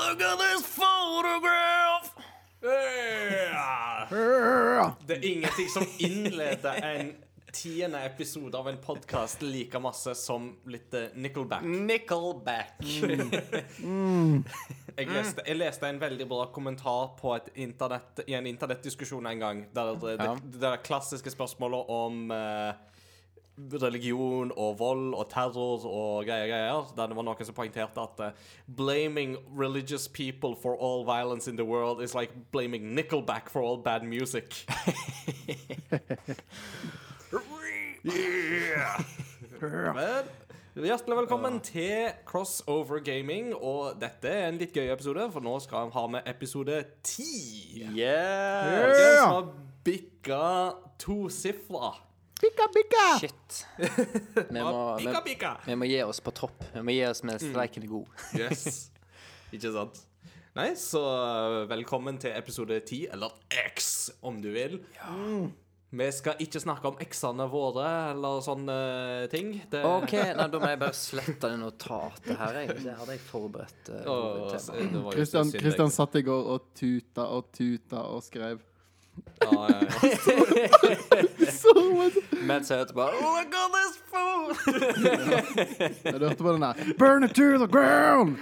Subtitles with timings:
[0.00, 2.14] Look at this photograph!
[5.06, 7.14] Det er ingenting som innleder en
[7.52, 11.64] tiende episode av en podkast like masse som litt eh, Nickelback.
[11.64, 12.80] Nickelback.
[14.96, 19.42] Jeg leste, jeg leste en veldig bra kommentar på et internett, i en internettdiskusjon en
[19.44, 22.72] gang, der det, det, det, det der klassiske spørsmålet om eh,
[23.82, 28.20] religion og vold og terror og greier, greier, der det var noen som poengterte at
[28.20, 28.30] uh,
[28.76, 33.78] blaming religious people for all violence in the world is like blaming Nickelback for all
[33.82, 34.66] bad music.
[40.74, 43.54] Men Hjertelig velkommen til Crossover Gaming.
[43.54, 47.82] Og dette er en litt gøy episode, for nå skal vi ha med episode ti.
[47.90, 48.70] Yeah.
[48.70, 49.50] Den som har
[49.84, 50.46] bikka
[51.02, 52.09] tosifra.
[53.20, 53.66] Shit.
[53.76, 55.50] Vi må, pika, pika.
[55.64, 56.62] Vi, vi må gi oss på topp.
[56.72, 58.22] Vi må gi oss med streiken er god.
[58.38, 58.86] Yes.
[59.52, 60.00] Ikke sant?
[60.56, 63.34] Nei, så uh, velkommen til episode ti, eller
[63.68, 64.80] X, om du vil.
[65.90, 68.76] Vi skal ikke snakke om X-ene våre eller sånne
[69.30, 69.52] ting.
[69.70, 72.58] Det, OK, nei, da må jeg bare slette det notatet her.
[72.62, 72.76] Jeg.
[72.86, 73.92] Det hadde jeg forberedt.
[73.92, 78.64] Uh, Åh, det var jo Kristian, satt i går og tuta og tuta og skrev.
[79.40, 79.90] Ja, ja, ja.
[81.50, 81.72] Så,
[82.50, 84.46] Mens jeg hørte bare Look at this fool!
[86.04, 88.36] jeg hørte på den der Burn it to the ground!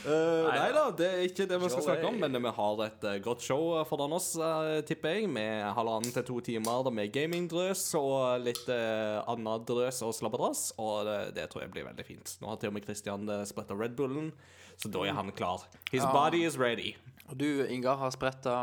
[0.00, 3.04] Uh, nei da, det er ikke det vi skal snakke om, men vi har et
[3.06, 7.82] uh, godt show foran oss, uh, tipper jeg, med halvannen til to timer med gamingdrøs
[8.00, 12.36] og litt uh, annet drøs og slabbedrass, og det, det tror jeg blir veldig fint.
[12.40, 14.32] Nå har til og med Christian uh, spretta Red Bullen,
[14.80, 15.66] så da er han klar.
[15.92, 16.12] His Ja.
[16.16, 16.94] body is ready.
[17.30, 18.54] Og du, Ingar, har spretta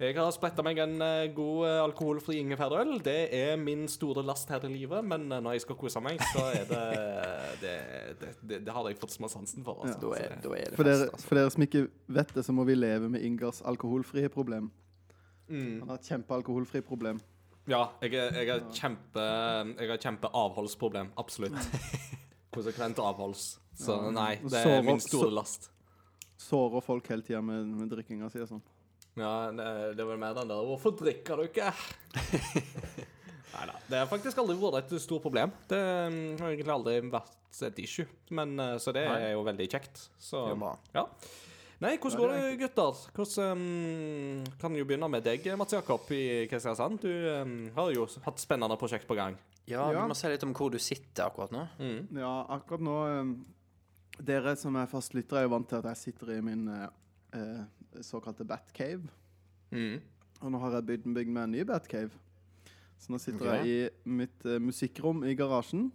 [0.00, 2.98] Jeg har spretta meg en eh, god eh, alkoholfri ingefærøl.
[3.04, 6.18] Det er min store last her i livet, men eh, når jeg skal kose meg,
[6.34, 6.82] så er det
[7.62, 7.70] Det,
[8.20, 9.80] det, det, det har jeg fått små sansen for.
[9.80, 9.96] Altså.
[10.02, 11.28] Da er, da er det For dere, fest, altså.
[11.30, 11.86] for dere som ikke
[12.18, 14.68] vet det, så må vi leve med Ingers alkoholfrie problem.
[15.48, 15.78] Mm.
[15.80, 17.22] Han har et kjempealkoholfri problem.
[17.66, 19.22] Ja, jeg, er- jeg har kjempe
[19.78, 20.28] Jeg har kjempe.
[21.16, 21.56] Absolutt.
[22.56, 23.46] Konsekvent avholds.
[23.76, 25.70] Så nei, det er min store last.
[26.36, 28.64] Sårer folk hele tida med, med drikkinga si og sånn.
[29.16, 29.66] Ja, det,
[29.96, 31.72] det er vel mer den der 'Hvorfor drikker du ikke?'
[33.56, 33.74] Nei da.
[33.88, 35.52] Det har faktisk aldri vært et stort problem.
[35.70, 38.04] Det mm, har egentlig aldri vært et issue.
[38.36, 39.18] Men, eh, så det Nei.
[39.30, 40.02] er jo veldig kjekt.
[40.20, 40.42] Så
[40.92, 41.06] ja.
[41.80, 43.00] Nei, hvordan går det, gutter?
[43.16, 47.00] Hvordan um, Kan jo begynne med deg, Mats Jakob i Kristiansand.
[47.00, 49.36] Du um, har jo hatt spennende prosjekt på gang.
[49.66, 50.02] Ja, Ja.
[50.02, 51.66] vi må si litt om hvor du sitter akkurat nå.
[51.80, 52.20] Mm.
[52.20, 52.96] Ja, akkurat nå
[54.16, 56.86] Dere som er fastlyttere, er jo vant til at jeg sitter i min eh,
[57.36, 59.04] eh, såkalte Batcave.
[59.70, 60.00] Mm.
[60.40, 62.10] Og nå har jeg bygd, bygd meg en ny Batcave.
[62.98, 63.66] Så nå sitter okay.
[63.66, 65.90] jeg i mitt eh, musikkrom i garasjen.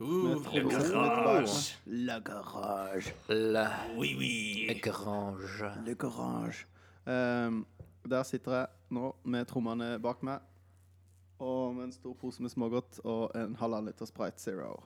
[0.00, 1.50] Uh, le meg.
[1.86, 3.14] Le garage.
[3.28, 4.80] Le oui, oui.
[4.82, 5.70] garage.
[5.86, 6.66] Le garage.
[7.06, 7.66] Um,
[8.10, 10.42] der sitter jeg nå med trommene bak meg.
[11.42, 14.76] Og med en stor pose med smågodt og en halvannen liter Sprite Zero.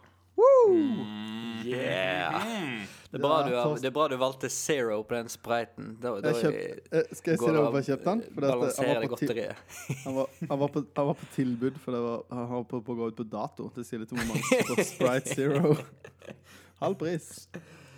[1.69, 2.45] Yeah!
[2.47, 2.87] Mm.
[3.11, 5.95] Det er, bra du har, det er bra du valgte zero på den spriten.
[6.01, 8.21] Da, da Jeg kjøpt, eh, skal jeg si går deg det hvorfor jeg kjøpte den?
[8.34, 9.62] Fordi at han, Balansere var det på godteriet.
[10.05, 12.81] han, var, han, var på, han var på tilbud, for det var, han var på,
[12.84, 13.69] på å gå ut på dato.
[13.79, 15.73] Det sier litt om hvor mange som får Sprite Zero.
[16.83, 17.31] Halv pris.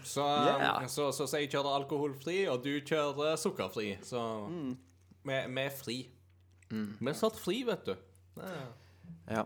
[0.07, 0.87] Så, um, Yeah.
[0.89, 3.91] så, så, så jeg kjører alkoholfri, og du kjører sukkerfri.
[4.07, 4.71] Så Mm.
[5.27, 5.99] vi vi er fri.
[6.71, 7.97] Vi er satt fri, vet du.
[9.29, 9.43] Ja.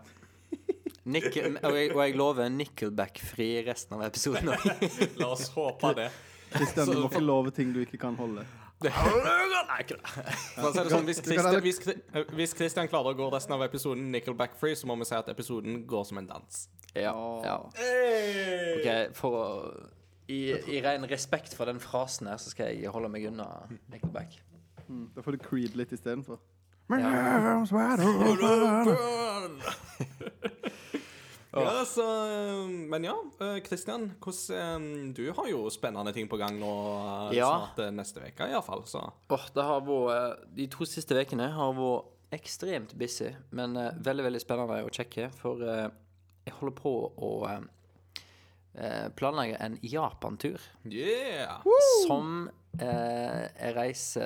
[1.05, 1.11] Ja.
[1.15, 4.51] Nickel, og, jeg, og jeg lover Nickelback-fri resten av episoden.
[5.21, 6.11] La oss håpe det.
[6.55, 8.45] Kristian, du må ikke love ting du ikke kan holde.
[8.85, 10.23] Nei, ikke det.
[10.59, 11.79] Sånn, hvis, Kristian Christian, hvis,
[12.35, 15.83] hvis Christian klarer å gå resten av episoden Nickelback-free, så må vi si at episoden
[15.89, 16.65] går som en dans.
[16.95, 17.13] Ja,
[17.43, 17.59] ja.
[18.79, 19.45] Ok, for å
[20.27, 23.45] i, I ren respekt for den frasen her, så skal jeg holde meg unna
[23.93, 24.39] Nickelback.
[24.87, 26.41] Mm, da får du Creed litt istedenfor.
[26.89, 27.65] Ja.
[31.55, 32.05] Ja, så,
[32.91, 36.71] men ja, eh, Christian, hvordan, eh, du har jo spennende ting på gang nå
[37.31, 37.47] eh, Ja.
[37.53, 38.83] snart eh, neste uke, iallfall.
[38.89, 43.77] Så Åh, det har vært eh, De to siste ukene har vært ekstremt busy, men
[43.77, 45.29] uh, veldig veldig spennende å sjekke.
[45.37, 45.85] For uh,
[46.43, 46.91] jeg holder på
[47.23, 47.61] å eh,
[48.75, 50.59] eh, planlegge en Japan-tur.
[50.83, 51.61] yeah!
[52.03, 52.49] Som
[52.81, 54.25] eh, er reise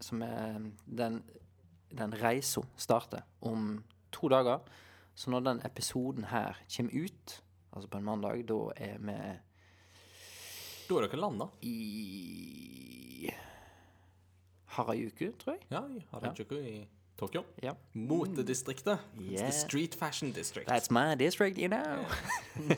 [0.00, 1.22] Som er Den,
[1.92, 4.60] den reisa starter om to dager.
[5.20, 7.42] Så når den episoden her kommer ut,
[7.74, 9.16] altså på en mandag, da er vi
[10.88, 11.50] Da er dere landa.
[11.60, 13.30] i
[14.70, 15.66] Harajuku, tror jeg.
[15.70, 16.88] Ja, i Harajuku i
[17.18, 17.42] Tokyo.
[17.62, 17.74] Ja.
[17.92, 18.98] Motedistriktet.
[19.18, 19.50] It's Yeah.
[19.50, 20.70] The street fashion district.
[20.70, 22.06] That's my district, you know.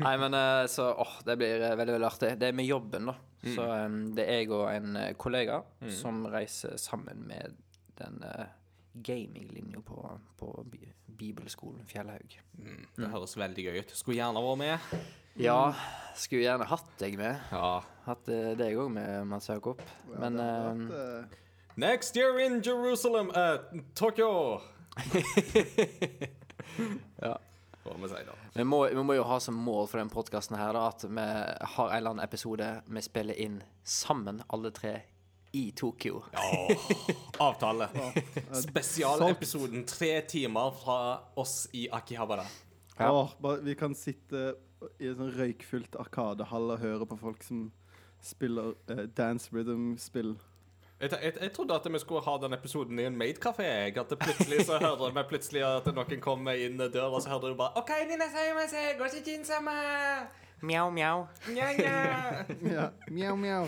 [0.00, 2.38] Nei, men eh, så åh, det blir eh, veldig, veldig artig.
[2.40, 3.14] Det er med jobben, da.
[3.54, 7.54] Så um, det er jeg og en kollega kollega som reiser sammen med
[8.00, 8.48] den uh,
[8.92, 10.50] gaminglinja på, på
[11.06, 12.36] bibelskolen Fjellhaug.
[12.58, 13.94] Mm, det høres veldig gøy ut.
[13.96, 14.94] Skulle gjerne vært med.
[15.40, 15.74] Ja,
[16.18, 17.38] skulle gjerne hatt deg med.
[17.52, 17.80] Ja.
[18.06, 19.82] Hatt eh, deg òg med, Mads Jakob.
[20.10, 21.38] Ja, Men vært, eh,
[21.80, 24.60] Next year in Jerusalem, uh, Tokyo.
[27.20, 27.34] Ja.
[27.82, 28.34] Hva må vi si da?
[28.54, 31.24] vi, må, vi må jo ha som mål for den podkasten her da, at vi
[31.74, 34.92] har en eller annen episode vi spiller inn sammen, alle tre,
[35.52, 36.22] i Tokyo.
[37.38, 37.88] Avtale.
[38.52, 39.84] Spesialepisoden.
[39.86, 40.98] Tre timer fra
[41.34, 42.46] oss i Akihabara.
[42.98, 43.10] Ja.
[43.10, 44.54] Oh, bare, vi kan sitte
[45.00, 47.70] i en sånn røykfylt arkadehall og høre på folk som
[48.20, 50.34] spiller uh, dance rhythm-spill.
[51.00, 53.70] Jeg, jeg, jeg trodde at vi skulle ha den episoden i en maid-kafé.
[53.96, 57.54] At det plutselig så hører vi plutselig at noen kommer inn døra, og så hører
[57.54, 60.28] du bare OK, Nina Seimase, går ikke inn sammen.
[60.60, 61.24] Mjau, mjau.
[61.48, 61.96] Nja, nja.
[62.72, 63.64] Ja, mjau, mjau.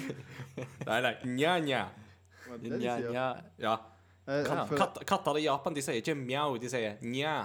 [0.87, 1.15] Nei, nei.
[1.25, 1.83] Nja, nja.
[2.61, 3.27] Nja, nja.
[3.59, 3.77] Ja.
[4.27, 4.77] Katter.
[4.77, 7.37] Katt, katter i Japan de sier ikke mjau, de sier nja.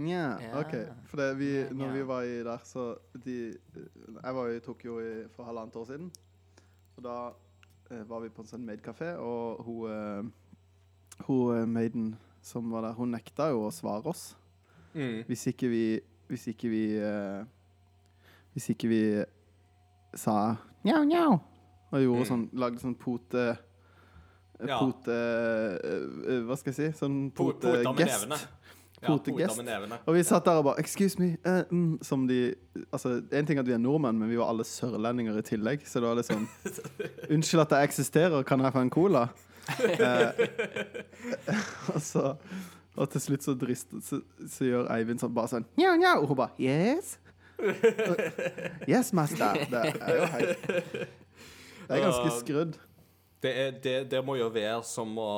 [0.00, 0.24] Nja,
[0.58, 0.72] OK.
[1.06, 5.10] For det, vi, når vi var i der, så de Jeg var i Tokyo i,
[5.36, 6.08] for halvannet år siden.
[6.96, 7.18] Og da
[7.90, 10.32] eh, var vi på en sånn maid-kafé, og hun eh,
[11.28, 14.32] Hun eh, maiden som var der, hun nekta jo å svare oss.
[14.94, 15.22] Mm.
[15.28, 15.84] Hvis ikke vi
[16.28, 17.44] Hvis ikke vi eh,
[18.54, 19.00] Hvis ikke vi
[20.14, 20.56] sa
[20.86, 21.38] njau, njau,
[21.90, 22.28] og gjorde Mm.
[22.30, 23.56] sånn Lagde sånn pote
[24.64, 24.78] Ja.
[24.78, 26.98] Pote eh, eh, Hva skal jeg si?
[26.98, 27.84] Sånn potegest.
[27.84, 28.46] Potegest.
[29.02, 29.98] Ja, poter.
[30.06, 31.36] Og vi satt der og bare Excuse me.
[31.44, 32.54] uh, mm, som de
[32.92, 35.82] Altså, En ting at vi er nordmenn, men vi var alle sørlendinger i tillegg.
[35.84, 36.46] Så det var litt sånn
[37.34, 39.28] Unnskyld at jeg eksisterer, kan jeg få en cola?
[39.68, 40.32] uh,
[41.94, 42.36] og så
[42.96, 46.22] Og til slutt så drist så, så gjør Eivind sånn bare sånn Njau, njau.
[46.22, 47.18] Og hun bare Yes?
[48.88, 49.54] yes, master.
[49.70, 50.66] Det er jo helt
[51.84, 52.78] Det er ganske skrudd.
[53.44, 55.28] Det, er, det, det må jo være som å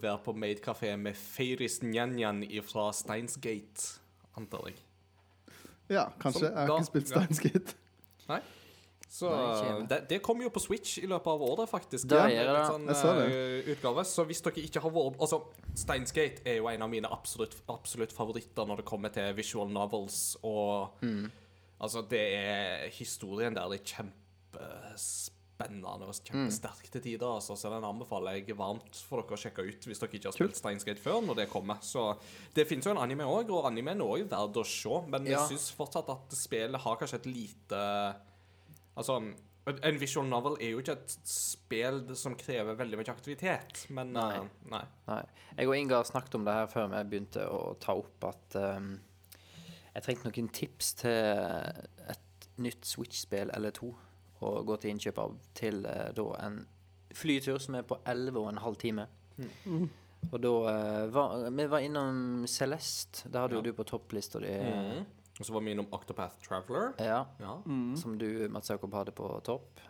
[0.00, 3.98] være på maidkafé med Feiris Nyan-Nyan fra Steinsgate,
[4.40, 4.78] antar jeg.
[5.92, 6.46] Ja, kanskje.
[6.48, 7.20] Som Jeg har da- ikke spilt ja.
[7.20, 7.74] Steinsgate.
[8.30, 8.40] Nei?
[9.14, 12.08] Så Nei, det, det kom jo på Switch i løpet av året, faktisk.
[12.10, 12.62] Det er det.
[12.66, 13.26] Sånn, Jeg så det.
[13.36, 14.02] eh, utgave.
[14.08, 15.38] Så hvis dere ikke har vært Altså,
[15.78, 20.36] Steinsgate er jo en av mine absolutt, absolutt favoritter når det kommer til visual novels,
[20.42, 21.28] og Mm.
[21.80, 26.12] Altså, det er Historien der det er kjempespennende og Mm.
[26.24, 27.26] kjempesterk til tider.
[27.34, 30.32] Altså, så den anbefaler jeg varmt for dere å sjekke ut hvis dere ikke har
[30.32, 31.20] spilt Steinsgate før.
[31.24, 31.76] når det kommer.
[31.82, 32.16] Så
[32.54, 35.06] Det finnes jo en anime òg, og animen er òg verdt å se.
[35.08, 35.38] Men Ja.
[35.46, 38.16] jeg syns fortsatt at spillet har kanskje et lite
[38.96, 39.34] Altså,
[39.66, 44.38] en visual novel er jo ikke et spill som krever veldig mye aktivitet, men Nei.
[44.38, 44.84] Uh, nei.
[45.08, 45.22] Nei.
[45.58, 49.00] Jeg og Ingar snakket om det her før vi begynte å ta opp at ehm,
[49.94, 51.10] jeg trengte noen tips til
[52.10, 53.92] et nytt Switch-spill eller to
[54.44, 56.66] å gå til innkjøp av til eh, da en
[57.14, 59.06] flytur som er på 11 og en halv time.
[60.32, 63.28] Og da eh, var Vi var innom Celeste.
[63.30, 63.68] Det hadde jo Ja.
[63.70, 64.50] du på topplista di.
[64.50, 65.04] Mm.
[65.40, 66.92] Og så var vi innom Octopath Traveler.
[66.98, 67.24] Ja.
[67.40, 67.56] Ja.
[67.98, 69.80] Som du, Mats Jakob, hadde på topp.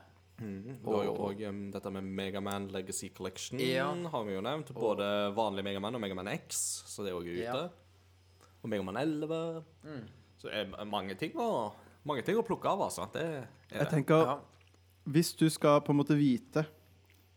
[0.41, 0.79] Mm.
[0.83, 3.93] Var jo Og- um, dette med Megaman Legacy Collection Ja.
[3.93, 4.73] har vi jo nevnt.
[4.75, 7.43] Både vanlig Megaman og Megaman X, så det er òg ute.
[7.43, 7.69] Ja.
[8.65, 9.65] Og Megaman 11.
[10.41, 11.73] Så det er mange ting å,
[12.09, 13.07] mange ting å plukke av, altså.
[13.13, 13.47] Det er
[13.79, 14.39] Jeg tenker Ja.
[15.05, 16.65] Hvis du skal på en måte vite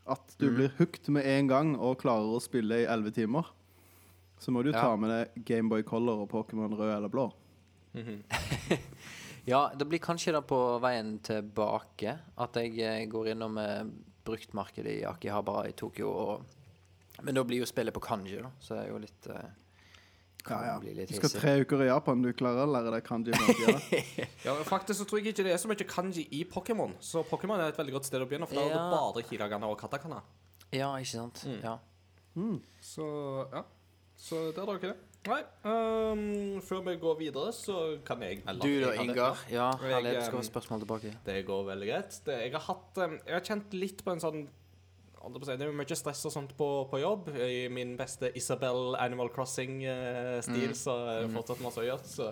[0.08, 3.50] at du blir hooked med en gang og klarer å spille i 11 timer,
[4.40, 4.80] så må du Ja.
[4.86, 7.28] ta med deg Gameboy Color og Pokémon rød eller blå.
[9.48, 13.86] Ja, det blir kanskje da på veien tilbake at jeg eh, går innom eh,
[14.28, 16.10] bruktmarkedet i Akihabara i Tokyo.
[16.12, 16.42] Og,
[17.24, 19.46] men da blir jo spillet på kanji, da, så det er jo litt eh,
[20.48, 21.42] Kan bli litt Du skal hissig.
[21.42, 23.34] tre uker i Japan, du klarer å lære deg kanji.
[23.36, 24.28] en.
[24.48, 26.94] Ja, faktisk så tror jeg ikke det er så mye kanji i Pokémon.
[27.04, 28.90] Så Pokémon er et veldig godt sted å begynne, for da er det Ja.
[28.94, 30.22] bare hiragana og katakana.
[30.72, 31.44] Ja, ikke sant?
[31.48, 31.60] Mm.
[31.64, 31.78] Ja.
[32.82, 33.06] Så
[33.54, 33.64] ja.
[34.18, 34.98] Så der er dere det.
[35.28, 39.12] Nei, um, før vi går videre, så kan jeg eller Du da, jeg har det.
[39.12, 39.42] Ingar?
[39.52, 40.14] Ja, Jeg, herlig.
[40.16, 41.12] Du skal um, ha spørsmål tilbake.
[41.26, 42.20] Det går veldig greit.
[42.26, 44.48] Det, jeg har hatt um, Jeg har kjent litt på en sånn
[45.18, 47.32] Det er jo mye stress og sånt på, på jobb.
[47.36, 52.08] I min beste Isabel Animal Crossing-stil, så er det fortsatt masse å gjøre.
[52.08, 52.32] Så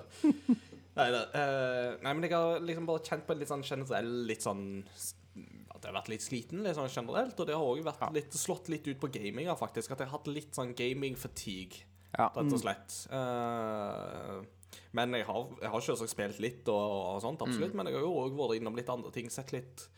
[0.96, 4.12] Nei, det, uh, nei, men jeg har liksom bare kjent på en litt sånn generell
[4.30, 7.36] litt sånn At jeg har vært litt sliten litt sånn generelt.
[7.36, 8.12] Og det har òg ja.
[8.16, 9.92] litt, slått litt ut på gaminga, faktisk.
[9.92, 11.84] At jeg har hatt litt sånn gaming-fatigue
[12.16, 12.30] Ja.
[12.32, 12.96] rett og slett.
[13.12, 14.40] Uh,
[14.96, 17.76] men jeg har, jeg har selvsagt spilt litt og, og sånt, absolutt.
[17.76, 19.28] Men jeg har jo òg vært innom litt andre ting.
[19.34, 19.90] Sett litt,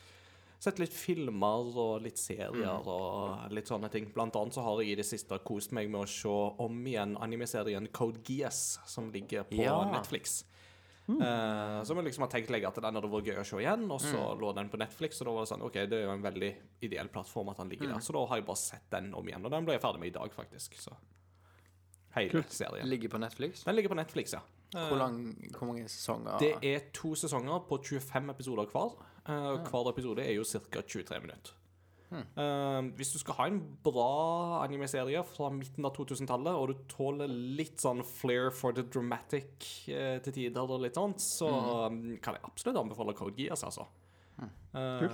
[0.60, 4.08] sett litt filmer og litt serier og litt sånne ting.
[4.14, 6.34] Blant annet så har jeg i det siste kost meg med å se
[6.66, 9.84] om igjen animeserien Code Geass, som ligger på Ja.
[9.92, 10.44] Netflix.
[11.08, 13.86] Eh, som jeg liksom har tenkt lenge at den hadde vært gøy å se igjen,
[13.90, 16.16] og så lå den på Netflix, og da var det sånn OK, det er jo
[16.18, 16.50] en veldig
[16.84, 19.46] ideell plattform at den ligger der, så da har jeg bare sett den om igjen,
[19.46, 20.98] og den ble jeg ferdig med i dag, faktisk, så
[22.18, 22.88] Hele serien.
[22.90, 23.64] Ligger på Netflix.
[23.64, 24.40] Den ligger på Netflix, ja.
[24.74, 25.20] Hvor, lang,
[25.54, 26.40] hvor mange sesonger?
[26.42, 28.96] Det er to sesonger på 25 episoder hver.
[29.28, 30.82] Eh, Hver episode er jo ca.
[30.82, 31.54] 23 minutter.
[32.08, 37.28] Eh, hvis du skal ha en bra anime-serie fra midten av 2000-tallet, og du tåler
[37.28, 41.52] litt sånn flair for the dramatic eh, til tider, og litt sånt, så
[41.92, 43.90] um, kan jeg absolutt anbefale Code Geass, altså.
[44.78, 45.14] Kult.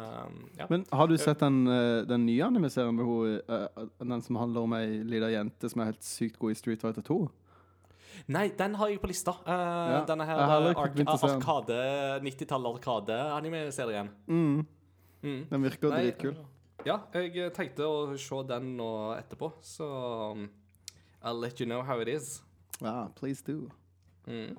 [0.58, 0.65] ja.
[0.67, 1.62] Men har du sett den,
[2.10, 3.38] den nye anime-serien med hun,
[4.12, 7.05] den som handler om ei lita jente som er helt sykt god i Street Fighter
[7.08, 7.22] 2?
[8.34, 9.36] Nei, den har jeg på lista.
[9.43, 11.77] Eh, Denne her eh, arkade
[12.24, 14.10] 90-tall arkade-anime-serien.
[14.27, 14.65] Mm.
[15.24, 15.46] Mm.
[15.50, 16.36] Den virker Nei, dritkul.
[16.84, 19.88] Ja, jeg eh, tenkte å se den nå etterpå, så
[20.34, 20.50] um,
[21.24, 22.41] I'll let you know how it is.
[22.82, 23.70] Ja, please do.
[24.27, 24.58] Mm.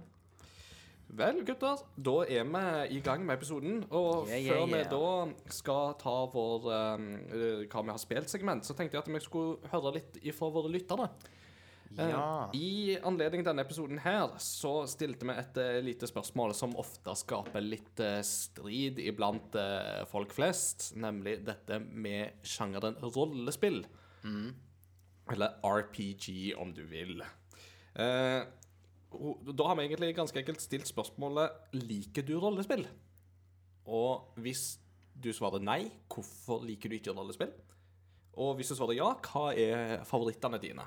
[1.14, 3.84] Vel, gutter, da er vi i gang med episoden.
[3.90, 8.66] Og Yeah, yeah, før vi da skal ta vår um, eh, hva vi har spilt-segment,
[8.66, 11.10] så tenkte jeg at vi skulle høre litt ifra våre lyttere.
[11.98, 12.50] Eh, Ja.
[12.54, 17.62] I anledning denne episoden her så stilte vi et eh, lite spørsmål som ofte skaper
[17.62, 23.84] litt eh, strid iblant eh, folk flest, nemlig dette med sjangeren rollespill.
[25.30, 27.20] Eller RPG, om du vil.
[27.94, 28.42] Eh,
[29.54, 32.86] da har vi egentlig ganske enkelt stilt spørsmålet Liker du rollespill?
[33.86, 34.78] Og hvis
[35.14, 37.52] du svarer nei, hvorfor liker du ikke rollespill?
[38.34, 40.82] Og hvis du svarer ja, hva er favorittene dine?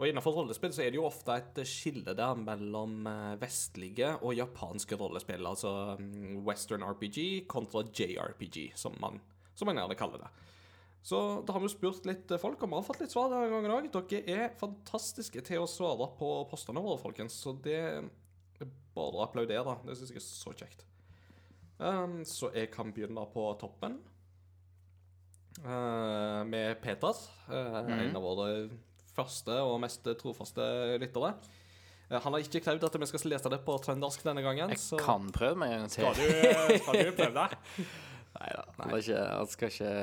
[0.00, 4.32] Og Innenfor rollespill så er det jo ofte et skille der mellom eh, vestlige og
[4.32, 5.44] japanske rollespill.
[5.44, 9.20] Altså mm, western RPG kontra JRPG, som man,
[9.52, 10.32] som man gjerne kaller det.
[11.04, 13.76] Så da har vi spurt litt folk, og vi har fått litt svar denne gangen
[13.76, 13.92] òg.
[13.92, 17.36] Dere er fantastiske til å svare på postene våre, folkens.
[17.36, 19.78] Så det er bare å applaudere.
[19.84, 20.84] Det syns jeg er så kjekt.
[21.80, 24.00] Um, så jeg kan begynne på toppen.
[25.60, 27.16] Uh, med Peter,
[27.48, 28.52] uh, en av våre
[29.20, 30.66] første og mest trofaste
[31.02, 31.34] lyttere.
[32.10, 34.74] Uh, han har ikke krevd at vi skal lese det på trøndersk denne gangen.
[34.74, 36.10] Jeg så kan prøve meg en gang til.
[36.10, 37.88] skal du, skal du prøve det?
[38.40, 39.94] Neida, Han, er ikke, han skal ikke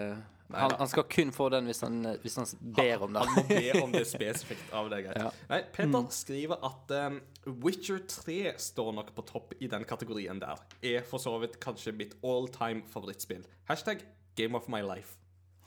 [0.53, 3.23] han, han skal kun få den hvis han, hvis han ber om det.
[3.25, 5.01] Han må be om det spesifikt av det.
[5.11, 5.19] er.
[5.25, 5.31] Ja.
[5.49, 7.19] Nei, Peter skriver at um,
[7.65, 10.61] Witcher 3 står nok på topp i den kategorien der.
[10.79, 13.43] Er for så vidt kanskje mitt all time favorittspill.
[13.67, 14.05] Hashtag
[14.37, 15.17] Game of my life.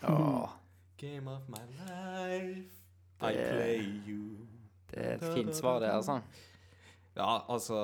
[0.07, 0.49] Oh.
[0.97, 2.80] Game of my life,
[3.21, 4.47] I play you.
[4.91, 6.21] det er et fint svar, det, altså.
[7.19, 7.77] Ja, altså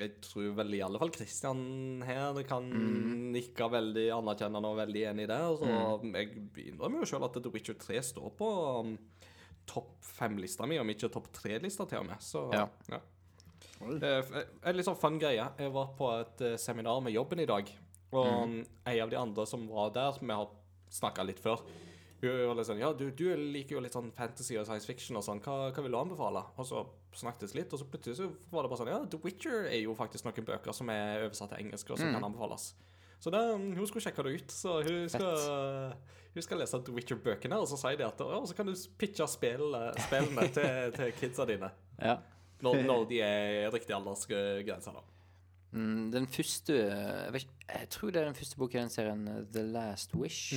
[0.00, 2.66] Jeg tror vel i alle fall Kristian her kan
[3.32, 5.46] nikke veldig anerkjennende og veldig enig der.
[5.60, 5.70] Så
[6.10, 6.32] jeg
[6.66, 8.96] innrømmer jo sjøl at The Witcher 3 står på um,
[9.70, 12.22] topp fem-lista mi, om ikke topp tre-lista til og med.
[12.22, 12.66] Så Ja.
[12.90, 13.00] ja.
[13.80, 15.46] Eh, En litt sånn fun greie.
[15.58, 17.70] Jeg var på et eh, seminar med jobben i dag.
[18.12, 18.60] Og mm.
[18.86, 20.50] en av de andre som var der, som jeg har
[20.96, 21.62] snakka litt før
[22.22, 25.24] hun litt sånn, ja, du, du liker jo litt sånn fantasy og science fiction og
[25.26, 25.40] sånn.
[25.44, 26.42] Hva, hva vil du anbefale?
[26.56, 26.82] Og så
[27.16, 29.94] snakkes litt, og så plutselig så var det bare sånn Ja, The Witcher er jo
[29.98, 32.70] faktisk noen bøker som er oversatt til engelsk, og som kan anbefales.
[33.20, 34.52] Så det, hun skulle sjekke det ut.
[34.52, 35.94] Så hun skal,
[36.36, 39.26] hun skal lese The Witcher-bøkene, og så sier de at ja, så kan du pitche
[39.32, 41.70] spill, spillene til, til kidsa dine.
[42.00, 42.18] Ja.
[42.64, 45.04] Når, når de er riktig aldersgrense, da.
[45.76, 49.26] Mm, den første jeg, ikke- jeg tror det er den første boken i den serien,
[49.28, 50.54] uh, The Last Wish.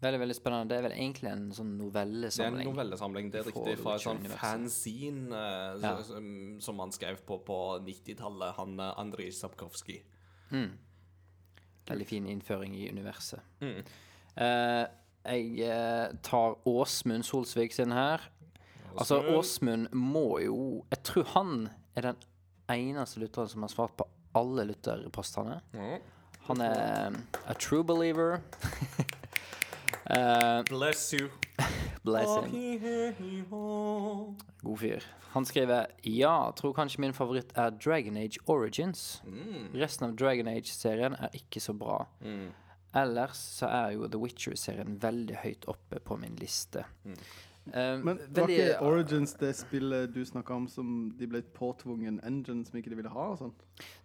[0.00, 0.68] Veldig veldig spennende.
[0.70, 2.54] Det er vel egentlig en sånn novellesamling?
[2.54, 3.26] Det er en novellesamling.
[3.32, 5.90] Det er riktig fra et sånt fanzine eh, Ja.
[6.08, 6.30] som,
[6.64, 9.98] som han skrev på på 90-tallet, han eh, Andrij Sapkowski.
[11.90, 13.40] Veldig fin innføring i universet.
[13.60, 13.82] Mm.
[14.40, 14.86] Eh,
[15.20, 18.24] jeg eh, tar Åsmund Solsvik sin her.
[18.96, 20.56] Altså, Åsmund må jo
[20.90, 22.16] Jeg tror han er den
[22.72, 25.60] eneste lytteren som har svart på alle lytterpostene.
[26.48, 28.40] Han er a true believer.
[30.10, 31.28] Eh, Bless you.
[32.04, 32.86] bless him.
[34.62, 35.04] God fyr.
[35.32, 39.22] Han skriver Ja, tror kanskje min favoritt er Dragon Age Origins.
[39.74, 42.00] Resten av Dragon Age-serien er ikke så bra.
[42.96, 46.82] Ellers så er jo The Witcher-serien veldig høyt oppe på min liste.
[47.70, 52.16] Um, Men det var ikke Origins det spillet du snakka om som de ble påtvungen
[52.26, 53.26] engine som ikke de ville ha?
[53.34, 53.52] og sånn?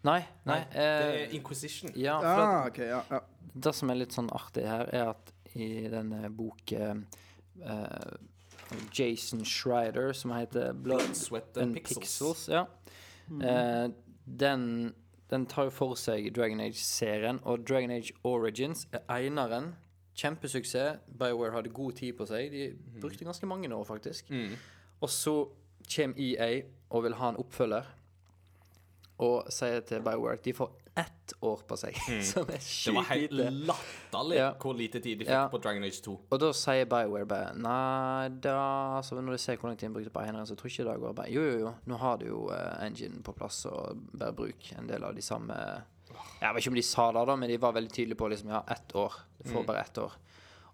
[0.06, 0.60] Nei, nei.
[0.76, 1.90] Det eh, er Inquisition.
[1.98, 3.24] ja, Ah, okay, ja, ja.
[3.56, 7.06] Det som er litt sånn artig her, er at i denne boken
[7.64, 8.16] eh,
[9.00, 12.48] Jason Schreider, som heter Blood Sweat and Pixels, Pixels.
[12.52, 12.66] ja.
[13.42, 13.90] Eh,
[14.26, 14.94] den,
[15.30, 19.76] den tar jo for seg Dragon Age-serien, og Dragon Age Origins er eineren.
[20.16, 21.00] Kjempesuksess.
[21.20, 22.52] BioWare hadde god tid på seg.
[22.54, 22.70] De
[23.02, 24.30] brukte ganske mange år, faktisk.
[25.02, 25.34] Og så
[25.96, 27.84] kommer EA og vil ha en oppfølger.
[29.20, 33.04] Og sier til BioWare at de får ett år på seg, som er Det var
[33.10, 33.52] helt lite.
[33.68, 34.50] latterlig Ja.
[34.60, 35.48] hvor lite tid de fikk Ja.
[35.52, 36.16] på Dragon Age 2.
[36.32, 39.94] Og da sier BioWare bare Nei, da Så når de ser hvor lang tid de
[39.94, 42.18] brukte på eneren, så tror jeg ikke det går bare Jo, jo, jo, nå har
[42.18, 45.54] du jo uh, engine på plass, og bare bruk en del av de samme
[46.42, 48.50] Jeg vet ikke om de sa det, da, men de var veldig tydelige på liksom
[48.50, 49.14] Ja, ett år.
[49.44, 50.12] Du får bare ett år.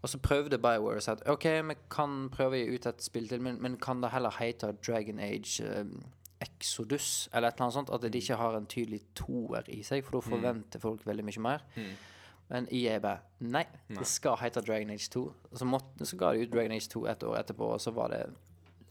[0.04, 3.02] Og så prøvde BioWare å si at OK, vi kan prøve å gi ut et
[3.06, 5.84] spill til, men, men kan det heller hete Dragon Age eh,
[6.42, 7.90] Exodus, eller et eller annet sånt?
[7.94, 11.44] At de ikke har en tydelig toer i seg, for da forventer folk veldig mye
[11.46, 11.66] mer.
[12.52, 15.22] Men EA bare Nei, det skal hete Dragon Age 2.
[15.56, 18.10] Så, måtte, så ga de ut Dragon Age 2 et år etterpå, og så var
[18.12, 18.26] det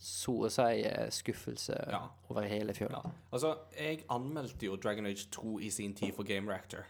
[0.00, 1.99] så å si eh, skuffelse Ja.
[2.30, 3.02] over hele fjøla.
[3.04, 3.11] Ja.
[3.37, 6.87] Altså, jeg anmeldte jo Dragon Age 2 i sin tid for Game Reactor.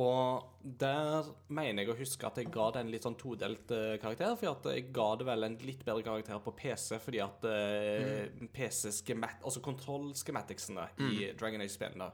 [0.00, 3.94] Og der mener jeg å huske at jeg ga det en litt sånn todelt uh,
[4.02, 4.34] karakter.
[4.40, 8.46] For at jeg ga det vel en litt bedre karakter på PC, fordi at uh,
[8.56, 9.44] PC-skemat...
[9.46, 12.10] Altså kontroll-schematicsene i Dragon Age-spillene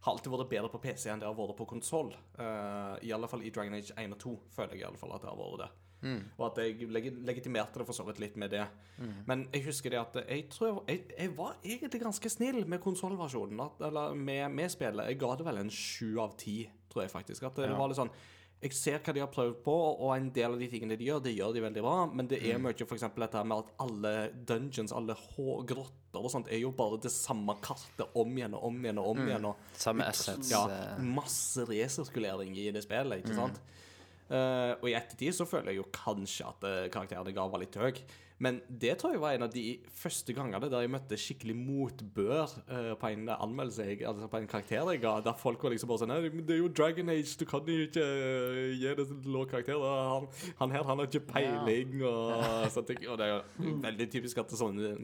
[0.00, 2.14] har alltid vært bedre på PC enn det har vært på konsoll.
[2.40, 5.26] I alle fall i Dragon Age 1 og 2 føler jeg i alle fall at
[5.26, 5.89] det har vært det.
[6.38, 8.66] Og at jeg legitimerte det for så vidt litt med det.
[9.26, 12.66] Men jeg husker det at jeg tror jeg, var- jeg, jeg var egentlig ganske snill
[12.66, 13.60] med konsollversjonen.
[13.80, 15.06] Eller med, med spillet.
[15.12, 17.42] Jeg ga det vel en sju av ti, tror jeg faktisk.
[17.50, 17.76] At det, ja.
[17.78, 18.12] var litt sånn
[18.60, 21.22] jeg ser hva de har prøvd på, og en del av de tingene de gjør,
[21.24, 21.94] det gjør de veldig bra.
[22.12, 24.12] Men det er mye for eksempel dette med at alle
[24.50, 25.16] dungeons, alle
[25.64, 29.08] grotter og sånt, er jo bare det samme kartet om igjen og om igjen og
[29.14, 29.46] om igjen.
[29.48, 30.52] Og Samme assets.
[30.52, 33.62] ja, eh, masse resirkulering i det spillet, ikke sant?
[34.30, 37.62] Eh, og i ettertid så føler jeg jo kanskje at uh, karakteren jeg ga, var
[37.62, 37.98] litt høy.
[38.40, 42.54] Men det tror jeg var en av de første gangene der jeg møtte skikkelig motbør
[42.70, 45.90] uh, på en anmeldelse, jeg, altså på en karakter jeg ga, der folk var liksom
[45.90, 49.04] bare sånn Nei, det er jo Dragon Age, du kan jo ikke eh, gi det
[49.04, 49.82] en lav karakter.
[49.82, 50.30] Han,
[50.62, 52.32] han her, han har ikke peiling, og
[52.72, 53.04] sånne ting.
[53.10, 54.94] Og det er jo veldig typisk at sånne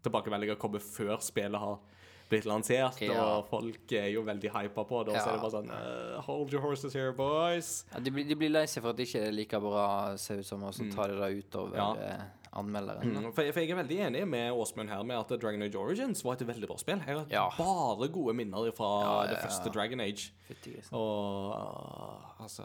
[0.00, 1.82] tilbakemeldinger kommer før spillet har
[2.30, 3.20] blitt lansert, Ja.
[3.38, 5.14] og folk er jo veldig hypa på det.
[5.14, 7.84] Og så er det bare sånn uh, Hold your horses here, boys.
[7.92, 10.38] ja, de, blir, de blir lei seg for at det ikke er like bra, ser
[10.40, 11.92] ut som, og så tar de det utover Ja.
[11.94, 13.12] eh, anmelderen.
[13.14, 16.24] Mm, For, for jeg er veldig enig med Åsmund her med at Dragon Age Origins
[16.24, 16.98] var et veldig bra spill.
[17.06, 17.44] Jeg har Ja.
[17.58, 19.70] bare gode minner fra Ja, det ja, første.
[19.72, 20.32] Dragon Age.
[20.48, 20.90] Fytti grisen.
[20.98, 22.64] Og uh, altså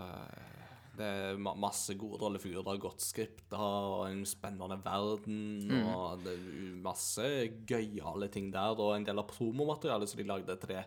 [0.98, 5.40] Det er ma masse gode rollefigurer, godt skripta og en spennende verden.
[5.68, 5.86] Mm.
[5.92, 7.26] Og det er masse
[7.68, 8.76] gøyale ting der.
[8.80, 10.86] Og en del av promomaterialet som de lagde til det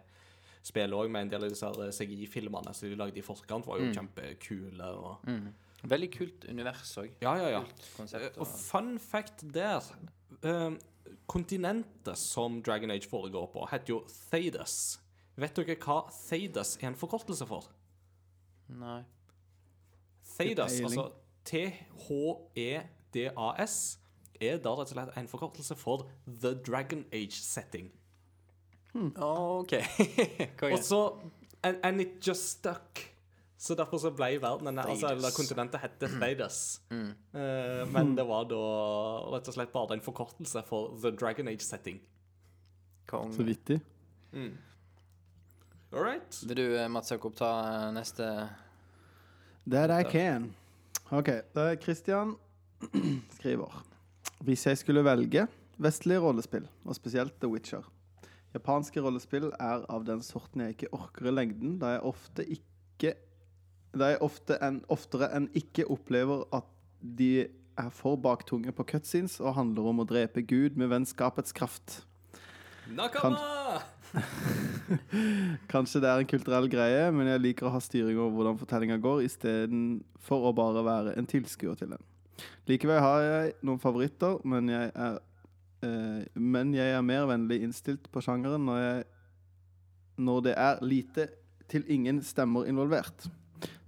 [0.68, 3.78] spillet òg, med en del av disse her CGI-filmene som de lagde i forkant, var
[3.80, 4.92] jo kjempekule.
[4.98, 5.52] Og, Mm.
[5.88, 7.12] Veldig kult univers òg.
[7.22, 7.60] Ja, ja, ja.
[7.96, 8.24] konsept.
[8.24, 9.78] Eh, Og Og, fun fact der
[10.42, 10.70] eh,
[11.28, 14.98] Kontinentet som Dragon Age foregår på, heter jo Thedas.
[15.36, 17.64] Vet dere hva Thedas er en forkortelse for?
[18.68, 19.02] nei.
[20.38, 21.12] Thedas, altså
[21.48, 21.98] T-H-E-D-A-S,
[24.40, 27.90] er da rett og slett en forkortelse for The Dragon Age Setting.
[29.16, 29.72] OK.
[30.72, 31.00] Og så
[31.62, 33.14] and, and it just stuck.
[33.58, 36.82] Så derfor så ble verden altså, eller kontinentet hette Thedas.
[36.90, 37.10] Mm.
[37.34, 38.60] Uh, men det var da
[39.34, 41.98] rett og slett bare en forkortelse for The Dragon Age Setting.
[43.10, 43.32] Kong.
[43.34, 43.80] Så vittig.
[45.92, 46.42] All right.
[46.46, 48.48] Vil du, eh, Mats Jakob, ta eh, neste
[49.70, 50.54] That I can.
[51.10, 51.28] OK.
[51.54, 52.36] Da Christian
[53.36, 53.82] skriver
[54.40, 57.84] Hvis jeg skulle velge vestlige rollespill, og spesielt The Witcher
[58.54, 63.12] Japanske rollespill er av den sorten jeg ikke orker i lengden, da jeg ofte ikke
[63.92, 66.68] Da jeg ofte en, oftere enn ikke opplever at
[67.00, 72.02] de er for baktunge på cutscenes og handler om å drepe Gud med vennskapets kraft.
[72.88, 73.84] Nakama!
[75.72, 78.98] Kanskje det er en kulturell greie, men jeg liker å ha styring over hvordan fortellinga
[79.02, 82.04] går, istedenfor å bare være en tilskuer til den.
[82.68, 85.18] Likevel har jeg noen favoritter, men jeg er,
[85.84, 89.08] eh, men jeg er mer vennlig innstilt på sjangeren når, jeg,
[90.28, 91.28] når det er lite
[91.68, 93.28] til ingen stemmer involvert.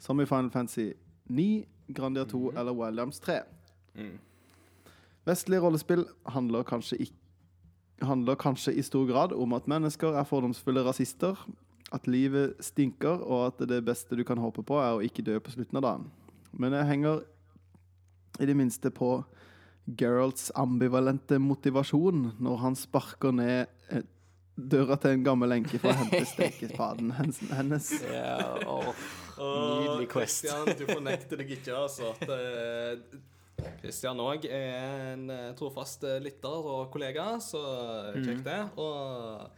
[0.01, 0.91] Som i Final Fantasy
[1.31, 3.41] 9, Grandia 2 eller Wildlands 3.
[4.01, 4.19] Mm.
[5.29, 6.05] Vestlige rollespill
[6.35, 7.17] handler kanskje, ikk-
[8.07, 11.39] handler kanskje i stor grad om at mennesker er fordomsfulle rasister,
[11.93, 15.39] at livet stinker, og at det beste du kan håpe på, er å ikke dø
[15.43, 16.09] på slutten av dagen.
[16.53, 17.25] Men jeg henger
[18.41, 19.21] i det minste på
[19.99, 24.05] Geralts ambivalente motivasjon når han sparker ned eh,
[24.55, 27.91] døra til en gammel enke for å hente stekespaden hennes.
[28.05, 28.93] Yeah, Åh,
[29.41, 30.45] Nydelig quest.
[30.45, 32.13] Christian, du fornekter deg ikke, altså.
[32.13, 33.15] At,
[33.61, 37.61] eh, Christian òg er en eh, trofast eh, lytter og kollega, så
[38.17, 38.63] kjekt det.
[38.81, 39.51] Og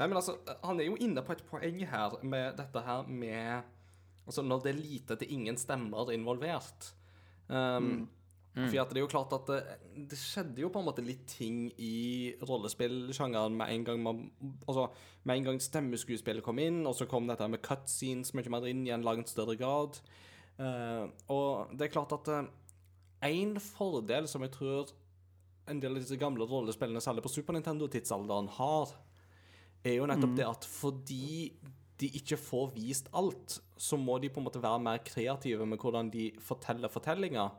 [0.00, 3.76] Nei, men altså, han er jo inne på et poeng her med dette her med
[4.28, 6.92] Altså, når det er lite til ingen stemmer involvert.
[7.48, 8.04] Um,
[8.54, 9.58] For det er jo klart at det,
[10.12, 14.20] det skjedde jo på en måte litt ting i rollespillsjangeren med en gang man
[14.68, 14.86] Altså,
[15.24, 18.84] med en gang stemmeskuespillet kom inn, og så kom dette med cutscenes mye mer inn
[18.86, 19.98] i en langt større grad.
[20.60, 22.30] Uh, og det er klart at
[23.26, 24.92] én fordel som jeg tror
[25.70, 28.94] en del av disse gamle rollespillene, særlig på Super Nintendo-tidsalderen, har,
[29.84, 31.52] er jo nettopp det at fordi
[32.00, 35.80] de ikke får vist alt, så må de på en måte være mer kreative med
[35.82, 37.52] hvordan de forteller fortellinger,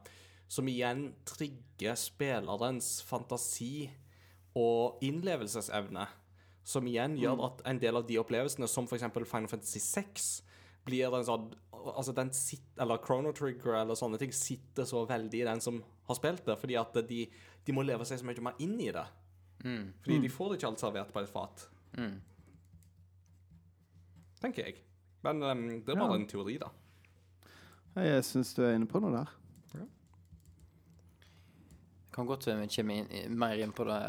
[0.52, 3.88] som igjen trigger spillerens fantasi
[4.58, 6.08] og innlevelsesevne.
[6.68, 9.08] Som igjen gjør at en del av de opplevelsene, som f.eks.
[9.14, 10.28] Final Fantasy 6,
[10.86, 11.48] blir en sånn
[11.96, 15.80] Altså den sitt, Eller Chrono Trigger eller sånne ting sitter så veldig i den som
[16.08, 17.26] har spilt det, fordi at de,
[17.66, 19.06] de må leve seg så mye mer inn i det.
[19.62, 21.68] Fordi de får det ikke alt servert på et fat.
[24.42, 24.80] Tenker jeg.
[25.24, 26.20] Men um, det er bare Ja.
[26.20, 26.70] en teori, da.
[28.02, 29.38] Jeg syns du er inne på noe der.
[32.12, 34.00] Kan godt vi kommer inn, mer inn på det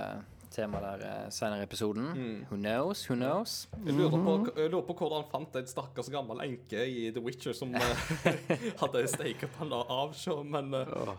[0.53, 2.07] temaet der uh, senere i episoden.
[2.51, 3.05] Who knows?
[3.09, 3.69] Who knows?
[3.87, 7.23] Jeg lurer, på, jeg lurer på hvordan han fant en stakkars gammel enke i The
[7.25, 7.81] Witcher som uh,
[8.83, 11.17] hadde steikepanna avsjå, men eh,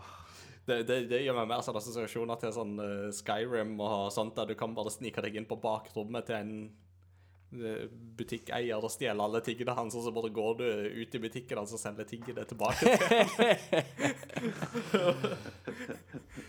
[0.64, 2.74] det, det, det gjør meg mer sånn assosiasjoner til sånn
[3.12, 6.56] Skyrim og sånt, der du kan bare snike deg inn på bakrommet til en
[8.18, 10.64] butikkeier og stjele alle tingene hans, og så bare går du
[11.02, 12.98] ut i butikken hans og selger tingene tilbake til
[14.90, 15.30] ham.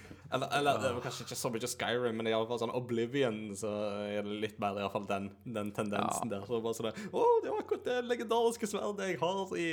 [0.34, 3.40] Eller, eller det var kanskje ikke så mye Skyrim, men i alle fall sånn Oblivion,
[3.58, 3.72] så
[4.10, 6.46] er det litt mer i alle fall den, den tendensen der.
[6.48, 9.68] Så bare sånn Å, det var akkurat det legendariske sverdet jeg har i,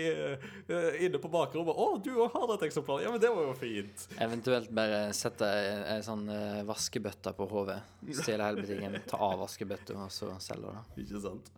[0.69, 1.77] uh, inne på bakrommet.
[1.77, 3.03] Å, du òg har et eksemplar?
[3.05, 4.07] Ja, men det var jo fint.
[4.23, 7.81] Eventuelt bare sette ei ei sånn eh, vaskebøtte på hodet.
[8.11, 11.05] Stjele hele butikken, ta av vaskebøtta, og så selge det.
[11.05, 11.53] Ikke sant?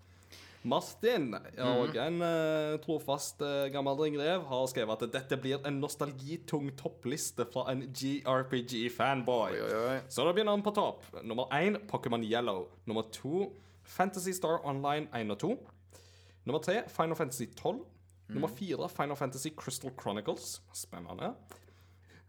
[0.65, 6.71] Martin, og en uh, trofast uh, gammel ringrev, har skrevet at dette blir en nostalgitung
[6.79, 9.59] toppliste fra en GRPG-fanboy.
[10.09, 11.05] Så da begynner han på topp.
[11.23, 12.71] Nummer én Pokémon Yellow.
[12.89, 13.51] Nummer to
[13.85, 15.53] Fantasy Star Online 1 og 2.
[16.45, 17.85] Nummer tre Final Fantasy 12.
[18.29, 20.63] Nummer fire Final Fantasy Crystal Chronicles.
[20.73, 21.35] Spennende.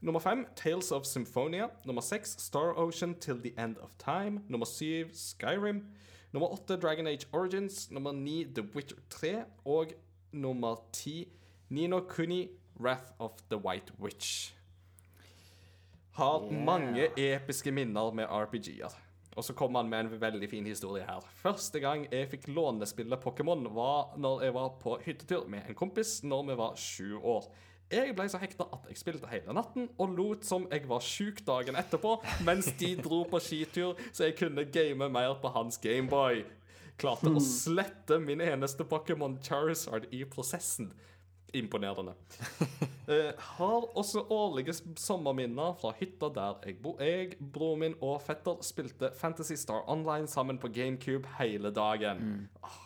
[0.02, 1.68] Nummer fem Tales of Symphonia.
[1.86, 4.42] Nummer seks Star Ocean Till the End of Time.
[4.50, 5.86] Nummer syv Skyrim.
[6.36, 7.92] Nummer åtte Dragon Age Origins.
[7.92, 9.44] Nummer ni The Witcher 3.
[9.66, 9.94] Og
[10.32, 11.30] nummer ti
[11.70, 14.52] Nino Kuni Wrath of the White Witch.
[16.12, 18.98] Har mange episke minner med RPG-er.
[19.36, 21.24] Og så kommer han med en veldig fin historie her.
[21.40, 26.18] Første gang jeg fikk lånespille Pokémon, var når jeg var på hyttetur med en kompis
[26.24, 27.48] når vi var sju år.
[27.94, 31.44] Jeg ble så hekta at jeg spilte hele natten og lot som jeg var sjuk
[31.46, 32.16] dagen etterpå,
[32.48, 36.42] mens de dro på skitur, så jeg kunne game mer på hans Gameboy.
[36.98, 40.94] Klarte å slette min eneste Pokémon Charizard i prosessen.
[41.56, 42.18] Imponerende.
[43.06, 46.98] Eh, har også årlige sommerminner fra hytta der jeg bor.
[46.98, 52.50] Jeg, broren min og fetter spilte Fantasy Star Online sammen på GameCube hele dagen.
[52.66, 52.85] Ah.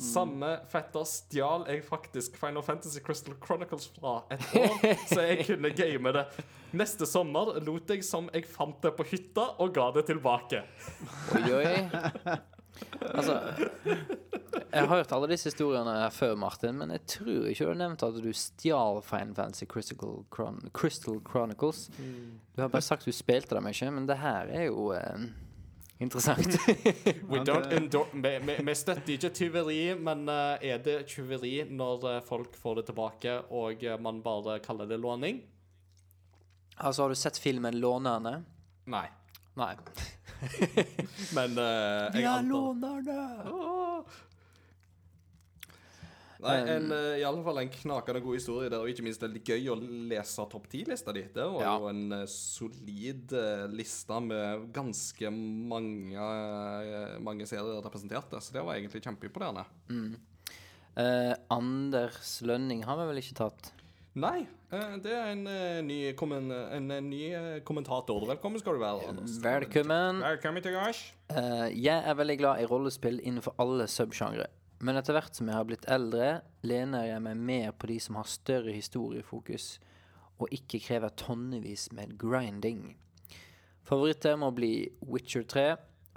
[0.00, 4.78] Samme fetter stjal jeg faktisk Final Fantasy Crystal Chronicles fra et år,
[5.10, 6.24] så jeg kunne game det.
[6.72, 10.64] Neste sommer lot jeg som jeg fant det på hytta, og ga det tilbake.
[11.36, 12.38] Oi, oi.
[13.12, 13.34] Altså
[14.72, 17.80] Jeg har hørt alle disse historiene her før, Martin, men jeg tror ikke du har
[17.82, 21.90] nevnt at du stjal Final Fantasy Crystal, Chron Crystal Chronicles.
[21.98, 25.26] Du har bare sagt du spilte dem ikke, men det her er jo eh,
[26.02, 26.58] interessant.
[27.30, 32.20] We don't endor vi, vi, støtter ikke tyveri, men eh, er det tyveri når eh,
[32.26, 35.42] folk får det tilbake, og eh, man bare kaller det låning?
[36.82, 38.42] altså, har du sett filmen 'Lånerne'?
[38.84, 39.06] Nei.
[39.54, 39.74] Nei.
[41.36, 43.18] Men eh, jeg antar lånerne!
[46.42, 49.42] Nei, en, uh, i alle fall en knakende god historie der, og ikke minst veldig
[49.46, 49.76] gøy å
[50.10, 51.22] lese topp ti-lista di.
[51.34, 51.76] Det var Ja.
[51.78, 58.64] jo en uh, solid uh, liste med ganske mange, uh, mange serier representerte, så det
[58.66, 59.64] var egentlig kjempeimponerende.
[60.92, 63.70] Eh, Anders Lønning har vi vel ikke tatt?
[64.20, 68.26] Nei, eh, det er en, eh, ny, kommen, en, en ny eh, kommentator.
[68.28, 69.06] Velkommen skal du være.
[69.08, 69.38] Anders.
[69.40, 70.20] Velkommen.
[70.20, 70.76] Velkommen til.
[71.32, 74.50] Eh, jeg er veldig glad i rollespill innenfor alle subsjangre.
[74.82, 78.18] Men etter hvert som jeg har blitt eldre, lener jeg meg mer på de som
[78.18, 79.76] har større historiefokus,
[80.42, 82.96] og ikke krever tonnevis med grinding.
[83.86, 85.66] Favoritter må bli Witcher 3,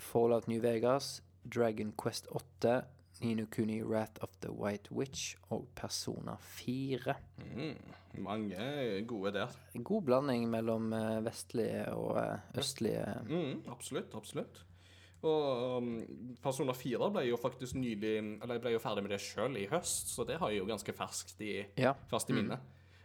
[0.01, 2.79] Fallout New Vegas, Dragon Quest 8,
[3.21, 7.15] Nino Kuni Wrath of the White Witch og Persona 4.
[7.37, 7.77] Mm,
[8.25, 8.65] mange
[9.07, 9.53] gode der.
[9.77, 14.65] God blanding mellom eh, vestlige og eh, østlige Mm, absolutt, absolutt.
[15.25, 15.89] Og um,
[16.43, 19.65] Persona 4 ble jo faktisk nylig Eller jeg ble jo ferdig med det sjøl i
[19.71, 21.95] høst, så det har jeg jo ganske ferskt i, Ja.
[22.11, 22.59] ferskt i minne.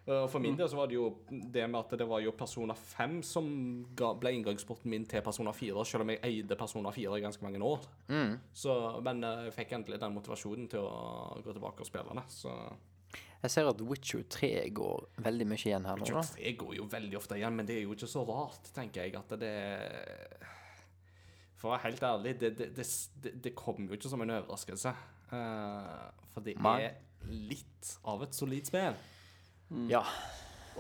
[0.09, 2.75] Uh, For min del så var det jo det med at det var jo Persona
[2.75, 3.51] 5 som
[3.97, 7.45] ga, ble inngangsporten min til Persona 4, selv om jeg eide Persona 4 i ganske
[7.45, 7.85] mange år.
[8.57, 12.25] Så, men uh, jeg fikk endelig den motivasjonen til å gå tilbake og spille det.
[12.33, 12.53] Så
[13.43, 16.05] Jeg ser at Witcher 3 går veldig mye igjen her nå.
[16.05, 19.05] Witcher 3 går jo veldig ofte igjen, men det er jo ikke så rart, tenker
[19.07, 19.55] jeg, at det
[21.61, 24.93] For å være helt ærlig, det, det, det, det, kommer jo ikke som en overraskelse.
[25.31, 26.95] Uh, for det er
[27.29, 28.97] litt av et solid spill.
[29.91, 30.01] Ja.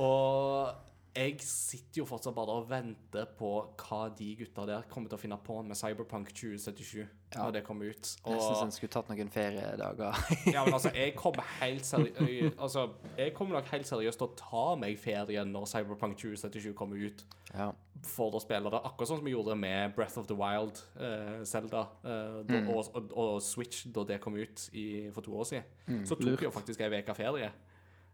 [0.00, 3.48] Og jeg sitter jo fortsatt bare og venter på
[3.80, 7.02] hva de gutta der kommer til å finne på med Cyberpunk 2077
[7.34, 8.02] når det kommer ut.
[8.02, 10.20] Nesten så Og en skulle tatt noen feriedager.
[10.54, 12.86] ja, men altså, jeg kommer helt seriøst Altså,
[13.18, 17.24] jeg kommer nok helt seriøst til å ta meg ferie når Cyberpunk 2077 kommer ut,
[17.54, 17.70] ja.
[18.06, 18.82] for å spille det.
[18.82, 22.70] Akkurat sånn som vi gjorde med Breath of the Wild, eh, Zelda, eh, mm.
[22.70, 26.06] og, og, og Switch da det kom ut i, for to år siden.
[26.06, 27.50] Så tok jeg jo faktisk ei uke ferie.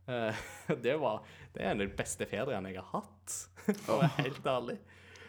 [0.08, 0.34] Eh,
[0.84, 1.22] det, var,
[1.54, 3.36] det er en av de beste fedrene jeg har hatt,
[3.84, 4.78] for å være helt ærlig.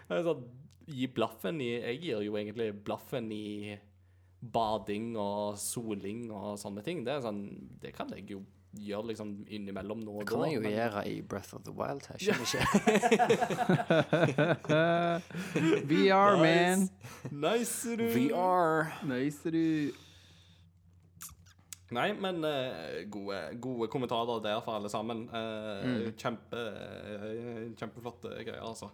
[0.08, 0.44] Er sånn,
[0.88, 3.76] gi blaffen i Jeg gir jo egentlig blaffen i
[4.40, 7.02] bading og soling og sånne ting.
[7.04, 7.42] Det er sånn
[7.82, 8.44] Det kan jeg jo
[8.78, 11.74] gjøre liksom innimellom nå og Det kan jeg jo men- gjøre i Breath of the
[11.74, 12.06] Wild.
[12.14, 12.62] Jeg skjønner ikke.
[15.90, 16.90] VR, man.
[17.32, 18.06] Nice, du.
[18.14, 18.92] VR.
[19.10, 19.92] Nice, du.
[21.96, 25.24] Nei, men uh, gode, gode kommentarer der for alle sammen.
[25.32, 28.90] Eh, kjempe, uh, kjempeflotte greier, altså.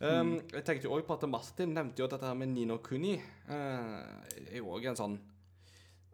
[0.00, 3.14] Um, Jeg tenkte jo også på at Martin nevnte jo dette her med Nino Kuni.
[3.46, 4.00] Uh,
[4.48, 5.18] er jo også en sånn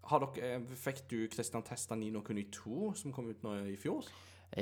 [0.07, 4.07] har dere, Fikk du Christian testa Nino Kuni 2, som kom ut nå i fjor?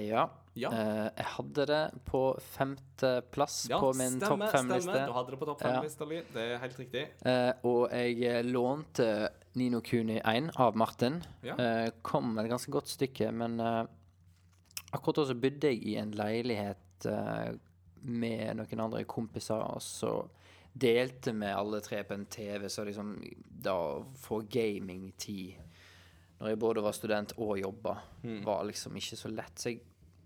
[0.00, 0.28] Ja.
[0.56, 0.70] Ja.
[1.12, 2.20] Jeg hadde det på
[2.54, 4.54] femteplass Ja, på min topp stemmer.
[4.54, 5.02] fem-liste.
[5.04, 6.22] Du hadde det på topp fem-lista di.
[6.32, 7.04] Det er helt riktig.
[7.68, 9.08] Og jeg lånte
[9.54, 11.20] Nino Kuni 1 av Martin.
[11.42, 11.56] Ja.
[11.58, 13.84] Eh, kom et ganske godt stykke, men eh,
[14.92, 17.54] akkurat da så bodde jeg i en leilighet eh,
[18.04, 20.16] med noen andre kompiser, og så
[20.74, 23.14] delte vi alle tre på en TV, så liksom
[23.64, 23.76] da
[24.18, 25.60] få gamingtid
[26.40, 27.92] når jeg både var student og jobba,
[28.44, 29.54] var liksom ikke så lett.
[29.54, 29.84] Så jeg,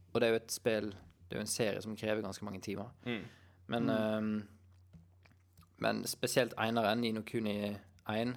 [0.09, 0.88] og det er jo et spill,
[1.29, 2.88] det er jo en serie som krever ganske mange timer.
[3.69, 4.33] Men ehm,
[5.79, 7.77] men spesielt eneren, Nino Kuni
[8.11, 8.35] 1,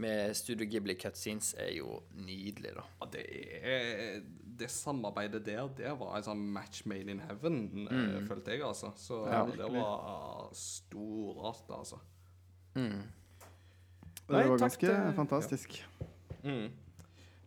[0.00, 2.84] med Studio Ghibli cutscenes, er jo nydelig, da.
[3.02, 3.24] Ja, det,
[3.60, 4.22] er,
[4.58, 8.28] det samarbeidet der, det var en sånn match made in heaven, mm.
[8.30, 8.92] følte jeg, altså.
[8.96, 12.00] Så Ja, det var storart, altså.
[14.32, 15.82] Nei, det var ganske til- fantastisk.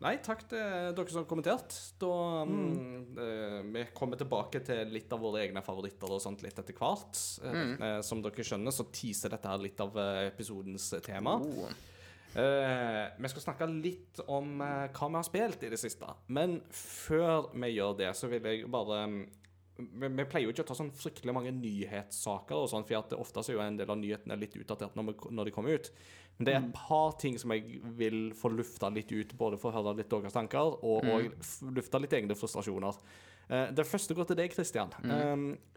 [0.03, 0.59] Nei, takk til
[0.93, 1.73] dere som har kommentert.
[2.01, 6.59] Da, mm, eh, vi kommer tilbake til litt av våre egne favoritter og sånt litt
[6.59, 7.15] etter hvert.
[7.41, 11.37] Eh, eh, som dere skjønner, så teaser dette her litt av eh, episodens tema.
[11.39, 11.71] Oh.
[12.35, 16.09] Eh, vi skal snakke litt om uh, hva vi har spilt i det siste.
[16.27, 19.21] Men før vi gjør det, så vil jeg bare um,
[19.75, 23.43] vi, vi pleier jo ikke å ta sånn fryktelig mange nyhetssaker, og sånn, for ofte
[23.43, 25.89] så er jo en del av nyhetene litt utdatert når, vi, når de kommer ut.
[26.35, 29.71] Men det er et par ting som jeg vil få lufta litt ut, både for
[29.71, 32.99] å høre litt deres tanker, og, og lufta litt egne frustrasjoner.
[33.47, 34.91] Uh, det første går til deg, Christian.
[35.05, 35.35] Eh,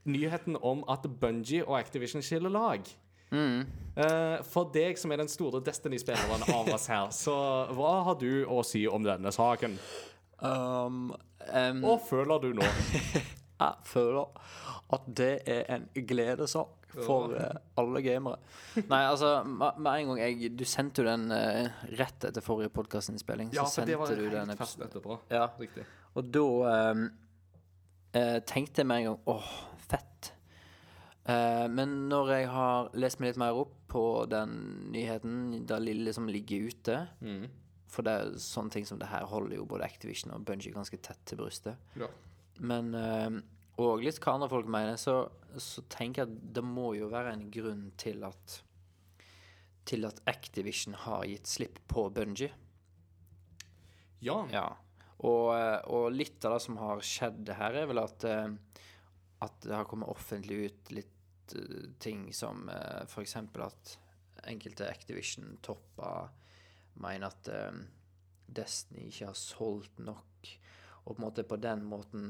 [0.08, 2.86] nyheten om at Bungie og Activision skiller lag.
[3.32, 7.34] Eh, for deg som er den store Destiny-spilleren av oss her, så
[7.74, 9.78] hva har du å si om denne saken?
[10.38, 11.08] Um,
[11.50, 12.66] um, Hva føler du nå?
[13.64, 14.42] jeg føler
[14.94, 18.38] at det er en gledesak for uh, alle gamere.
[18.78, 23.50] Nei, altså, med, en gang jeg Du sendte jo den uh, rett etter forrige podkastinnspilling.
[23.56, 25.18] Ja, så for det var du den helt fast etterpå.
[25.32, 25.50] Ja.
[25.60, 25.84] Riktig.
[26.18, 26.46] Og da
[26.94, 27.04] um,
[28.16, 29.50] eh, tenkte jeg med en gang åh,
[29.90, 30.32] fett.
[31.28, 34.54] Eh, men når jeg har lest meg litt mer opp på den
[34.94, 36.96] nyheten, det lille som ligger ute
[37.88, 40.96] For det er sånne ting som det her holder jo både Activision og Bungie ganske
[41.00, 41.76] tett til brystet.
[41.96, 42.08] Ja.
[42.60, 43.38] Men ehm,
[43.80, 47.32] Og litt hva andre folk mener, så, så tenker jeg at det må jo være
[47.32, 48.58] en grunn til at
[49.88, 52.52] Til at Activision har gitt slipp på Bungie.
[54.20, 54.42] Ja.
[54.52, 54.66] Ja.
[55.18, 58.48] Og, eh, og litt av det som har skjedd her, er vel at eh,
[59.44, 61.17] At det har kommet offentlig ut litt eh,
[62.02, 63.36] ting som uh, f.eks.
[63.36, 63.94] at
[64.48, 66.28] enkelte Activision-topper
[67.02, 67.80] mener at uh,
[68.48, 70.52] Destiny ikke har solgt nok,
[71.04, 72.28] og på en måte på den måten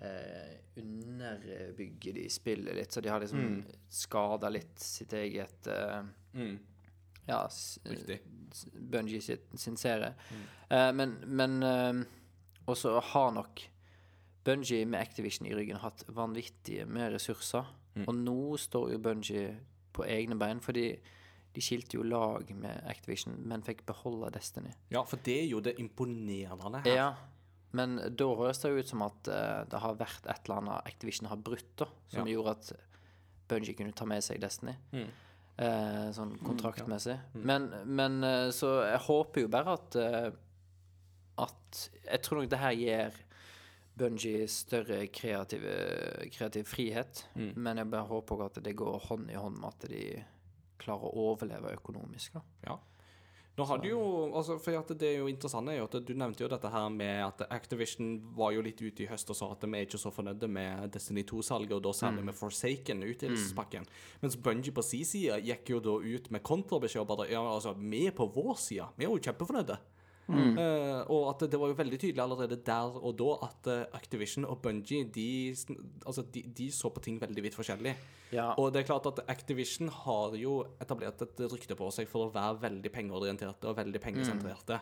[0.00, 2.92] uh, underbygger de spillet litt.
[2.92, 3.60] Så de har liksom mm.
[3.92, 6.58] skada litt sitt eget uh, Mm.
[7.26, 7.48] ja,
[8.74, 10.14] Bungee sin, sin serie.
[10.68, 12.02] Eh, men men eh,
[12.64, 13.70] også har nok
[14.44, 17.66] Bungie med Activision i ryggen hatt vanvittige med ressurser.
[18.06, 19.56] Og nå står jo Bungie
[19.92, 20.84] på egne bein, fordi
[21.54, 24.70] de skilte jo lag med Activision, men fikk beholde Destiny.
[24.90, 26.94] ja, for det er jo det imponerende her.
[26.94, 27.08] Ja.
[27.72, 30.86] men da høres det jo ut som at uh, det har vært et eller annet
[30.86, 32.32] Activision har brutt, da, som Ja.
[32.36, 32.72] gjorde at
[33.48, 34.76] Bungie kunne ta med seg Destiny.
[34.92, 35.08] Mm.
[35.60, 37.18] Eh, sånn kontraktmessig.
[37.34, 39.96] Men, men eh, så jeg håper jo bare at
[41.38, 43.18] At Jeg tror nok det her gir
[44.00, 45.74] Bungie større kreative,
[46.32, 47.24] kreativ frihet.
[47.36, 47.50] Mm.
[47.56, 50.04] Men jeg bare håper at det går hånd i hånd med at de
[50.80, 52.38] klarer å overleve økonomisk.
[52.38, 52.46] da.
[52.66, 52.78] Ja.
[53.58, 54.00] Nå hadde jo,
[54.32, 57.24] altså for Det er jo interessant er jo at du nevnte jo dette her med
[57.26, 60.12] at Activision var jo litt ute i høst og sa at vi er ikke så
[60.14, 63.88] fornøyde med Destiny 2-salget, og da særlig med Forsaken, utvidelsespakken.
[64.22, 67.74] Mens Bungie på sin side gikk jo da ut med kontrabeskjed og bare Ja, altså,
[67.76, 68.88] vi er på vår side.
[68.96, 69.76] Vi er jo kjempefornøyde.
[70.30, 74.46] Eh, og at det var jo veldig tydelig allerede der og da at eh, Activision
[74.48, 75.26] og Bungie de,
[76.06, 77.94] altså, de, de så på ting veldig vidt forskjellig.
[78.34, 78.52] Ja.
[78.60, 82.34] Og det er klart at Activision har jo etablert et rykte på seg for å
[82.34, 84.80] være veldig pengeorienterte og veldig pengesentrerte.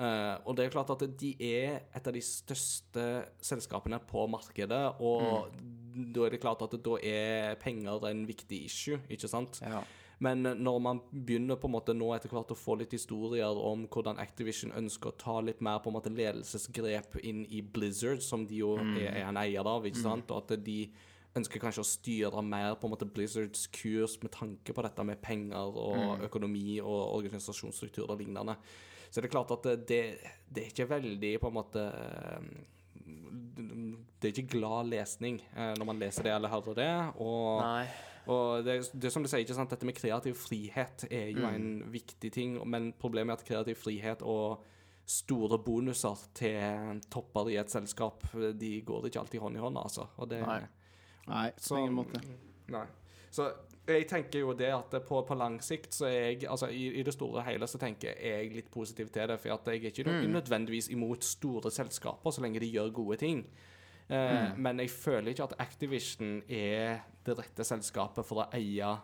[0.00, 3.06] Eh, og det er klart at de er et av de største
[3.44, 5.50] selskapene på markedet, og
[6.14, 9.62] da er det klart at da er penger en viktig issue, ikke sant?
[9.64, 9.82] Ja.
[10.20, 13.86] Men når man begynner på en måte nå etter hvert å få litt historier om
[13.88, 18.44] hvordan Activision ønsker å ta litt mer på en måte ledelsesgrep inn i Blizzard, som
[18.48, 20.82] de jo er, er en eier av, ikke sant, og at de
[21.38, 25.22] ønsker kanskje å styre mer på en måte Blizzards kurs med tanke på dette med
[25.24, 28.58] penger og økonomi og organisasjonsstruktur og lignende.
[29.10, 30.02] Så det er klart at det,
[30.50, 31.86] det er ikke veldig på en måte
[34.20, 36.92] Det er ikke glad lesning eh, når man leser det eller hører det.
[37.18, 38.09] Og Nei.
[38.26, 39.70] Og det, det er som du sier, ikke sant?
[39.70, 44.22] dette med kreativ frihet er jo en viktig ting, men problemet er at kreativ frihet
[44.22, 44.64] og
[45.10, 48.22] store bonuser til topper i et selskap,
[48.54, 50.06] de går ikke alltid hånd i hånd, altså.
[50.16, 50.60] Og det, Nei.
[51.30, 52.20] Nei, på ingen måte.
[52.70, 52.84] Nei.
[53.30, 53.48] Så
[53.86, 57.02] jeg tenker jo det at på, på lang sikt så er jeg Altså i, i
[57.06, 60.04] det store og hele så tenker jeg litt positivt til det, for jeg er ikke
[60.10, 60.32] Mm.
[60.34, 63.44] nødvendigvis imot store selskaper så lenge de gjør gode ting.
[64.10, 64.62] Eh, Mm.
[64.62, 68.98] Men jeg føler ikke at Activision er det rette selskapet for å eie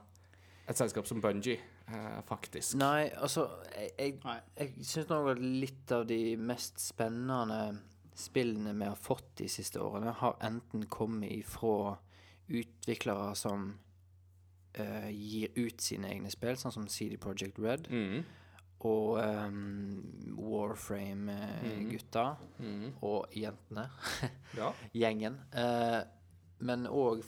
[0.68, 2.74] et selskap som Bungie, eh, faktisk.
[2.76, 3.44] Nei, altså
[3.76, 7.78] Jeg, jeg, jeg syns nok at litt av de mest spennende
[8.16, 11.98] spillene vi har fått de siste årene, har enten kommet ifra
[12.48, 13.78] utviklere som
[14.74, 18.24] eh, gir ut sine egne spill, sånn som CD Project Red, Mm.
[18.80, 22.92] Og um, Warframe-gutta, Mm.
[23.02, 23.90] og jentene,
[24.56, 24.70] Ja.
[24.94, 25.38] gjengen.
[25.54, 26.02] Uh,
[26.58, 27.22] men òg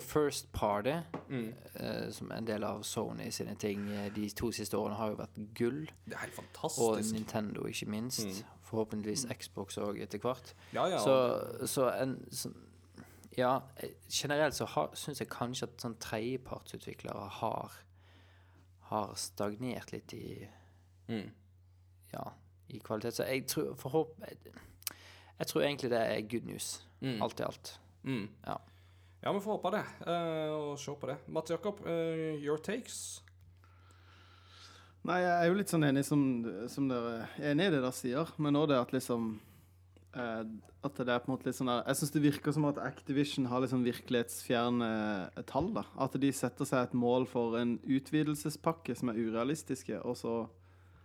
[0.00, 0.92] First Party,
[1.28, 1.54] Mm.
[1.80, 5.16] uh, som en del av Sony sine ting eh, de to siste årene, har jo
[5.16, 5.80] vært gull.
[6.06, 7.12] Det er helt Og.
[7.12, 8.26] Nintendo, ikke minst.
[8.26, 8.44] Mm.
[8.62, 10.54] Forhåpentligvis Xbox òg, etter hvert.
[10.72, 10.98] Ja, ja.
[10.98, 12.54] Så, så en sånn
[13.36, 13.60] Ja,
[14.08, 17.72] generelt så syns jeg kanskje at sånn tredjepartsutviklere har
[18.88, 20.48] har stagnert litt i
[21.08, 21.30] Mm.
[22.12, 22.24] Ja,
[22.68, 23.14] i kvalitet.
[23.18, 24.16] Så jeg tror forhåp...
[24.20, 24.54] Jeg,
[25.38, 27.20] jeg tror egentlig det er good news, Mm.
[27.22, 27.80] alt i alt.
[28.04, 28.28] Mm.
[28.46, 28.56] Ja.
[29.22, 31.16] Ja, vi får håpe det, uh, og se på det.
[31.28, 33.22] Mats Jakob, uh, your takes?
[35.06, 36.20] Nei, jeg er jo litt sånn enig som,
[36.70, 39.36] som dere er enig i det dere sier, men òg det at liksom
[40.18, 40.40] eh,
[40.82, 42.80] At det er på en måte litt sånn der Jeg syns det virker som at
[42.82, 44.88] Activision har litt sånn virkelighetsfjerne
[45.46, 45.70] tall.
[45.76, 50.34] da At de setter seg et mål for en utvidelsespakke som er urealistiske, og så,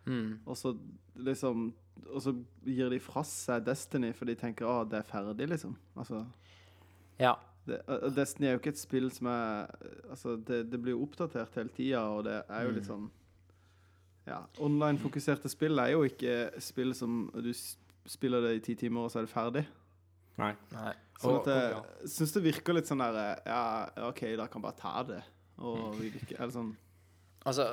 [0.06, 0.40] Mm.
[0.46, 0.72] og så
[1.16, 1.74] liksom
[2.10, 2.32] Og så
[2.66, 5.76] gir de fra seg Destiny, for de tenker at det er ferdig, liksom.
[5.96, 6.26] Altså
[7.20, 7.36] Ja.
[7.68, 7.78] det,
[8.16, 9.70] Destiny er jo ikke et spill som er
[10.10, 13.10] Altså, det, det blir jo oppdatert hele tida, og det er jo litt sånn
[14.28, 17.54] Ja, online-fokuserte spill er jo ikke spill som du
[18.06, 19.64] spiller det i ti timer, og så er det ferdig.
[20.38, 20.56] Nei.
[20.74, 20.94] Nei.
[21.22, 21.82] Sånn at jeg ja.
[22.10, 25.22] syns det virker litt sånn der Ja, OK, da kan bare ta det.
[25.62, 26.72] Og vi ikke Eller sånn
[27.46, 27.66] Altså,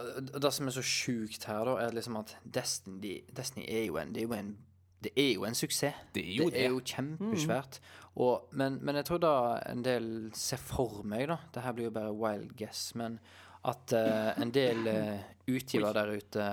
[0.42, 4.14] det som er så sjukt her, da, er liksom at Destiny, Destiny er jo en
[4.14, 4.56] Det er jo en,
[5.04, 5.94] det er jo en suksess.
[6.14, 6.62] Det er jo det.
[6.64, 7.80] er jo kjempesvært.
[8.16, 9.34] Og, men, men jeg tror da
[9.68, 13.20] en del ser for meg, da Det her blir jo bare wild guess, men
[13.68, 16.46] at uh, en del uh, utgivere der ute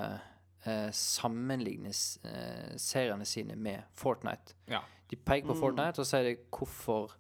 [0.67, 1.93] uh, sammenligner
[2.25, 4.55] eh, seriene sine med Fortnite.
[4.67, 4.81] Ja.
[5.09, 7.13] De peker på Fortnite og sier hvorfor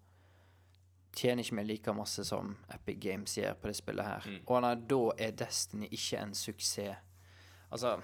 [1.15, 4.27] tjener ikke meg like masse som Epic Games gjør på det spillet her.
[4.45, 7.01] Og nei, da er Destiny ikke en suksess.
[7.73, 7.95] Altså,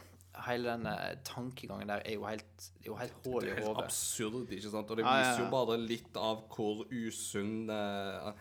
[0.48, 0.96] hele denne
[1.28, 4.90] tankegangen der er jo helt, er jo helt hull Det er helt absurd, ikke sant?
[4.90, 8.32] Og det Ja, ja, viser jo bare litt av hvor usunn uh,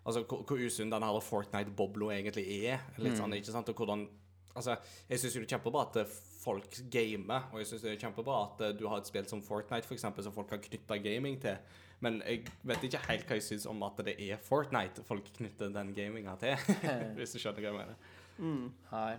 [0.00, 2.80] Altså hvor, hvor usunn den her Fortnite-bobla egentlig er.
[2.96, 3.68] Litt sånn, ikke sant?
[3.68, 4.06] Og hvordan
[4.50, 4.74] Altså,
[5.08, 8.38] jeg syns det er kjempebra at eh, folk gamer, og jeg syns det er kjempebra
[8.48, 11.38] at eh, du har et spill som Fortnite, for eksempel, som folk kan knytte gaming
[11.42, 11.60] til.
[12.00, 15.72] Men jeg vet ikke helt hva jeg syns om at det er Fortnite folk knytter
[15.74, 16.56] den gaminga til.
[17.18, 18.70] Hvis du skjønner hva jeg mener.
[18.90, 19.14] Nei.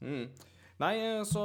[0.00, 0.28] Mm.
[0.76, 1.42] Nei, eh, så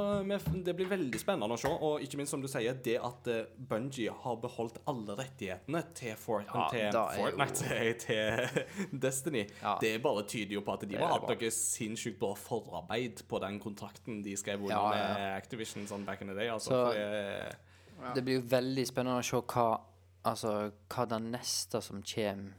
[0.64, 1.70] det blir veldig spennende å se.
[1.72, 6.12] Og ikke minst, som du sier, det at uh, Bungie har beholdt alle rettighetene til,
[6.20, 8.66] Fort Ja, til er jo- Fortnite, til,
[9.06, 9.46] Destiny.
[9.62, 9.78] Ja.
[9.80, 13.24] Det bare tyder jo på at de har må ha hatt noe sinnssykt bra forarbeid
[13.28, 15.28] på den kontrakten de skrev under Ja, ja, med.
[15.40, 16.52] Activision sånn back in the day.
[16.52, 17.60] Altså, Så- for
[18.02, 19.70] det, Det blir jo veldig spennende å se hva
[20.22, 22.52] Altså, hva det neste som kommer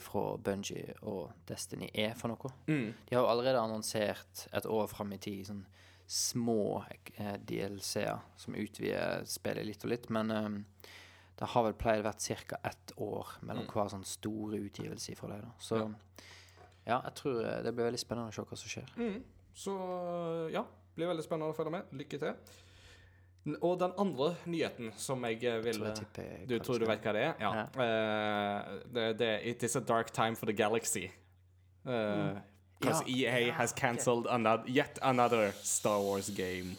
[0.00, 2.50] fra Bungie og Destiny er for noe.
[2.68, 2.90] Mm.
[3.08, 5.62] De har jo allerede annonsert et år fram i tid sånn
[6.06, 6.84] små
[7.16, 10.48] eh, DLC-er som utvider spillet litt og litt, men eh,
[11.36, 12.60] det har vel pleid å være ca.
[12.68, 15.50] ett år mellom hver sånn store utgivelse fra dem.
[15.60, 15.80] Så
[16.86, 18.94] ja, jeg tror eh, det blir veldig spennende å se hva som skjer.
[19.00, 19.18] Mm.
[19.56, 19.74] Så
[20.52, 20.62] ja,
[20.96, 21.92] blir veldig spennende å følge med.
[21.96, 22.56] Lykke til.
[23.62, 27.04] Og den andre nyheten som jeg eh, vil jeg tipper jeg Du tror du vet
[27.04, 27.34] hva det er?
[27.40, 27.66] Ja.
[27.84, 31.06] Eh, det, det, it is a dark time for the galaxy.
[31.84, 33.08] Because Mm.
[33.08, 36.76] Ja, EA has cancelled another, yet another Star Wars game.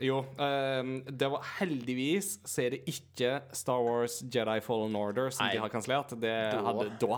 [0.00, 5.46] Jo, Um, det var heldigvis så er det ikke Star Wars Jedi Fallen Order som
[5.46, 5.54] Nei.
[5.54, 6.14] de har kansellert.
[6.20, 6.34] Da.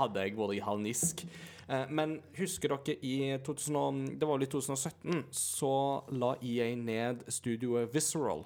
[0.02, 1.24] hadde, jeg vært i harnisk.
[1.68, 5.74] Uh, men husker dere i 2000, Det var vel i 2017 så
[6.10, 8.44] la EA ned studioet Visceral.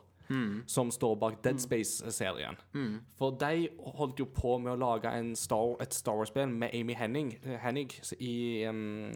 [0.67, 2.57] Som står bak Dead Space-serien.
[3.15, 6.97] For de holdt jo på med å lage en Star, et Star Wars-spill med Amy
[6.99, 7.31] Henning,
[7.63, 9.13] Hennig i, em,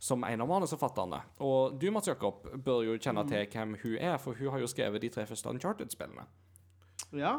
[0.00, 1.20] som en av manusforfatterne.
[1.44, 4.70] Og du, Mats Jakob, bør jo kjenne til hvem hun er, for hun har jo
[4.70, 6.24] skrevet de tre første Uncharted-spillene.
[7.12, 7.34] Ja.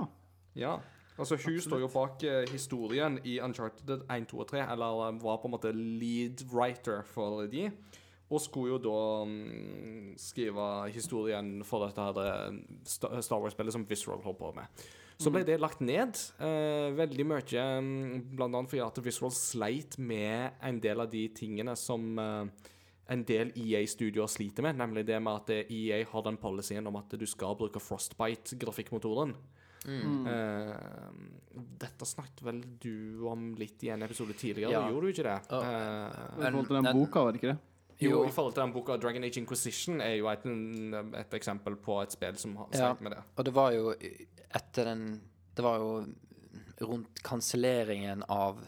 [0.53, 0.75] Ja.
[1.17, 5.17] Altså, hun står jo bak eh, historien i Uncharted 1, 2 og 3, eller eh,
[5.23, 7.67] var på en måte lead writer for de.
[8.31, 14.23] Og skulle jo da mm, skrive historien for dette her eh, Star Wars-spillet som Visceral
[14.23, 14.85] holdt på med.
[15.21, 16.17] Så ble det lagt ned.
[16.41, 18.35] Eh, veldig mye, bl.a.
[18.35, 22.69] blant annet fordi at Visual sleit med en del av de tingene som eh,
[23.11, 27.11] en del EA-studioer sliter med, nemlig det med at EA har den policyen om at
[27.19, 29.33] du skal bruke Frostbite-grafikkmotoren.
[29.87, 30.75] Eh,
[31.81, 34.87] dette snakket vel du om litt i en episode tidligere, Ja.
[34.89, 35.39] gjorde du ikke det?
[35.49, 35.59] Ja.
[35.59, 37.59] Uh, I forhold til den boka, var det ikke det?
[38.01, 38.25] jo, Jo.
[38.25, 42.11] i forhold til den boka Dragon Age Inquisition er jo et, et eksempel på et
[42.11, 42.77] spill som har Ja.
[42.93, 43.23] sleit med det.
[43.37, 43.91] Og det var jo
[44.55, 45.21] etter den
[45.55, 46.05] Det var jo
[46.81, 48.61] rundt kanselleringen av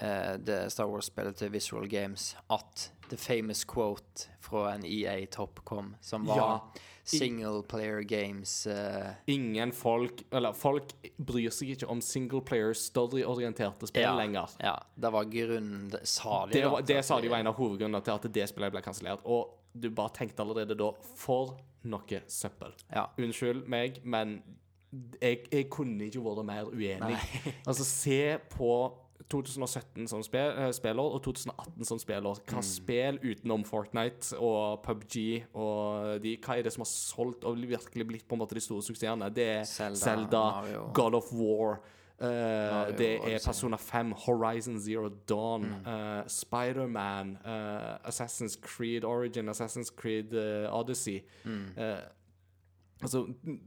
[0.00, 5.94] eh, det Star Wars-spillet til Visual Games at the famous quote fra en EA-topp kom,
[6.00, 6.80] som var Ja.
[7.04, 13.86] single player games eh, Ingen folk Eller folk bryr seg ikke om single player story-orienterte
[13.90, 14.50] spill ja, lenger.
[14.62, 17.58] Ja, det var grunnen det, Sa de Det, var, det sa de var en av
[17.58, 19.22] hovedgrunnene til at det spillet ble kansellert.
[19.24, 22.74] Og du bare tenkte allerede da For noe søppel.
[22.92, 23.06] Ja.
[23.18, 24.42] Unnskyld meg, men
[25.22, 27.16] jeg, jeg kunne ikke vært mer uenig.
[27.68, 28.72] altså, se på
[29.30, 32.40] 2017 som eh, og 2018 som spiller.
[32.50, 37.60] Hva spill utenom Fortnite og PubG og de, Hva er det som har solgt og
[37.60, 39.30] virkelig blitt på en måte de store suksessene?
[39.34, 40.44] Det er Zelda, Zelda,
[40.94, 41.80] God of War.
[42.28, 46.28] eh, det er Persona 5, Horizon Zero Dawn, mm.
[46.28, 51.22] Spider-Man, uh, Assassin's Creed Origin, Assassin's Creed uh, Odyssey.
[51.76, 51.96] Eh,
[53.00, 53.24] Altså,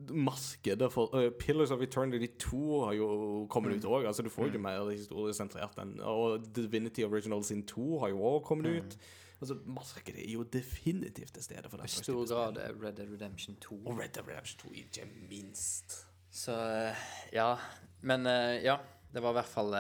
[0.10, 3.08] markedet for uh, Pillars of Eternity 2 har jo
[3.50, 4.06] kommet ut òg.
[4.06, 8.24] Altså, du får jo ikke mer historiesentrert enn Og Divinity Original sin 2 har jo
[8.30, 8.98] òg kommet ut.
[9.42, 13.00] Altså, markedet er jo definitivt til stede for I den slags stor grad er Red
[13.00, 13.80] Dead Redemption 2.
[13.86, 15.98] Og Red Dead Redemption 2, ikke minst.
[16.32, 17.56] Så eh, ja.
[18.02, 18.78] Men eh, ja,
[19.14, 19.74] det var i hvert fall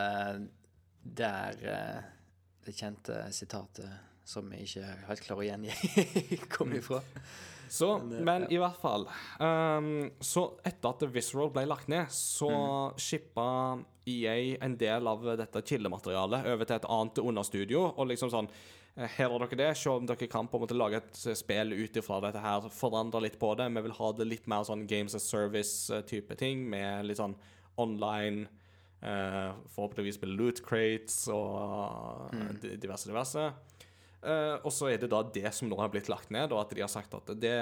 [1.03, 1.61] der
[2.63, 3.89] det kjente sitatet
[4.25, 5.73] som jeg ikke helt klarer å gjengi,
[6.55, 7.01] kom ifra.
[7.73, 9.07] Så, Men, eh, i hvert fall
[9.41, 12.99] um, Så etter at Visceral ble lagt ned, så Mm.
[13.01, 13.47] shippa
[14.05, 17.85] EA en del av dette kildematerialet over til et annet understudio.
[17.97, 18.49] Og liksom sånn
[18.97, 19.71] eh, Her har dere det.
[19.79, 22.67] Se om dere kan på en måte lage et eh, spill ut ifra dette her.
[22.69, 23.69] Forandre litt på det.
[23.73, 27.33] Vi vil ha det litt mer sånn Games as Service-type ting, med litt sånn
[27.77, 28.47] online
[29.03, 32.59] uh, Forhåpentligvis med loot crates og Mm.
[32.61, 33.51] di- diverse, diverse.
[34.23, 36.71] Eh, og så er det da det som nå har blitt lagt ned, og at
[36.75, 37.55] de har sagt at det,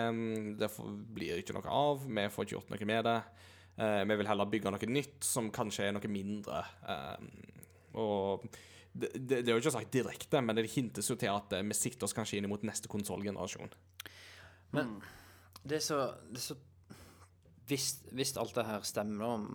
[0.59, 0.70] det
[1.16, 3.18] blir ikke noe av, vi får ikke gjort noe med det.
[3.82, 6.62] Eh, vi vil heller bygge noe nytt som kanskje er noe mindre.
[6.86, 7.55] Eh,
[8.01, 8.45] og
[8.91, 11.78] det, det, det er jo ikke sagt direkte, men det hintes jo til at vi
[11.78, 13.74] sikter oss kanskje inn mot neste konsollgenerasjon.
[14.76, 14.99] Men
[15.64, 16.59] det er så, det er så
[17.72, 19.45] hvis, hvis alt det her stemmer om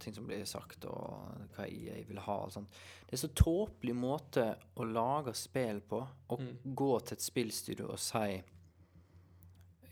[0.00, 2.72] ting som blir sagt, og hva jeg vil ha og sånt
[3.04, 4.46] Det er så tåpelig måte
[4.80, 6.00] å lage spill på.
[6.00, 8.38] Å gå til et spillstudio og si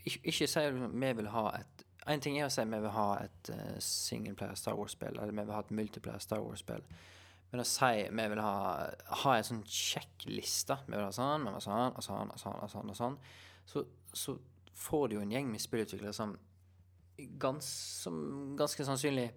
[0.05, 3.11] Ikke, ikke si vi vil ha et En ting er å si vi vil ha
[3.24, 6.82] et uh, singleplayer Star Wars-spill, eller vi vil ha et multiplayer Star Wars-spill.
[7.53, 8.57] Men å si vi vil ha,
[9.22, 12.43] ha en sånn sjekkliste Vi vil ha sånn, vi vil ha sånn, og sånn, og
[12.43, 13.16] sånn, og sånn, og sånn.
[13.70, 14.37] så, så
[14.74, 16.35] får du jo en gjeng med spillutviklere som,
[17.17, 17.67] gans,
[18.03, 19.29] som ganske sannsynlig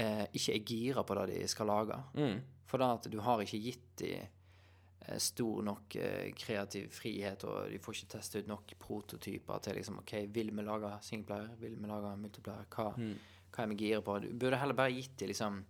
[0.00, 1.98] eh, ikke er gira på det de skal lage.
[2.18, 2.40] Mm.
[2.68, 7.70] For da at du har ikke gitt de eh, stor nok eh, kreativ frihet, og
[7.70, 11.54] de får ikke teste ut nok prototyper til liksom OK, vil vi lage singleplayer?
[11.60, 12.66] Vil vi lage multiplayer?
[12.74, 14.18] Hva, hva er vi gira på?
[14.24, 15.62] Du burde heller bare gitt dem liksom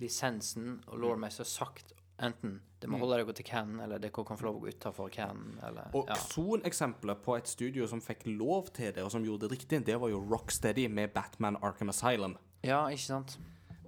[0.00, 1.92] lisensen og lawmaster sagt
[2.22, 5.10] enten det må holde dere til Ken, eller det kan få lov å gå utafor
[5.14, 6.16] Ken, eller Og ja.
[6.18, 9.98] kroneksempler på et studio som fikk lov til det, og som gjorde det riktig, det
[10.02, 12.36] var jo Rocksteady med Batman Arkham Asylum.
[12.66, 13.38] ja, ikke sant?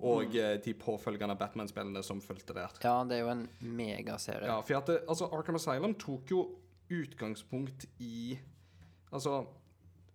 [0.04, 0.62] Og mm.
[0.64, 2.70] de påfølgende Batman-spillene som fulgte der.
[2.84, 4.46] Ja, det er jo en megaserie.
[4.50, 6.42] Ja, for at det, altså, Arkham Asylum tok jo
[6.92, 8.38] utgangspunkt i
[9.14, 9.44] Altså,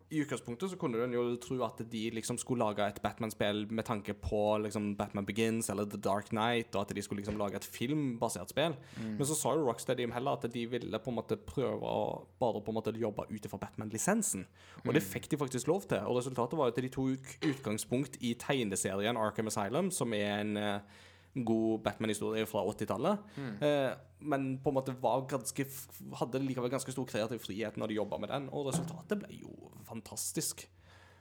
[0.10, 3.86] i utgangspunktet så kunne du jo tro at de liksom skulle lage et Batman-spill med
[3.86, 7.60] tanke på liksom Batman Begins eller The Dark Knight, og at de skulle liksom lage
[7.60, 8.74] et filmbasert spill.
[8.98, 12.64] Men så sa jo Rocksteady heller at de ville på en måte prøve å bare
[12.66, 14.48] på en måte jobbe ut ifra Batman-lisensen.
[14.88, 16.02] Og det fikk de faktisk lov til.
[16.10, 21.06] Og resultatet var at de tok utgangspunkt i tegneserien Arkham Asylum, som er en eh,
[21.48, 23.30] god Batman-historie fra 80-tallet.
[23.66, 25.66] Eh, men på en måte var ganske
[26.20, 29.72] hadde likevel ganske stor kreativ frihet når de jobba med den, og resultatet ble jo
[29.88, 30.68] fantastisk.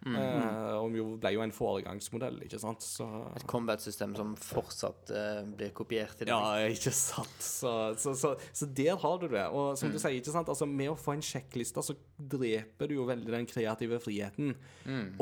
[0.06, 2.84] Eh, og ble jo en foregangsmodell, ikke sant.
[2.84, 3.06] Så
[3.36, 6.60] Et combat-system som fortsatt eh, blir kopiert i dag.
[6.62, 7.34] ja, ikke sant.
[7.42, 9.44] Så, så, så, så der har du det.
[9.50, 12.98] Og som du sier, ikke sant, altså med å få en sjekkliste, så dreper du
[13.00, 14.54] jo veldig den kreative friheten.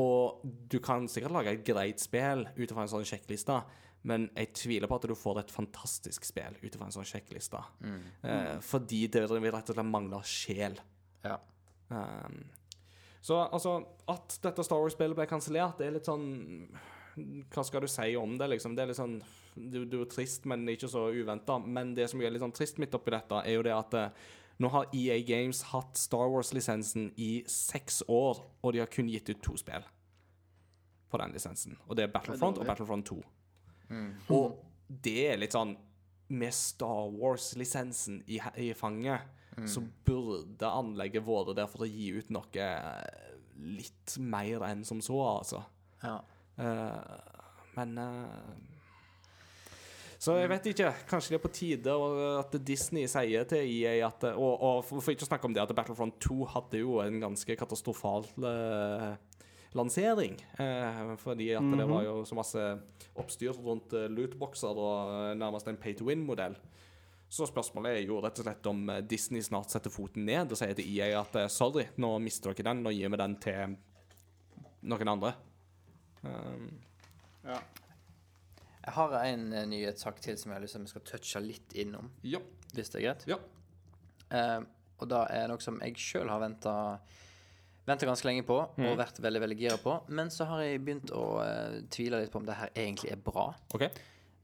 [0.01, 3.63] Og du kan sikkert lage et greit spill ut fra en sånn sjekkliste,
[4.07, 7.63] men jeg tviler på at du får et fantastisk spill ut fra en sånn sjekkliste.
[8.23, 10.79] Eh, fordi det vil rett og slett mangle sjel.
[11.27, 11.41] Ja.
[11.89, 12.45] Um,
[13.27, 13.81] så altså,
[14.11, 16.25] at dette Star Wars-spillet ble kansellert, det er litt sånn
[17.51, 18.75] Hva skal du si om det, liksom?
[18.77, 19.21] Det er litt sånn
[19.55, 21.59] Du, du er trist, men ikke så uventa.
[21.59, 24.27] Men det som er litt sånn trist midt oppi dette, er jo det at eh,
[24.63, 29.33] nå har EA Games hatt Star Wars-lisensen i seks år, og de har kun gitt
[29.33, 29.85] ut to spill
[31.11, 31.77] på den lisensen.
[31.89, 32.69] Og det er Battlefront og.
[32.69, 33.19] Battlefront 2.
[34.35, 34.57] Og
[34.89, 35.77] det er litt sånn
[36.35, 39.23] Med Star Wars-lisensen i, i fanget,
[39.65, 45.01] så burde anlegget vært der for å gi ut noe eh, litt mer enn som
[45.05, 45.63] så, altså.
[46.03, 46.19] ja.
[46.57, 47.37] Uh,
[47.77, 48.55] men uh,
[50.17, 50.93] Så jeg vet ikke.
[51.09, 51.97] Kanskje det er på tide
[52.41, 55.61] at Disney sier til EA at Og, og for, for ikke å snakke om det
[55.61, 59.11] at Battlefront 2 hadde jo en ganske katastrofal eh,
[59.77, 60.39] lansering.
[60.59, 62.65] Eh, fordi at det var jo så masse
[63.17, 66.57] oppstyr rundt eh, lootboxer og eh, nærmest en pay to win-modell.
[67.29, 70.77] Så spørsmålet er jo rett og slett om Disney snart setter foten ned og sier
[70.79, 73.75] til EA at sorry, nå mister dere den, nå gir vi den til
[74.87, 75.35] noen andre.
[76.23, 76.69] Um,
[77.47, 77.61] Ja.
[78.87, 81.75] Jeg har en nyhetssak til som jeg har lyst til at vi skal touche litt
[81.79, 82.39] innom, ja.
[82.75, 83.27] hvis det er greit.
[83.31, 83.39] Ja.
[84.31, 84.67] Uh,
[85.03, 86.75] og da er noe som jeg sjøl har venta
[87.87, 88.87] Venta ganske lenge på Mm.
[88.91, 90.01] og vært veldig veldig gira på.
[90.09, 93.17] Men så har jeg begynt å eh, tvile litt på om det her egentlig er
[93.17, 93.55] bra.
[93.75, 93.83] OK.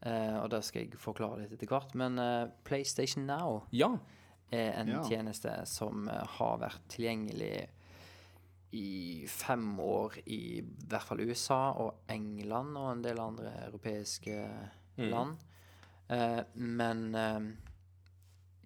[0.02, 1.94] Eh, og det skal jeg forklare litt etter hvert.
[1.94, 3.96] Men eh, PlayStation Now Ja.
[4.52, 5.02] er en Ja.
[5.02, 7.66] tjeneste som eh, har vært tilgjengelig
[8.74, 14.38] i fem år i hvert fall USA og England og en del andre europeiske
[14.98, 15.36] land.
[16.08, 17.40] Eh, men eh,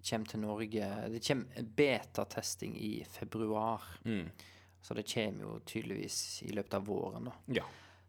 [0.09, 3.81] kommer til Norge Det kommer betatesting i februar.
[4.05, 4.29] Mm.
[4.87, 7.33] Så det kommer jo tydeligvis i løpet av våren, da.
[7.59, 7.63] Ja.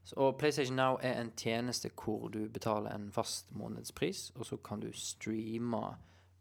[0.04, 4.56] Så, og PlayStation Now er en tjeneste hvor du betaler en fast månedspris, og så
[4.62, 5.80] kan du streame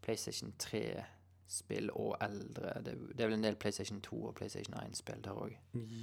[0.06, 2.70] PlayStation 3-spill og eldre.
[2.86, 5.56] Det, det er vel en del PlayStation 2 og PlayStation 1-spill der òg.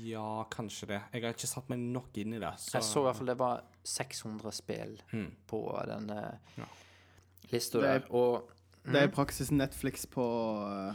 [0.05, 0.99] ja, kanskje det.
[1.13, 2.51] Jeg har ikke satt meg nok inn i det.
[2.59, 2.75] Så.
[2.77, 3.63] Jeg så i hvert fall det var
[3.95, 5.31] 600 spill Mm.
[5.47, 6.19] på denne
[6.57, 6.67] Ja.
[7.51, 8.11] lista er- der.
[8.11, 8.51] Og
[8.85, 10.21] Det er i praksis Netflix på
[10.89, 10.93] eh,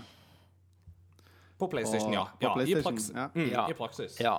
[1.60, 2.24] På PlayStation, ja.
[2.40, 3.12] på ja, I, PlayStation, praksis.
[3.14, 3.28] ja.
[3.34, 3.66] Mm, Ja.
[3.70, 4.16] I praksis.
[4.24, 4.34] Ja.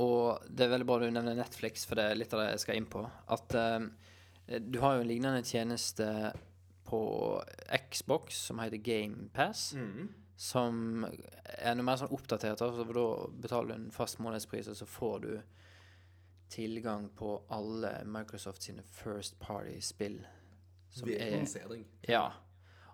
[0.00, 2.62] Og det er veldig bra du nevner Netflix, for det er litt av det jeg
[2.62, 3.02] skal inn på.
[3.28, 3.80] At eh,
[4.60, 6.06] du har jo en lignende tjeneste
[6.88, 7.00] på
[7.90, 9.74] Xbox som heter GamePass.
[9.76, 10.08] Mm.
[10.40, 12.62] Som er noe mer sånn oppdatert.
[12.64, 13.08] Altså, Da
[13.44, 15.32] betaler du en fast månedspris, og så får du
[16.50, 20.22] tilgang på alle Microsoft sine first party-spill.
[20.90, 21.84] Som er lansering.
[22.08, 22.32] Ja.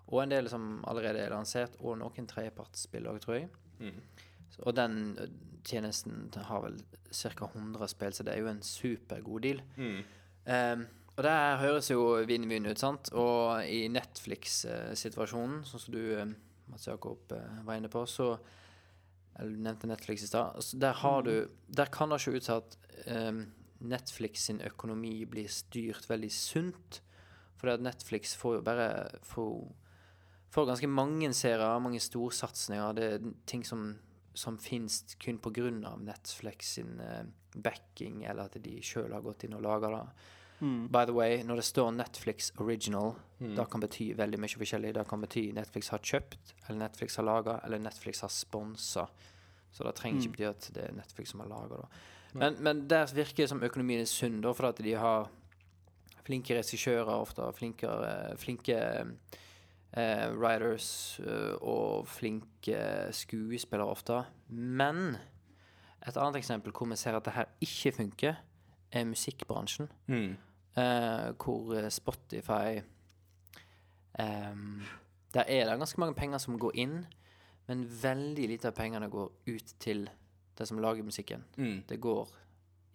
[0.07, 3.49] Og en del som allerede er lansert, og noen tredjepartsspill òg, tror jeg.
[3.79, 4.01] Mm.
[4.49, 5.25] Så- Og den ø,
[5.63, 6.77] tjenesten har vel
[7.11, 7.45] ca.
[7.47, 9.61] 100 spill, så det er jo en supergod deal.
[9.77, 10.03] Mm.
[10.47, 10.85] Um,
[11.17, 13.09] og det her høres jo vinn-vinn ut, sant?
[13.13, 16.25] Og i Netflix-situasjonen, sånn som du, eh,
[16.69, 18.37] Mats Jakob, eh, var inne på, så
[19.39, 20.55] Eller du nevnte Netflix i stad.
[20.55, 22.77] altså, Der har du Der kan det se ut som at
[23.07, 23.51] um,
[23.81, 27.01] Netflix sin økonomi blir styrt veldig sunt.
[27.55, 29.71] For Netflix får jo bare får,
[30.57, 32.95] får får ganske mange serier, mange storsatsinger.
[32.97, 33.91] Det er ting som,
[34.33, 35.37] som fins kun
[35.85, 40.01] av Netflix sin eh, backing, eller at de sjøl har gått inn og laga det.
[40.89, 44.95] By the way, når det står Netflix original, det kan bety veldig mye forskjellig.
[44.97, 49.05] Det kan bety Netflix har kjøpt, eller Netflix har laga, eller Netflix har sponsa.
[49.69, 51.89] Så det trenger ikke bety at det er Netflix som har laga det.
[52.33, 55.29] Men, men der virker det som økonomien er sunn, da, for at de har
[56.25, 58.81] flinke regissører ofte, flinkere, flinke
[59.93, 62.79] eh, writers eh, og flinke
[63.15, 64.23] skuespillere ofte.
[64.49, 65.17] Men
[66.07, 68.43] et annet eksempel hvor vi ser at det her ikke funker,
[68.91, 69.89] er musikkbransjen.
[70.07, 70.37] Mm.
[70.77, 72.79] Eh, hvor Spotify
[74.19, 74.55] eh,
[75.33, 77.05] Der er det ganske mange penger som går inn,
[77.67, 80.07] men veldig lite av pengene går ut til
[80.57, 81.43] det som lager musikken.
[81.57, 81.83] Mm.
[81.89, 82.29] Det går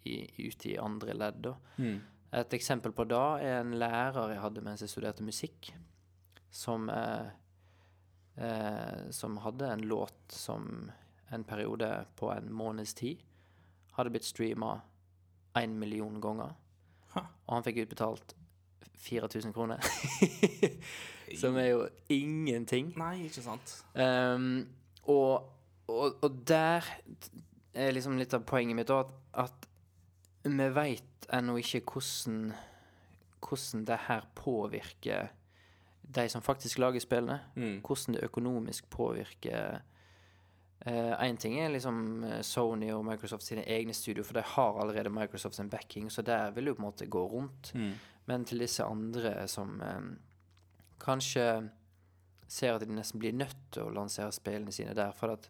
[0.05, 1.53] i, ut i andre ledd, da.
[1.77, 2.01] Mm.
[2.33, 5.69] Et eksempel på det er en lærer jeg hadde mens jeg studerte musikk,
[6.53, 7.27] som eh,
[8.35, 10.91] eh, Som hadde en låt som
[11.29, 13.21] en periode på en måneds tid
[13.93, 14.81] hadde blitt streama
[15.57, 16.53] én million ganger.
[17.13, 17.25] Huh.
[17.45, 18.35] Og han fikk utbetalt
[19.03, 19.81] 4000 kroner.
[21.41, 22.93] som er jo ingenting.
[22.97, 23.75] Nei, ikke sant.
[23.93, 24.65] Um,
[25.03, 25.49] og,
[25.87, 26.85] og, og der
[27.73, 32.53] er liksom litt av poenget mitt òg, at, at vi veit ennå ikke hvordan
[33.43, 35.31] hvordan det her påvirker
[36.15, 37.39] de som faktisk lager spillene.
[37.55, 37.81] Mm.
[37.81, 39.81] Hvordan det økonomisk påvirker
[40.85, 45.09] Én ting er liksom eh, Sony og Microsoft sine egne studio, for de har allerede
[45.09, 47.71] Microsofts backing, så der vil jo på en måte gå rundt.
[47.73, 47.93] Mm.
[48.25, 50.17] Men til disse andre som um,
[50.99, 51.69] kanskje
[52.47, 55.49] ser at de nesten blir nødt til å lansere spillene sine der, for at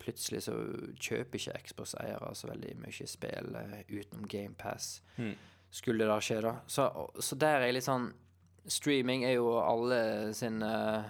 [0.00, 0.56] plutselig så
[0.96, 5.02] kjøper ikke Xbox-eiere så veldig mye spill uh, utenom GamePass.
[5.16, 5.34] Mm.
[5.70, 6.54] Skulle det da skje, da.
[6.66, 6.88] Så,
[7.20, 8.12] så der er jeg litt sånn
[8.66, 11.04] Streaming er jo alle sin uh,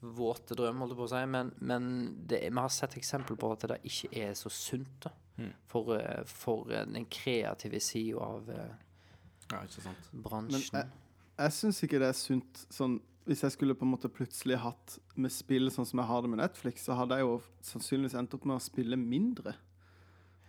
[0.00, 1.86] våte drøm, holdt jeg på å si, men, men
[2.30, 5.50] det, vi har sett eksempel på at det ikke er så sunt da, Mm.
[5.68, 8.70] for, eh, for eh, den kreative sida av uh,
[9.50, 10.06] Ja, ikke sant.
[10.24, 10.70] bransjen.
[10.72, 10.92] Men,
[11.36, 12.94] Jeg syns ikke det er sunt sånn
[13.28, 16.30] Hvis jeg skulle på en måte plutselig hatt med spill sånn som jeg har det
[16.32, 17.34] med Netflix, så hadde jeg jo
[17.68, 19.52] sannsynligvis endt opp med å spille mindre.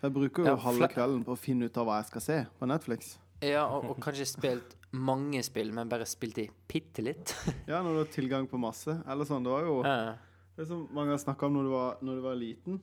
[0.02, 2.38] Jeg bruker jo Ja, halve kvelden på å finne ut av hva jeg skal se
[2.56, 3.18] på Netflix.
[3.44, 7.34] Ja, og, og kanskje spilt mange spill, men bare spilt de bitte litt.
[7.68, 9.02] Ja, når du har tilgang på masse.
[9.08, 10.16] Eller sånn, det var jo Ja.
[10.58, 12.80] Det som mange har snakka om når du, var, når du var liten.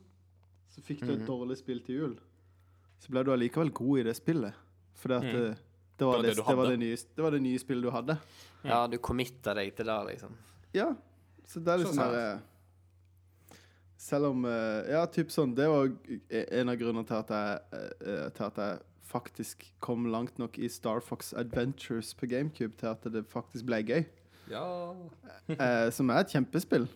[0.71, 1.27] Så fikk du et Mhm.
[1.27, 2.13] dårlig spill til jul.
[2.99, 4.53] Så ble du allikevel god i det spillet.
[4.95, 5.31] Fordi at mm.
[5.33, 5.57] det,
[5.97, 7.91] det, var Det var det, det var det, nye, det var det nye spillet du
[7.91, 8.17] hadde.
[8.63, 10.37] ja, du committa deg til det, liksom.
[10.73, 10.93] Ja.
[11.45, 12.39] Så det er liksom der, eh,
[13.97, 15.53] Selv om eh, Ja, typ sånn.
[15.55, 15.91] Det var
[16.31, 17.59] en av grunnene til at jeg,
[18.01, 18.79] eh, til at jeg
[19.15, 23.79] faktisk kom langt nok i Star Fox Adventures på GameCube til at det faktisk ble
[23.87, 24.05] gøy.
[24.51, 24.93] Ja.
[25.49, 26.87] Eh, som er et kjempespill.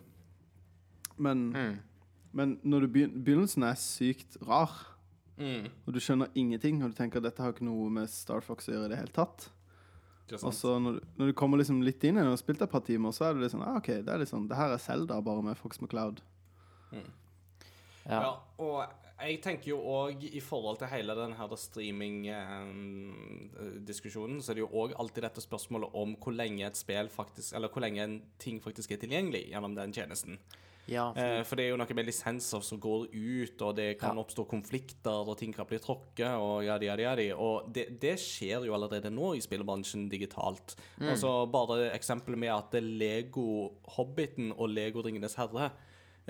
[1.18, 1.78] Men, Mm.
[2.32, 4.86] men når du begyn begynnelsen er sykt rar,
[5.38, 5.68] Mm.
[5.86, 8.68] og du skjønner ingenting, og du tenker at dette har ikke noe med Star Fox
[8.68, 9.48] å gjøre i det hele tatt.
[10.44, 12.62] Og så når, du- når du kommer liksom litt inn i det og har spilt
[12.62, 14.56] et par timer, så er det litt sånn ah, OK, det er litt sånn, det
[14.56, 16.20] her er Zelda, bare med Fox McCloud.
[16.92, 17.00] Ja.
[18.08, 18.86] Ja, og
[19.22, 24.90] jeg tenker jo òg i forhold til hele denne streaming-diskusjonen, så er det jo òg
[25.00, 28.90] alltid dette spørsmålet om hvor lenge et spill faktisk Eller hvor lenge en ting faktisk
[28.92, 30.38] er tilgjengelig gjennom den tjenesten.
[30.90, 33.98] ja for, Eh, for det er jo noe med lisenser som går ut, og det
[34.00, 34.22] kan Ja.
[34.22, 37.32] oppstå konflikter, og ting kan bli tråkket, og jadi, jadi, jadi.
[37.38, 40.74] Og det, det skjer jo allerede nå i spillebransjen digitalt.
[41.00, 45.70] Altså Bare eksempelet med at Lego Hobbiten og Lego Ringenes herre eh,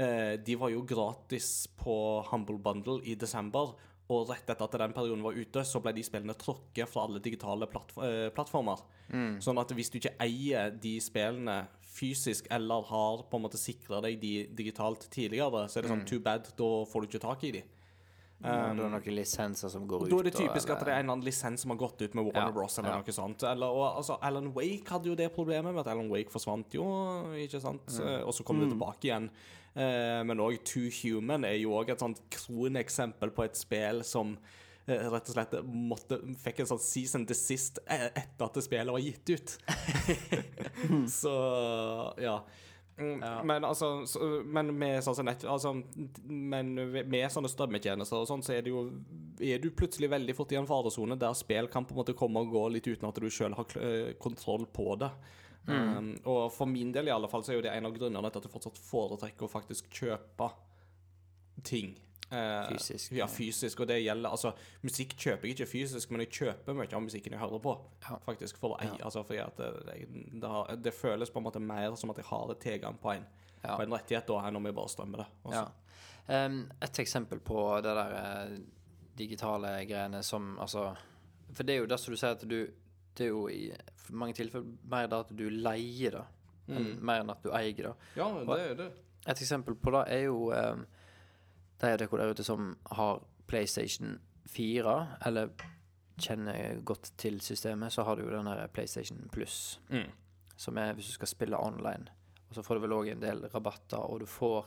[0.01, 1.95] De var jo gratis på
[2.31, 3.75] Humble Bundle i desember.
[4.11, 7.21] Og rett etter at den perioden var ute, så ble de spillene tråkket fra alle
[7.23, 8.81] digitale plattformer.
[9.13, 9.37] Mm.
[9.45, 14.01] Sånn at hvis du ikke eier de spillene fysisk, eller har på en måte sikra
[14.03, 17.47] deg de digitalt tidligere, så er det sånn too bad, da får du ikke tak
[17.47, 17.63] i de.
[18.41, 20.11] Ja, det er noen lisenser som går ut.
[20.11, 22.01] Da er det og- typisk at det er en eller annen lisens som har gått
[22.01, 22.79] ut med Warner Ja, Bros.
[22.79, 23.03] eller ja.
[23.03, 23.43] noe sånt.
[23.43, 26.85] Eller, og, altså, Alan Wake hadde jo det problemet med at Alan Wake forsvant jo,
[27.37, 27.87] ikke sant?
[27.87, 28.25] Mm.
[28.25, 29.31] Og så kom det tilbake igjen.
[29.77, 34.33] Uh, men òg Too Human er jo òg et sånt kroneksempel på et spill som
[34.89, 38.91] eh, rett og slett måtte, fikk en sånn season desist eh, etter at det spillet
[38.91, 39.55] var gitt ut.
[41.21, 41.37] så
[42.19, 42.41] ja.
[43.01, 43.43] Mm, Ja.
[43.49, 45.73] Men altså så, Men med sånn nett, altså,
[46.29, 48.83] Men med sånne strømmetjenester og sånn, så er det jo
[49.41, 52.43] Er du plutselig veldig fort i en faresone der spill kan på en måte komme
[52.45, 55.11] og gå litt uten at du sjøl har eh, kontroll på det.
[55.67, 58.31] Um, og for min del i alle fall så er jo det en av grunnene
[58.33, 60.49] til at jeg fortsatt foretrekker å faktisk kjøpe
[61.63, 61.93] ting.
[62.31, 63.27] Eh, Fysisk, Ja, ja.
[63.27, 63.81] fysisk.
[63.81, 64.53] Og det gjelder Altså,
[64.87, 67.73] musikk kjøper jeg ikke fysisk, men jeg kjøper mye av musikken jeg hører på.
[68.09, 68.19] Ja.
[68.27, 68.59] Faktisk.
[68.63, 68.81] For å.
[68.85, 68.97] Ja.
[69.05, 69.97] Altså, fordi at det, det,
[70.41, 73.13] det, har, det føles på en måte mer som at jeg har det tilgang på
[73.17, 73.27] en,
[73.65, 73.77] Ja.
[73.77, 75.27] på en rettighet da, enn om jeg bare strømmer det.
[75.45, 75.65] Altså.
[76.29, 76.47] Ja.
[76.47, 78.59] Um, et eksempel på det der eh,
[79.19, 80.93] digitale greiene som Altså
[81.53, 82.69] For det er jo det som du sier, at du
[83.19, 83.73] Det er jo i
[84.15, 86.23] mange tilfeller mer det at du leier det,
[86.71, 87.93] enn mer enn at du eier det.
[88.17, 88.87] Ja, det er det.
[89.27, 90.87] Et eksempel på det er jo um,
[91.81, 94.19] de av dere der ute som har PlayStation
[94.49, 95.51] 4, eller
[96.21, 100.11] kjenner godt til systemet, så har du jo den der PlayStation Plus, Mm.
[100.57, 102.09] som er hvis du skal spille online.
[102.51, 104.67] Og så får du vel òg en del rabatter, og du får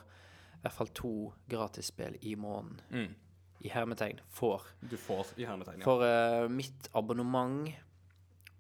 [0.56, 2.82] i hvert fall to gratisspill i måneden.
[2.92, 3.16] Mm.
[3.60, 4.20] I hermetegn.
[4.30, 4.62] Får.
[4.90, 5.84] Du får i hermetegn, ja.
[5.86, 7.70] For uh, mitt abonnement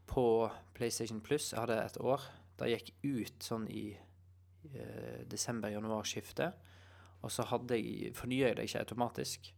[0.07, 2.21] på PlayStation Plus Jeg hadde et år.
[2.59, 3.97] Det gikk ut sånn i
[4.75, 6.53] uh, desember-januar-skiftet.
[7.23, 9.53] Og så hadde jeg fornya jeg det ikke automatisk.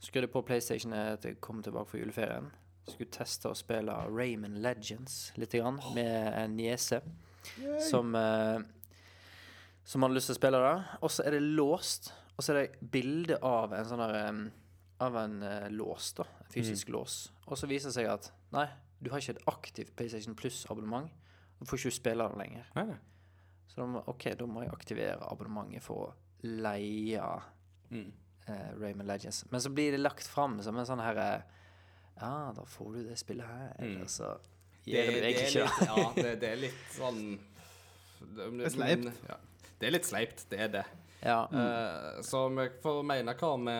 [0.00, 2.50] Skrudde på PlayStation etter jeg kom tilbake fra juleferien.
[2.88, 7.02] Skulle teste å spille Rayman Legends litt grann, med en niese
[7.86, 8.60] som eh,
[9.84, 10.74] Som hadde lyst til å spille det.
[11.02, 12.10] Og så er det låst.
[12.36, 14.42] Og så er det bilde av en sånn der em,
[15.00, 16.26] Av en eh, lås, da.
[16.44, 17.20] En fysisk lås.
[17.46, 18.66] Og så viser det seg at nei,
[19.00, 21.08] du har ikke et aktivt PlayStation Plus-abonnement.
[21.60, 22.68] Du får ikke spille det lenger.
[22.76, 22.98] Nei, nei.
[23.70, 26.12] Så da må, OK, da må jeg aktivere abonnementet for å
[26.42, 27.20] leie
[27.90, 28.12] Mm.
[28.46, 29.44] eh, Rayman Legends.
[29.50, 31.42] Men så blir det lagt fram som en sånn herre
[32.20, 33.72] Ja, da får du det spillet her.
[33.80, 34.02] Mm.
[34.04, 34.36] Og så
[34.84, 37.20] Det, gjør det det, egentlig ikke litt, ja, det, det er litt sånn
[38.20, 39.10] Det, er sleipt.
[39.28, 39.36] Ja.
[39.80, 40.84] Det er litt sleipt, det er det.
[41.24, 41.40] Ja.
[41.52, 43.76] Eh, så vi får mene hva vi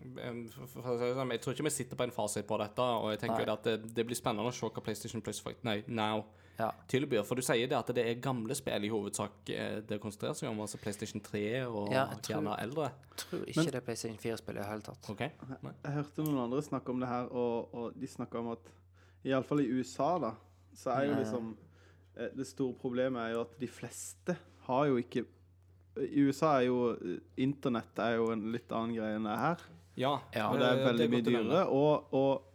[0.00, 3.52] det sånn, Jeg tror ikke vi sitter på en fasit på dette, og jeg tenker
[3.52, 6.24] at det, det blir spennende å se hva PlayStation Plus Nei, Now
[6.60, 6.68] ja.
[6.90, 7.22] tilbyr.
[7.26, 10.50] For du sier det at det er gamle spill i hovedsak eh, det konsentrerer seg
[10.50, 12.90] om, altså PlayStation 3 og Ja, jeg tror- gjerne eldre.
[13.10, 15.10] Jeg tror ikke det er PlayStation 4-spill i det hele tatt.
[15.12, 15.32] Okay.
[15.84, 18.70] Jeg hørte noen andre snakke om det her, og, og de snakka om at
[19.24, 20.34] iallfall i USA, da,
[20.76, 21.50] så er jo liksom
[22.16, 24.36] eh, Det store problemet er jo at de fleste
[24.68, 25.24] har jo ikke
[26.06, 29.42] I USA er jo eh, internett er jo en litt annen greie enn det er
[29.44, 29.64] her.
[29.98, 30.12] Ja.
[30.34, 30.46] Ja.
[30.50, 31.64] Og det er veldig mye godt å dyrere.
[31.76, 32.46] Og, og,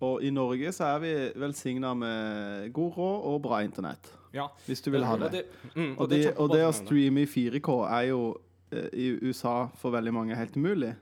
[0.00, 4.10] og i Norge så er vi velsigna med god råd og bra internett.
[4.34, 4.48] Ja.
[4.66, 5.44] Hvis du vil ha Og det.
[5.76, 8.36] mm, Og, det, det, og det å streame i 4K er jo
[8.72, 10.94] eh, i USA for veldig mange helt umulig.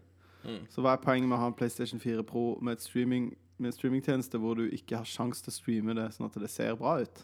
[0.45, 0.67] Mm.
[0.71, 3.71] Så hva er poenget med å ha en PlayStation 4 Pro med, et streaming, med
[3.73, 6.75] en streamingtjeneste hvor du ikke har sjanse til å streame det sånn at det ser
[6.77, 7.23] bra ut?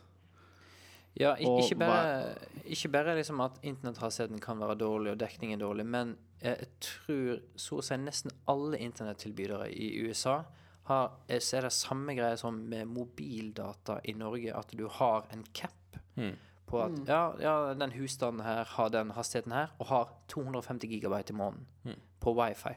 [1.19, 5.87] Ja, ik ikke bare, ikke bare liksom at internetthastigheden kan være dårlig og dekningen dårlig,
[5.87, 6.13] men
[6.43, 10.45] jeg tror så å si nesten alle internettilbydere i USA
[10.89, 15.27] har, er- så er det samme greie som med mobildata i Norge, at du har
[15.33, 15.73] en cap
[16.19, 16.35] Mm.
[16.67, 21.31] på at ja, ja, den husstanden her har den hastigheten her, og har 250 gigabyte
[21.33, 21.95] i måneden Mm.
[22.21, 22.75] på wifi.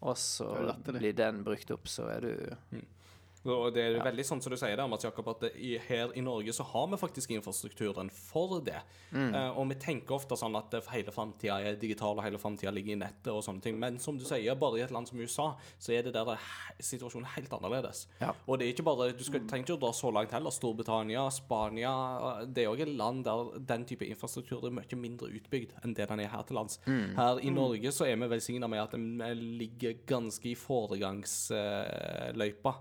[0.00, 0.46] Og så
[0.76, 0.94] Det det.
[1.00, 2.56] blir den brukt opp, så er du
[3.44, 6.22] Og det er veldig sånn som du sier der, Mats Jakob, at i, her i
[6.24, 8.80] Norge så har vi faktisk infrastrukturen for det.
[9.14, 12.92] Eh, og vi tenker ofte sånn at hele framtida er digital, og hele framtida ligger
[12.96, 13.76] i nettet og sånne ting.
[13.80, 15.46] Men som du sier, bare i et land som USA,
[15.78, 16.26] så er det der
[16.80, 17.98] situasjonen helt annerledes.
[18.22, 18.30] Ja.
[18.48, 20.52] Og det er ikke bare, du skal, trenger ikke å dra så langt heller.
[20.54, 21.94] Storbritannia, Spania
[22.48, 23.38] Det er òg et land der
[23.74, 26.74] den type infrastruktur er mye mindre utbygd enn det den er her til lands.
[26.86, 29.00] Her i Norge så er vi velsigna med at vi
[29.60, 32.72] ligger ganske i foregangsløypa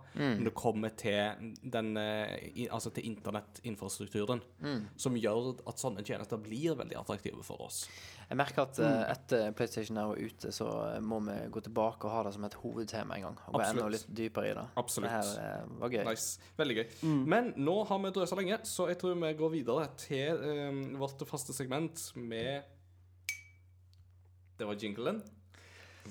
[0.43, 4.41] når det kommer til, den, eh, altså til internettinfrastrukturen.
[4.99, 7.83] Som gjør at sånne tjenester blir veldig attraktive for oss.
[8.29, 8.99] Jeg merker at mm.
[9.11, 12.57] etter PlayStation er ute, så eh, må vi gå tilbake og ha det som et
[12.61, 13.39] hovedtema en gang.
[13.49, 14.65] Og gå enda litt dypere i det.
[14.79, 15.09] Absolutt.
[15.09, 16.03] Det her eh, var gøy.
[16.09, 16.51] Nice.
[16.59, 16.97] Veldig gøy.
[17.33, 21.23] Men nå har vi drøsa lenge, så jeg tror vi går videre til um, vårt
[21.29, 22.69] faste segment med
[24.57, 25.23] Det var jinglen.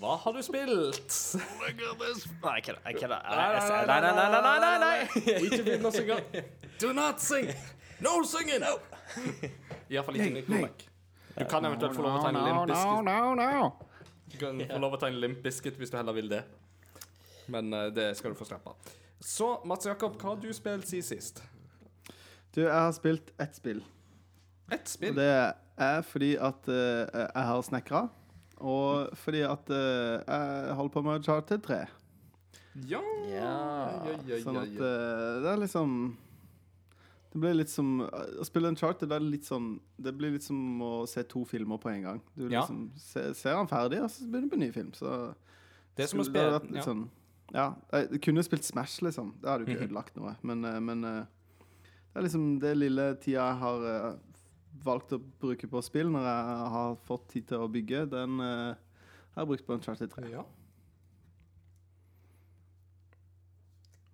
[0.00, 1.16] Hva har du spilt?
[1.36, 1.72] Nei.
[1.72, 3.20] Jeg kødder.
[3.28, 3.48] Nei,
[3.86, 5.36] Nei, nei, nei, nei, nei, nei, nei.
[5.46, 6.16] Ikke begynn å synge.
[6.80, 7.50] Do not sing!
[8.02, 8.64] No singing!
[9.92, 10.86] Iallfall ikke Nick Novak.
[11.36, 12.72] Du kan eventuelt få lov å ta en Limp
[13.06, 13.68] no.
[14.32, 16.42] Du kan få lov å ta en Limp Biscuit hvis du heller vil det.
[17.52, 18.74] Men eh, det skal du få slippe.
[19.22, 21.42] Så, Mats Jakob, hva har du spilt siden sist?
[22.52, 23.80] Du, jeg har spilt ett spill.
[24.72, 25.14] Ett Og spill?
[25.16, 25.30] det
[25.82, 28.02] er fordi at eh, jeg har snekra.
[28.62, 31.80] Og fordi at uh, jeg holder på med Uncharted 3.
[32.88, 33.00] Ja.
[33.28, 33.48] Ja.
[34.06, 35.90] ja, ja, Sånn at eh, det er liksom
[37.32, 39.66] Det blir litt som Å spille Uncharted det er litt sånn
[40.00, 42.22] Det blir litt som å se to filmer på en gang.
[42.34, 42.62] Du Ja.
[42.62, 44.90] liksom se, ser han ferdig, og så begynner du på en ny film.
[44.96, 45.34] Så
[45.94, 46.86] Det er som å skulle- spille vært litt ja.
[46.88, 47.04] sånn
[47.52, 47.74] Ja.
[47.92, 49.34] Jeg kunne spilt Smash, liksom.
[49.42, 49.76] Det hadde jo Mhm.
[49.76, 50.36] ikke ødelagt noe.
[50.42, 51.24] Men, eh, men eh,
[52.14, 54.16] det er liksom det lille tida jeg har eh,
[54.84, 58.72] valgt å bruke på spill når jeg har fått tid til å bygge, den uh,
[59.34, 60.32] har jeg brukt på Uncharted 3.
[60.32, 60.46] Ja.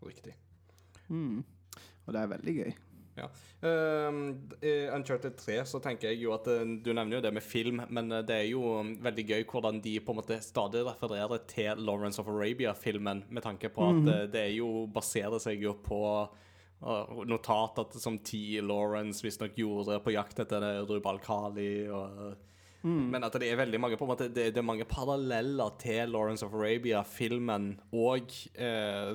[0.08, 0.34] Riktig.
[1.08, 1.40] Mm.
[2.06, 2.76] Og det er veldig gøy.
[3.18, 3.26] Ja.
[3.58, 4.30] Uh,
[4.94, 8.12] Uncharted 3 så tenker jeg jo at eh, Du nevner jo det med film, men
[8.26, 12.22] det er jo um, veldig gøy hvordan de på en måte stadig refererer til Lawrence
[12.22, 16.00] of Arabia-filmen, med tanke på at eh, det er jo baserer seg jo på
[16.80, 18.60] notater som T.
[18.62, 22.36] Lawrence visstnok gjorde på jakt etter Rubal Kali og
[23.10, 26.12] Men at det er veldig mange på en måte, det, det er mange paralleller til
[26.14, 29.10] Lawrence of Arabia-filmen og eh,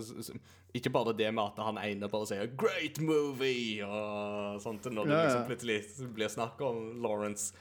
[0.75, 5.19] ikke bare det med at han ene bare sier 'great movie' og sånt, når det
[5.21, 7.53] liksom plutselig blir snakk om Lawrence.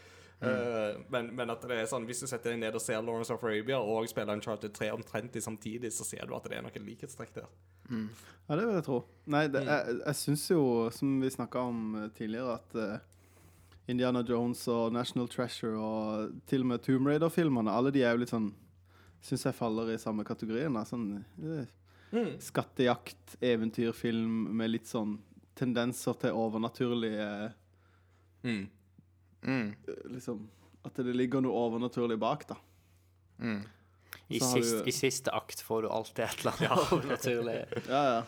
[0.42, 3.30] Eh, men, men at det er sånn, hvis du setter deg ned og ser Lawrence
[3.34, 6.86] of Arabia og spiller Uncharted 3 omtrent samtidig, så ser du at det er noen
[6.88, 7.48] likhetstrekk der.
[8.48, 8.98] Ja, det vil jeg tro.
[9.30, 10.64] Nei, det, jeg, jeg syns jo,
[10.94, 13.46] som vi snakka om eh, tidligere, at uh,
[13.92, 18.24] Indiana Jones og National Treasure og til og med Tomb Raider-filmene, alle de er jo
[18.24, 18.52] litt sånn
[19.22, 20.74] Syns jeg faller i samme kategorien.
[20.82, 22.32] Sånn mm.
[22.42, 25.12] skattejakt, eventyrfilm med litt sånn
[25.54, 27.28] tendenser til overnaturlige
[28.42, 28.66] Mm.
[29.42, 29.74] Mm.
[30.14, 30.48] Liksom
[30.86, 32.56] At det ligger noe overnaturlig bak, da.
[33.38, 33.62] Mm.
[34.28, 37.56] I, sist, du- I siste akt får du alltid et eller annet overnaturlig.
[37.88, 38.22] Ja, ja.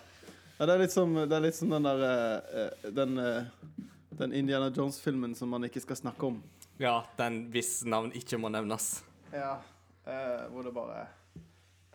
[0.59, 3.45] ja det, er litt som, det er litt som den der eh, eh, Den, eh,
[4.15, 6.41] den Indiana Jones-filmen som man ikke skal snakke om.
[6.79, 9.03] Ja, den hvis navn ikke må nevnes.
[9.35, 9.57] Ja,
[10.07, 11.07] eh, hvor det bare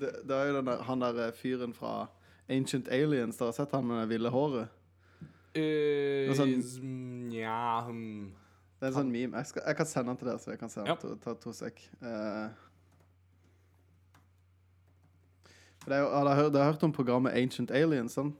[0.00, 2.06] det, det er jo den der, han der fyren fra
[2.50, 3.38] Ancient Aliens.
[3.38, 4.70] Dere har sett han med det ville håret?
[5.56, 8.32] Uh, sånn- ja hmm.
[8.80, 9.36] Det er en sånn meme.
[9.36, 10.86] Jeg, skal, jeg kan sende den til dere, så jeg kan se den.
[10.88, 10.94] Ja.
[11.02, 11.82] To, ta to sek.
[12.00, 12.48] Uh,
[15.82, 18.14] for det er har dere hørt, dere har hørt om programmet Ancient Aliens?
[18.16, 18.32] Sånn?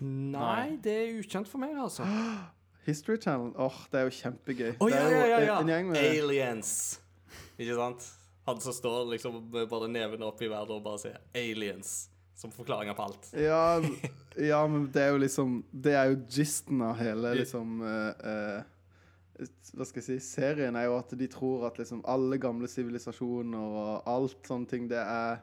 [0.00, 2.06] Nei, det er ukjent for meg, altså.
[2.88, 3.52] History Channel.
[3.56, 4.72] Åh, det er jo kjempegøy.
[4.78, 6.72] Oh, ja, ja, ja, ja, en- En gjeng med Aliens.
[7.58, 8.08] Ikke sant?
[8.46, 12.52] Han som står liksom med bare neven opp i været og bare sier 'aliens' som
[12.52, 13.30] forklaringer på alt.
[13.32, 13.82] ja,
[14.36, 19.46] ja, men det er jo liksom Det er jo gisten av hele liksom uh, uh,
[19.74, 23.78] Hva skal jeg si Serien er jo at de tror at liksom alle gamle sivilisasjoner
[23.82, 25.42] og alt sånne ting, det er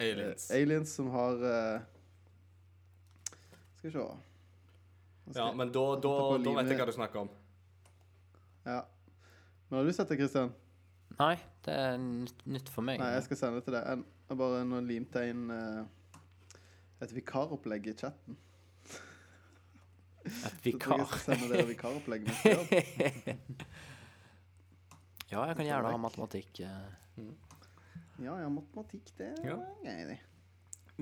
[0.00, 0.50] Aliens.
[0.50, 0.50] Aliens.
[0.50, 1.80] aliens som har eh,
[3.76, 7.28] Skal vi se skal Ja, men da, da, da vet jeg hva du snakker om.
[8.64, 8.80] ja.
[9.68, 10.48] Men har du sett det, Christian?
[11.20, 12.98] Nei, det er nytt, nytt for meg.
[12.98, 14.00] Nei, jeg skal sende det til deg.
[14.30, 15.84] Jeg bare nå limte jeg inn eh,
[17.02, 18.36] et vikaropplegg i chatten.
[20.20, 21.02] Et Så jeg vikar.
[21.08, 22.74] skal sende dere vikaropplegg neste jobb.
[25.30, 26.58] Ja, jeg kan gjerne ha matematikk.
[26.66, 27.26] eh.
[28.18, 29.58] Ja, ja, matematikk, det er Ja.
[29.84, 30.16] det.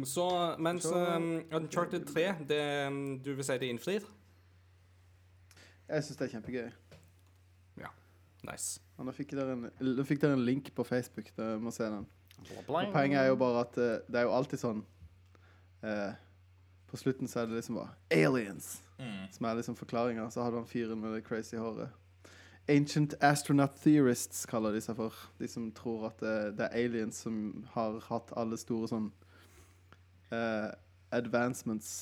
[0.05, 0.27] Så
[0.61, 2.59] mens um, Uncharted 3, det,
[2.93, 4.05] um, du vil si det innfrir?
[5.89, 6.69] Jeg syns det er kjempegøy.
[7.81, 7.89] Ja.
[8.45, 8.83] Nice.
[8.99, 9.65] Og da fikk dere en,
[10.05, 11.33] fikk dere en link på Facebook.
[11.37, 12.05] Dere må se den.
[12.93, 14.83] Poenget er jo bare at eh, det er jo alltid sånn
[15.83, 16.13] eh,
[16.89, 18.83] På slutten så er det liksom bare Aliens!
[19.31, 20.25] Som er liksom forklaringa.
[20.31, 21.89] Så har du han fyren med det crazy håret.
[22.69, 25.15] Ancient astronaut theorists kaller de seg for.
[25.39, 29.07] De som tror at det, det er aliens som har hatt alle store sånn
[30.35, 30.67] eh,
[31.15, 31.93] advancements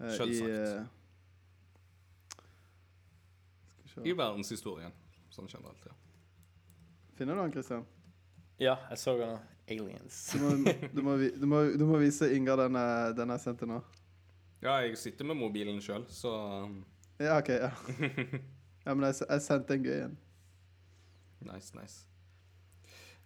[0.00, 0.50] eh, Selvsagt.
[0.50, 0.84] eh,
[3.92, 4.92] Skal vi I verdenshistorien,
[5.32, 5.86] sånn generelt.
[5.86, 5.94] ja.
[7.16, 7.86] Finner du han, Christian?
[8.62, 9.36] Ja, jeg så den.
[9.68, 10.18] Aliens.
[10.32, 10.50] Du må,
[10.94, 13.80] du må, vi- du må, du må vise Inga den jeg den jeg sendte nå.
[14.62, 16.30] Ja, jeg sitter med mobilen sjøl, så
[16.64, 16.76] um,
[17.20, 17.48] Ja, OK.
[17.50, 17.70] Ja,
[18.86, 20.14] ja men jeg, s- jeg sendte en gøy en.
[21.50, 22.04] Nice, nice.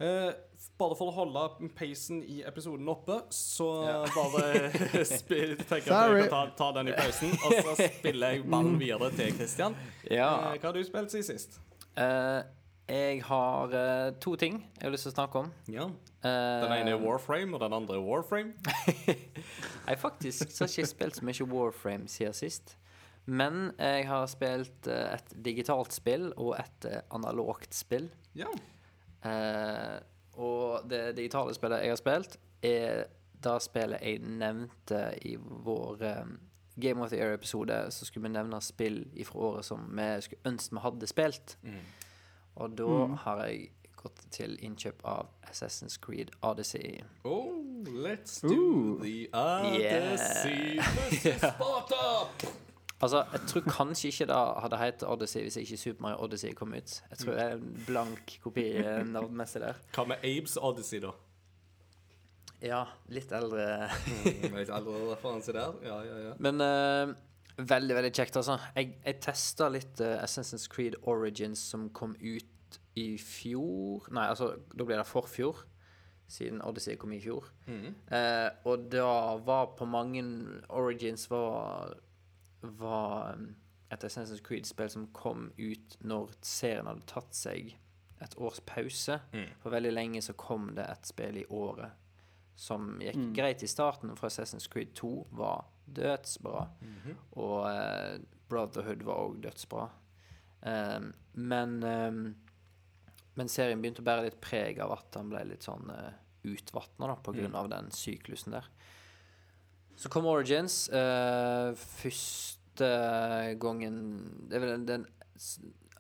[0.01, 0.33] Eh,
[0.81, 3.69] bare for å holde peisen i episoden oppe, så
[4.17, 6.23] bare spill, tenker jeg at Sorry.
[6.23, 7.35] jeg kan ta, ta den i pausen.
[7.37, 9.77] Og så spiller jeg ballen videre til Christian.
[10.09, 10.31] Ja.
[10.55, 11.61] Eh, hva har du spilt siden sist?
[12.01, 12.41] eh,
[12.91, 15.51] jeg har uh, to ting jeg har lyst til å snakke om.
[15.71, 15.87] Ja.
[16.25, 18.53] Eh, Den ene er Warframe, og den andre er Warframe.
[19.87, 22.75] Nei, faktisk så har ikke jeg spilt så mye Warframe siden sist.
[23.31, 28.11] Men jeg har spilt uh, et digitalt spill og et uh, analogt spill.
[28.35, 28.51] Ja.
[30.41, 33.03] Og det digitale spillet jeg har spilt, er
[33.45, 36.01] det spillet jeg nevnte i vår
[36.81, 37.83] Game of the Year-episode.
[37.93, 41.57] Så skulle vi nevne spill fra året som vi skulle ønske vi hadde spilt.
[42.61, 42.89] Og da
[43.25, 47.01] har jeg gått til innkjøp av Assassin's Creed Odyssey.
[47.25, 49.01] Oh, let's do Ooh.
[49.03, 52.51] the Odyssey versus Sparta!
[53.01, 56.75] Altså, jeg tror kanskje ikke det hadde hett Odyssey hvis ikke Super Mario Odyssey kom
[56.77, 56.99] ut.
[57.11, 58.67] Jeg tror det er en blank kopi
[59.09, 59.79] navnmessig der.
[59.97, 61.15] Hva med Abes Odyssey, da?
[62.61, 63.89] Ja, litt eldre.
[63.89, 65.79] Mm, Litt eldre referanse der.
[65.87, 66.33] Ja, ja, ja.
[66.45, 67.15] Men eh,
[67.57, 68.59] veldig, veldig kjekt, altså.
[68.77, 74.53] Jeg, jeg testa litt uh, Assassin's Creed Origins som kom ut i fjor Nei, altså,
[74.75, 75.65] da ble det forfjor,
[76.31, 77.49] siden Odyssey kom i fjor.
[77.67, 77.95] Mm.
[78.11, 79.11] Uh, og da
[79.47, 80.25] var på mange
[80.69, 81.97] Origins var,
[82.63, 83.49] var um,
[83.91, 87.75] et Assassin's Creed-spill som kom ut når serien hadde tatt seg
[88.21, 89.19] et års pause.
[89.33, 89.49] Mm.
[89.63, 91.97] For veldig lenge så kom det et spill i året
[92.61, 95.65] som gikk greit i starten, for Assassin's Creed 2 var
[95.97, 96.67] dødsbra.
[96.81, 97.17] Mhm.
[97.43, 98.21] Og eh,
[98.51, 99.89] Brotherhood var òg dødsbra.
[100.61, 102.35] Um, men um,
[103.39, 106.11] Men serien begynte å bære litt preg av at han ble litt sånn uh,
[106.45, 108.67] utvatna, da, på grunn av den syklusen der.
[109.97, 110.89] Så kom Origins.
[110.89, 112.91] eh, første
[113.61, 113.97] gangen
[114.49, 115.07] Det er vel den, den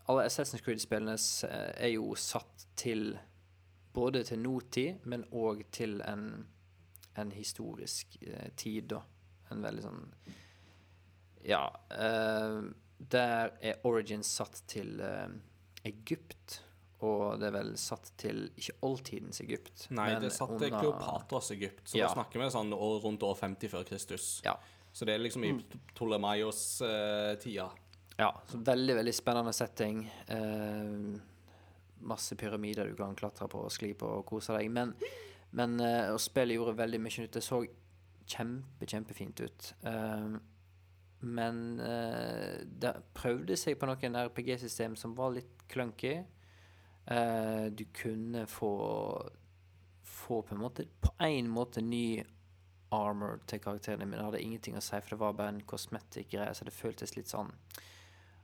[0.08, 1.16] Alle Assassin's Creed-spillene
[1.48, 3.18] eh, er jo satt til
[3.92, 6.46] Både til nåtid, men òg til en,
[7.16, 9.00] en historisk eh, tid, da.
[9.50, 10.00] En veldig sånn
[11.44, 11.64] Ja.
[11.90, 12.70] Uh,
[13.10, 15.28] der er Origins satt til uh,
[15.88, 16.60] Egypt.
[17.00, 19.86] Og det er vel satt til ikke oldtidens Egypt.
[19.90, 22.08] Nei, men det satt til under- Kleopatras Egypt, så Ja.
[22.08, 24.42] da snakker vi sånn år, rundt år 50 før Kristus.
[24.44, 24.58] Ja.
[24.92, 25.54] Så det er liksom i
[25.94, 27.70] Ptolemaios-tida.
[28.18, 30.10] Ja, så veldig, veldig spennende setting.
[30.28, 31.18] Uh,
[32.00, 34.68] masse pyramider du kan klatre på og skli på og kose deg.
[34.70, 34.94] Men,
[35.52, 37.38] men uh, og spillet gjorde veldig mye nytt.
[37.40, 37.62] Jeg så
[38.30, 39.72] kjempe, kjempefint ut.
[39.86, 40.38] Eh,
[41.20, 46.14] men eh, det prøvde seg på noen RPG-system som var litt clunky.
[47.10, 48.74] Eh, du kunne få
[50.10, 52.22] få på en måte på en måte ny
[52.90, 54.18] armor til karakterene mine.
[54.18, 57.30] Det hadde ingenting å si, for det var bare en cosmetic-greie, så det føltes litt
[57.30, 57.52] sånn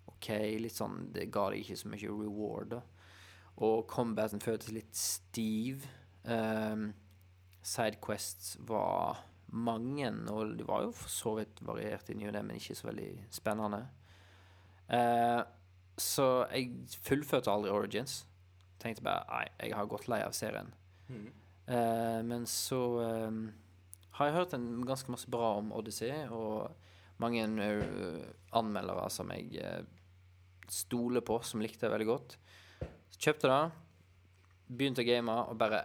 [0.06, 0.28] OK,
[0.62, 2.82] litt sånn Det ga deg ikke så mye reward, da.
[3.66, 5.86] Og combaten føltes litt stiv.
[6.22, 6.90] Um,
[7.66, 9.24] Sidequests var
[9.54, 12.76] mange, og de var jo for så vidt variert i ny og ne, men ikke
[12.78, 13.82] så veldig spennende.
[14.92, 15.42] Eh,
[15.96, 18.24] så jeg fullførte aldri Origins.
[18.82, 20.72] Tenkte bare nei, jeg har gått lei av serien.
[21.08, 21.28] Mm.
[21.66, 23.38] Eh, men så eh,
[24.18, 26.72] har jeg hørt en ganske masse bra om Odyssey, og
[27.22, 28.26] mange eh,
[28.56, 29.82] anmeldere som jeg eh,
[30.68, 32.36] stoler på, som likte det veldig godt.
[33.14, 33.62] Så kjøpte det,
[34.66, 35.84] begynte å game, og bare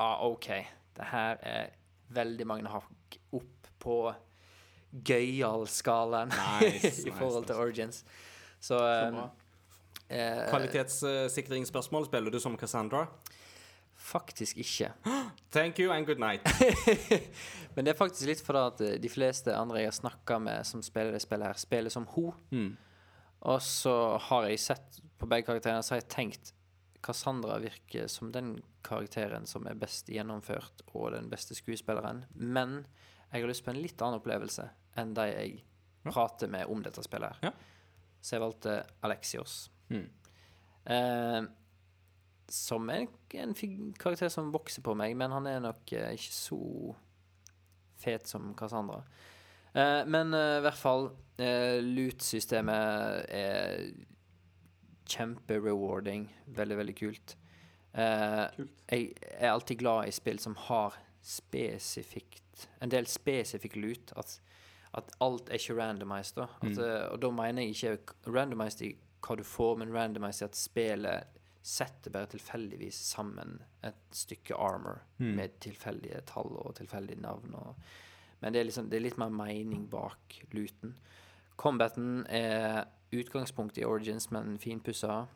[0.00, 0.50] ah, OK,
[0.96, 1.74] det her er
[2.14, 3.98] veldig mange hakk opp på
[4.94, 7.56] gøyal-skalaen Nice, i nice, forhold til.
[7.56, 8.04] Origins.
[8.60, 9.28] Så, Så
[10.08, 12.06] eh, Kvalitetssikringsspørsmål.
[12.06, 13.06] Spiller du som Cassandra?
[13.96, 14.92] Faktisk ikke.
[15.54, 16.46] Thank you and good night.
[17.74, 20.66] Men det er faktisk litt fordi at eh, de fleste andre jeg har snakka med
[20.66, 22.32] som spiller det spillet her, spiller som ho.
[22.50, 22.74] Mm.
[23.44, 23.94] Og så
[24.28, 26.54] har jeg sett på begge karakterene, så har jeg tenkt
[27.04, 28.54] Cassandra virker som den
[28.86, 32.24] karakteren som er best gjennomført, og den beste skuespilleren.
[32.34, 32.80] Men
[33.30, 35.62] jeg har lyst på en litt annen opplevelse enn de jeg
[36.04, 36.10] Ja.
[36.12, 37.32] prater med om dette spillet.
[37.32, 37.50] her.
[37.50, 37.52] Ja.
[38.20, 39.70] Så jeg valgte Alexios.
[39.90, 40.08] Mm.
[40.86, 41.42] Eh,
[42.48, 43.54] som er en
[43.98, 46.94] karakter som vokser på meg, men han er nok eh, ikke så
[47.96, 49.02] fet som Cassandra.
[49.74, 53.88] Eh, men eh, i hvert fall eh, Loot-systemet er
[55.06, 56.28] kjempe-rewarding.
[56.56, 57.36] Veldig, veldig kult.
[57.94, 58.70] Eh, Kult.
[58.90, 64.12] Jeg er alltid glad i spill som har spesifikt En del spesifikk lut.
[64.16, 64.36] At,
[64.94, 66.36] at alt er ikke randomized.
[66.36, 66.44] Da.
[66.62, 66.78] At, Mm.
[66.84, 70.54] eh, og da mener jeg ikke randomized i hva du får, men randomized i at
[70.56, 71.24] spillet
[71.64, 75.34] setter bare tilfeldigvis sammen et stykke armor Mm.
[75.36, 77.54] med tilfeldige tall og tilfeldige navn.
[77.54, 77.74] Og,
[78.40, 80.94] men det er, liksom, det er litt mer mening bak luten.
[81.56, 85.26] Combaten er utgangspunktet i Origins, men finpussa.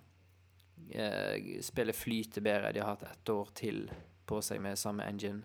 [0.91, 2.73] Eh, spillet flyter bedre.
[2.73, 3.91] De har hatt ett år til
[4.29, 5.43] på seg med samme engine.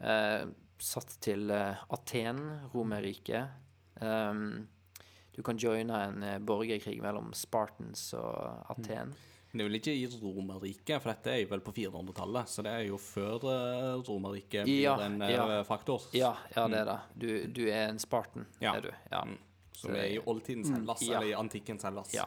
[0.00, 0.44] Eh,
[0.80, 2.40] satt til eh, Aten,
[2.74, 3.48] Romerriket.
[4.00, 4.66] Um,
[5.36, 9.12] du kan joine en eh, borgerkrig mellom Spartans og Aten.
[9.50, 12.48] Men det er vel ikke i Romerriket, for dette er jo vel på 400-tallet.
[12.48, 15.62] Så det er jo før uh, Romerriket blir Ja, en eh, ja.
[15.66, 16.04] faktor.
[16.14, 16.98] Ja, ja, det er det.
[17.18, 17.28] Du,
[17.60, 18.76] du er en Spartan, Ja.
[18.78, 18.90] er du.
[19.10, 19.24] Ja.
[19.26, 19.38] Mm.
[19.80, 21.18] Som er i oldtidens Hellas, Ja.
[21.18, 22.12] eller i antikkens Hellas.
[22.14, 22.26] Ja.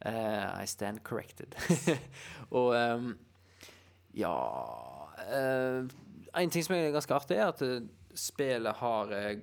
[0.00, 1.54] Eh, I stand corrected.
[2.58, 3.12] og um,
[4.14, 4.32] ja
[5.32, 5.86] uh,
[6.36, 9.38] En ting som er ganske artig, er at eh, spillet har I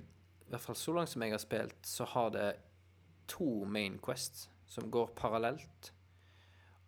[0.48, 2.52] hvert fall så langt som jeg har spilt, så har det
[3.26, 5.92] to main quests som går parallelt.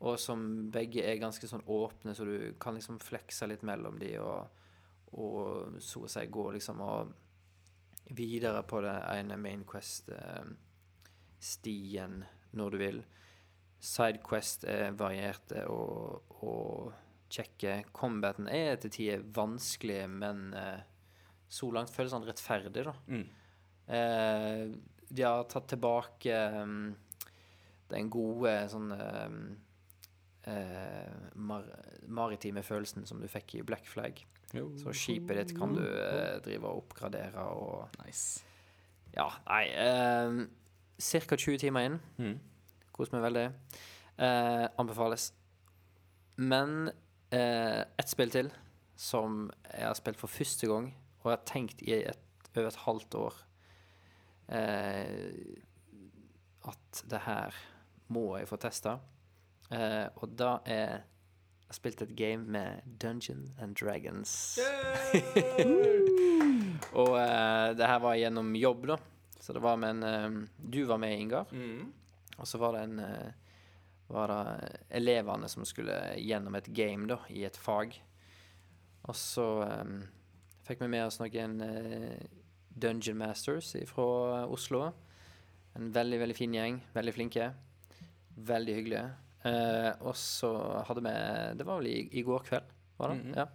[0.04, 4.12] Og som begge er ganske sånn åpne, så du kan liksom flekse litt mellom de
[4.20, 4.62] og,
[5.16, 7.14] og så å si gå liksom og
[8.14, 10.54] videre på det ene main quest-stien
[12.56, 13.04] når du vil.
[13.82, 16.92] Sidequest er varierte og, og
[17.32, 17.84] kjekke.
[17.94, 20.80] Combaten er til tider vanskelig, men eh,
[21.48, 22.94] så langt føles han rettferdig, da.
[23.10, 23.26] Mm.
[23.86, 24.62] Eh,
[25.06, 26.94] de har tatt tilbake um,
[27.92, 29.36] den gode sånn um,
[30.50, 31.68] eh, mar
[32.06, 34.24] maritime følelsen som du fikk i Black Flag.
[34.80, 38.44] Så skipet ditt kan du eh, drive og oppgradere og Nice.
[39.16, 40.44] Ja, nei eh,
[40.96, 41.36] Ca.
[41.36, 41.98] 20 timer inn.
[42.20, 42.36] Mm.
[42.96, 43.48] Kos meg veldig.
[44.16, 45.30] Eh, anbefales.
[46.36, 46.88] Men
[47.32, 48.52] eh, ett spill til
[48.96, 50.88] som jeg har spilt for første gang,
[51.20, 52.22] og jeg har tenkt i et,
[52.56, 53.40] over et halvt år
[54.56, 55.56] eh,
[56.66, 57.58] at det her
[58.12, 58.96] må jeg få testa.
[59.70, 61.04] Eh, og da er
[61.66, 64.58] Jeg spilt et game med Dungeon and Dragons.
[67.00, 68.98] og uh, det her var gjennom jobb, da.
[69.40, 71.50] Så det var med en eh, Du var med, Ingar.
[71.52, 71.92] Mm.
[72.38, 73.46] Og så var det en uh,
[74.06, 77.94] var det elevene som skulle gjennom et game da, i et fag.
[79.06, 80.00] Og så um,
[80.66, 82.14] fikk vi med oss noen uh,
[82.70, 84.84] Dungeon Masters fra Oslo.
[85.76, 86.80] En veldig, veldig fin gjeng.
[86.94, 87.50] Veldig flinke.
[88.36, 89.06] Veldig hyggelige.
[89.46, 90.50] Eh, og så
[90.88, 91.12] hadde vi
[91.58, 93.18] Det var vel i, i går kveld, var det?
[93.22, 93.36] Mhm.
[93.36, 93.46] Ja.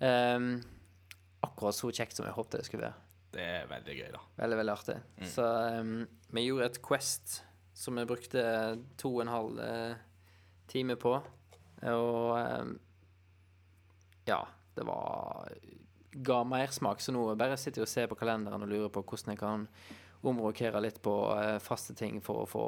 [0.00, 0.50] Ehm,
[1.42, 3.06] akkurat så kjekt som jeg håpte det skulle være.
[3.34, 4.20] Det er veldig gøy, da.
[4.38, 4.96] Veldig, veldig artig.
[5.18, 5.26] Mm.
[5.28, 5.46] Så
[5.78, 5.96] um,
[6.34, 7.40] vi gjorde et Quest
[7.76, 8.42] som vi brukte
[8.98, 9.98] to og en halv eh,
[10.70, 11.12] time på.
[11.86, 12.72] Og um,
[14.26, 14.40] ja,
[14.74, 15.52] det var
[16.24, 17.02] ga mersmak.
[17.04, 19.68] Så nå bare sitter jeg og ser på kalenderen og lurer på hvordan jeg kan
[20.26, 22.62] omrokere litt på eh, faste ting for å få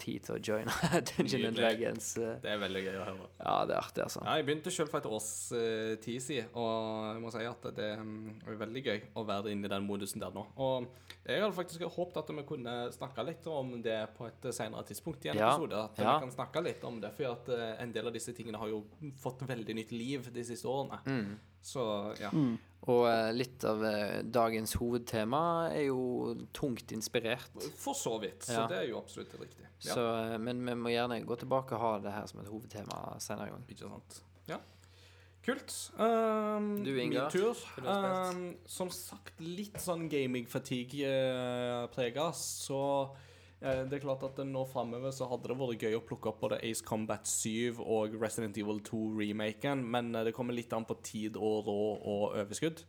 [0.00, 0.72] tid til å joine
[1.10, 2.06] Dungeon and Dragons.
[2.16, 2.38] eh.
[2.40, 3.28] Det er veldig gøy å høre.
[3.42, 4.22] Ja, det er artig, altså.
[4.24, 5.28] Ja, jeg begynte selv for et års
[5.58, 8.16] eh, tid siden, og jeg må si at det mm,
[8.48, 10.46] er veldig gøy å være inne i den modusen der nå.
[10.56, 10.88] Og
[11.24, 15.24] jeg hadde faktisk håpet at vi kunne snakke litt om det på et senere tidspunkt
[15.28, 15.84] i en Ja, episode.
[15.90, 16.14] At ja.
[16.16, 18.72] vi kan snakke litt om det, for at eh, en del av disse tingene har
[18.72, 18.82] jo
[19.20, 21.00] fått veldig nytt liv de siste årene.
[21.04, 21.34] Mm.
[21.64, 21.80] Så
[22.20, 22.28] ja.
[22.92, 25.38] Og eh, litt av eh, dagens hovedtema
[25.72, 27.48] er jo tungt inspirert.
[27.80, 28.42] For så vidt.
[28.44, 28.66] Så Ja.
[28.68, 29.64] det er jo absolutt riktig.
[29.86, 29.94] Ja.
[29.94, 33.16] Så, eh, men vi må gjerne gå tilbake og ha det her som et hovedtema
[33.24, 33.64] senere gang.
[33.72, 34.20] Ikke sant.
[34.48, 34.58] Ja.
[35.44, 35.72] Kult.
[35.98, 37.56] Um, Du, Inga, min tur.
[37.84, 43.08] Um, som sagt, litt sånn gaming-fatigue-prega, så
[43.64, 46.60] det er klart at nå framover så hadde det vært gøy å plukke opp både
[46.68, 51.38] Ace Combat 7 og Resident Evil 2-remaken, men eh, det kommer litt an på tid
[51.40, 52.84] og råd og overskudd.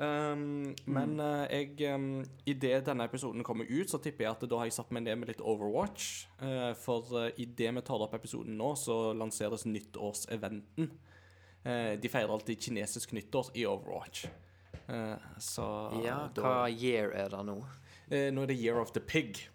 [0.00, 4.60] Um, Men uh, jeg um, idet denne episoden kommer ut, så tipper jeg at da
[4.62, 6.24] har jeg satt meg ned med litt Overwatch.
[6.40, 10.88] Uh, for uh, idet vi tar opp episoden nå, så lanseres nyttårseventen.
[11.66, 14.30] Uh, de feirer alltid kinesisk nyttår i Overwatch.
[14.88, 15.68] Uh, så
[16.06, 17.60] Ja, da hva year er det nå?
[18.10, 19.38] Uh, Nå er det Year of the Pig.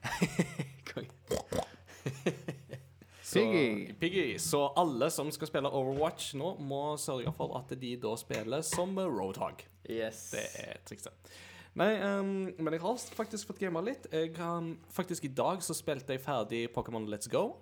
[3.25, 3.93] Så, Piggy.
[3.99, 4.37] Piggy.
[4.37, 8.93] Så alle som skal spille Overwatch nå, må sørge for at de da spiller som
[8.99, 9.65] Roadhog.
[9.89, 10.29] Yes.
[10.31, 11.31] Det er trikset.
[11.75, 14.05] Nei, um, men jeg har faktisk fått gama litt.
[14.13, 17.57] Jeg kan, faktisk I dag så spilte jeg ferdig Pokémon Let's Go.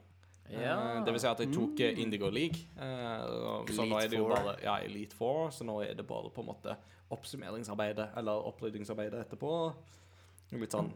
[0.52, 1.00] Ja.
[1.00, 2.04] Uh, det vil si at jeg tok mm.
[2.04, 2.68] Indigo League.
[2.78, 5.48] Uh, så nå Elite er det jo bare Ja, Elite Four.
[5.56, 6.76] Så nå er det bare på en måte
[7.14, 9.56] oppsummeringsarbeidet, eller oppryddingsarbeidet etterpå.
[10.62, 10.94] Litt sånn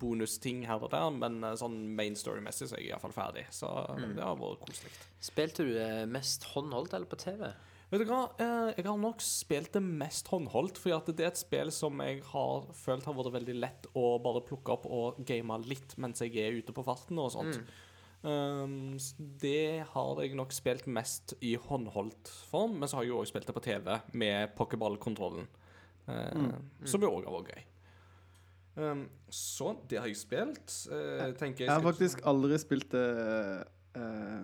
[0.00, 3.46] bonusting her og der, men eh, sånn main story-messig så er jeg iallfall ferdig.
[3.54, 4.16] Så Mm.
[4.16, 4.90] det har vært koselig.
[5.20, 7.52] Spilte du det mest håndholdt eller på TV?
[7.90, 11.30] Vet du hva, eh, jeg har nok spilt det mest håndholdt, fordi at det er
[11.30, 15.24] et spill som jeg har følt har vært veldig lett å bare plukke opp og
[15.24, 17.60] game litt mens jeg er ute på farten og sånt.
[18.24, 23.20] Um, det har jeg nok spilt mest i håndholdt form, men så har jeg jo
[23.20, 25.46] også spilt det på TV med pokéballkontrollen,
[26.08, 26.86] mm.
[26.88, 27.64] som jo òg har vært gøy.
[28.76, 30.72] Um, så det har jeg spilt.
[30.90, 33.06] Uh, jeg, Jeg har skal- faktisk aldri spilt det
[33.96, 34.42] uh,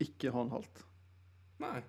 [0.00, 0.84] ikke håndholdt.
[1.60, 1.82] Nei.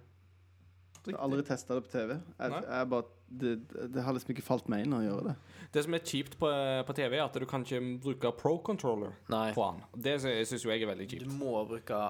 [1.06, 2.18] Jeg har aldri testa det på TV.
[2.18, 3.04] Jeg, jeg bare,
[3.42, 3.54] det,
[3.96, 5.36] det har liksom ikke falt meg inn å gjøre det.
[5.74, 6.50] Det som er kjipt på,
[6.86, 9.50] på TV, er at du kan ikke bruke pro-controller Nei.
[9.56, 9.84] på den.
[10.10, 11.30] Det syns jeg er veldig kjipt.
[11.30, 12.02] Du må bruke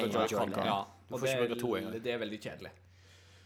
[0.00, 0.54] én joycon.
[0.56, 0.80] Ja.
[1.08, 1.98] Du får ikke bruke to engang.
[2.02, 2.72] det er veldig kjedelig.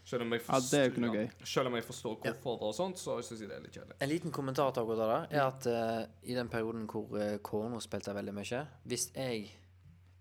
[0.04, 1.30] Selv om jeg forstår, Ja, det er jo ikke noe gøy.
[1.46, 3.96] Selv om jeg forstår hvorfor og sånt, så syns jeg det er litt kjedelig.
[4.02, 7.36] En liten kommentar til akkurat det der er at eh, i den perioden hvor uh,
[7.38, 9.50] kona spilte veldig mye Hvis jeg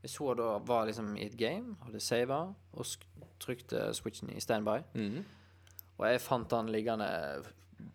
[0.02, 3.06] Hvis hun da var liksom i et game, hadde sava og sk
[3.42, 5.26] trykte switchen i standby, Mhm.
[5.98, 7.44] og jeg fant den liggende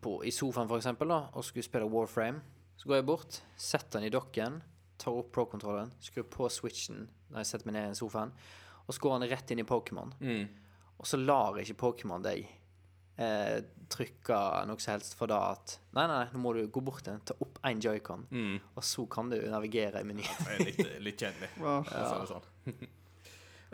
[0.03, 2.41] på, i sofaen for eksempel da, og skulle spille Warframe,
[2.77, 4.61] så går jeg bort, setter den i dokken,
[4.99, 8.33] tar opp pro-kontrollen, skrur på switchen når jeg setter meg ned i sofaen,
[8.89, 10.13] og så går han rett inn i Pokémon.
[10.21, 10.49] Mm.
[10.99, 12.47] Og så lar ikke Pokémon deg
[13.19, 13.61] eh,
[13.93, 17.21] trykke noe som helst for da at Nei, nei, nå må du gå bort igjen,
[17.25, 18.59] ta opp én joycon, Mm.
[18.77, 20.37] og så kan du navigere i menyen.
[20.45, 21.49] Det er litt, litt kjedelig.
[21.61, 21.77] Hva?
[21.87, 22.47] for å si det sånn.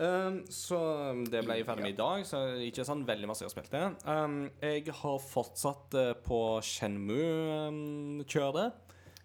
[0.02, 0.78] Um, så
[1.28, 3.74] det ble jeg ferdig med i dag, så ikke sånn veldig masse jeg har spilt
[3.74, 3.82] det.
[4.08, 8.72] Um, jeg har fortsatt uh, på Shenmue-kjøret,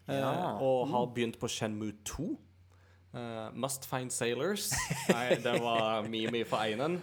[0.08, 0.58] Ja.
[0.62, 2.28] og har begynt på Shenmue 2.
[3.14, 4.72] Eh, Must Find Sailors.
[5.10, 7.00] Nei, det var Mimi for einen.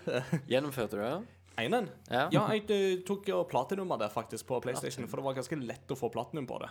[0.50, 1.14] Gjennomførte du det?
[1.56, 1.88] Einen?
[2.10, 2.26] Ja.
[2.34, 5.58] Ja, jeg eh, tok jo platinum av det faktisk på PlayStation, for det var ganske
[5.62, 6.70] lett å få platinum på det.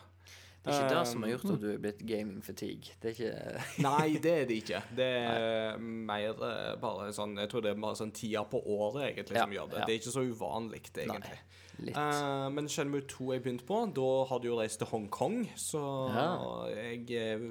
[0.63, 2.93] Det er ikke det som har Um, gjort at du er blitt gaming fatigue.
[3.03, 4.79] Det er ikke Nei, det er det ikke.
[4.95, 9.09] Det er mer eh, bare sånn Jeg tror det er bare sånn tida på året
[9.09, 9.81] egentlig som gjør det.
[9.81, 9.87] ja.
[9.89, 11.41] Det er ikke så uvanlig, egentlig.
[11.83, 15.41] litt uh, men Shenmue 2 jeg begynte på, da hadde du jo reist til Hongkong,
[15.59, 15.83] så
[16.15, 16.29] Ja.
[16.77, 17.49] jeg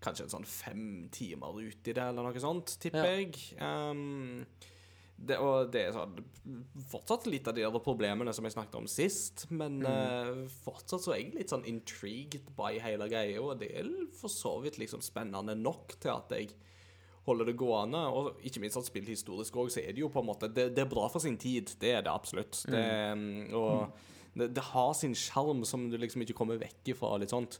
[0.00, 3.16] Kanskje en sånn fem timer ut i det, eller noe sånt, tipper Ja.
[3.16, 3.38] jeg.
[3.58, 4.44] Um,
[5.18, 6.12] det, og det er sånn
[6.92, 9.86] fortsatt litt av de der problemene som jeg snakket om sist, men Mm.
[9.88, 14.28] uh, fortsatt så er jeg litt sånn intrigued by hele greia, og det er for
[14.30, 16.52] så vidt liksom spennende nok til at jeg
[17.26, 17.98] holder det gående.
[18.14, 20.74] Og ikke minst at spilt historisk òg, så er det jo på en måte det,
[20.74, 21.74] det er bra for sin tid.
[21.80, 22.62] Det er det absolutt.
[22.70, 22.86] Det,
[23.18, 23.92] mm, og
[24.38, 27.18] det, det har sin sjarm som du liksom ikke kommer vekk ifra.
[27.18, 27.58] Litt sånt.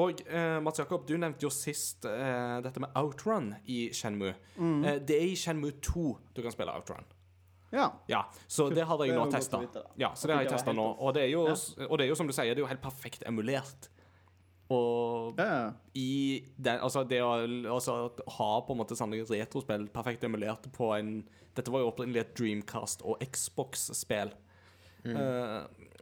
[0.00, 4.32] Og eh, Mats Jakob, du nevnte jo sist eh, dette med outrun i Shenmue.
[4.56, 7.04] Eh, det er i Shenmue 2 du kan spille outrun.
[7.72, 7.88] Ja.
[8.08, 9.60] Ja, så det hadde jeg nå testa.
[10.00, 10.84] Ja, så det har jeg testa nå.
[11.00, 11.56] Og det, er jo, Ja.
[11.88, 13.88] og det er jo som du sier, det er jo helt perfekt emulert.
[14.72, 15.70] Og Ja, ja.
[15.94, 17.32] i den, altså det å
[17.74, 22.20] altså, ha på en måte sånne retrospill perfekt emulert på en Dette var jo opprinnelig
[22.22, 24.30] et Dreamcast og Xbox-spill.
[25.04, 25.58] Eh,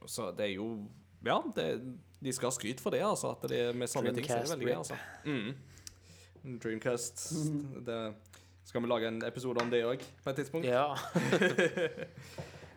[0.06, 0.68] så det er jo
[1.26, 1.66] Ja, det,
[2.20, 3.34] de skal ha skryt for det, altså.
[3.36, 4.98] At det er med sånne ting så er det veldig gøy, altså.
[5.24, 6.56] Mm.
[6.60, 7.26] Dreamcast
[7.84, 7.98] det,
[8.64, 10.66] Skal vi lage en episode om det òg, på et tidspunkt?
[10.70, 10.94] Ja.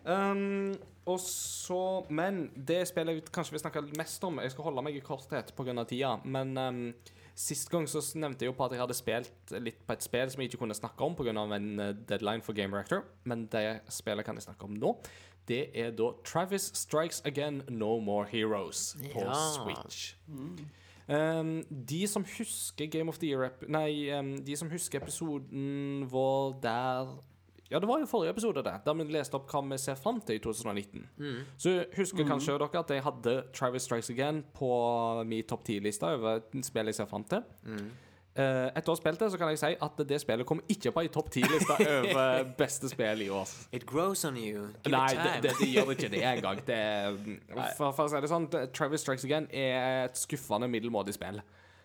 [0.03, 0.73] Um,
[1.07, 4.97] og så Men det spillet jeg kanskje vil snakke mest om Jeg skal holde meg
[4.97, 5.83] i korthet pga.
[5.87, 6.17] tida.
[6.25, 6.81] Men um,
[7.35, 10.29] sist gang så nevnte jeg jo på at jeg hadde spilt litt på et spill
[10.29, 11.31] som jeg ikke kunne snakke om pga.
[11.31, 13.03] en eh, deadline for Game Reactor.
[13.23, 14.93] Men det spillet kan jeg snakke om nå.
[15.47, 19.33] Det er da Travis Strikes Again No More Heroes på Ja.
[19.53, 20.15] Switch.
[21.09, 26.05] Um, de som husker Game of the Year ep Nei, um, de som husker episoden
[26.11, 27.09] vår der
[27.71, 28.73] Ja, det var jo forrige episode, det.
[28.85, 31.07] Der vi leste opp hva vi ser fram til i 2019.
[31.57, 34.69] Så husker kanskje dere at jeg hadde Travis Strikes Again på
[35.25, 37.41] min topp 10-lista over spill jeg ser fram til.
[37.65, 37.79] Eh,
[38.34, 41.03] etter å ha spilt det, så kan jeg si at det spillet kommer ikke på
[41.03, 43.51] ei topp 10-liste over beste spill i år.
[43.72, 44.68] It grows on you.
[44.84, 46.61] Give Nei, det, det, det gjør ikke det engang.
[46.65, 46.80] Det,
[47.77, 51.43] for, for å si det sånn, Travis Strikes Again er et skuffende middelmådig spill.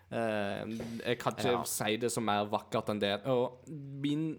[0.09, 0.73] Eh,
[1.05, 1.63] jeg kan ikke Ja.
[1.69, 3.13] si det som mer vakkert enn det.
[3.29, 4.31] Og min,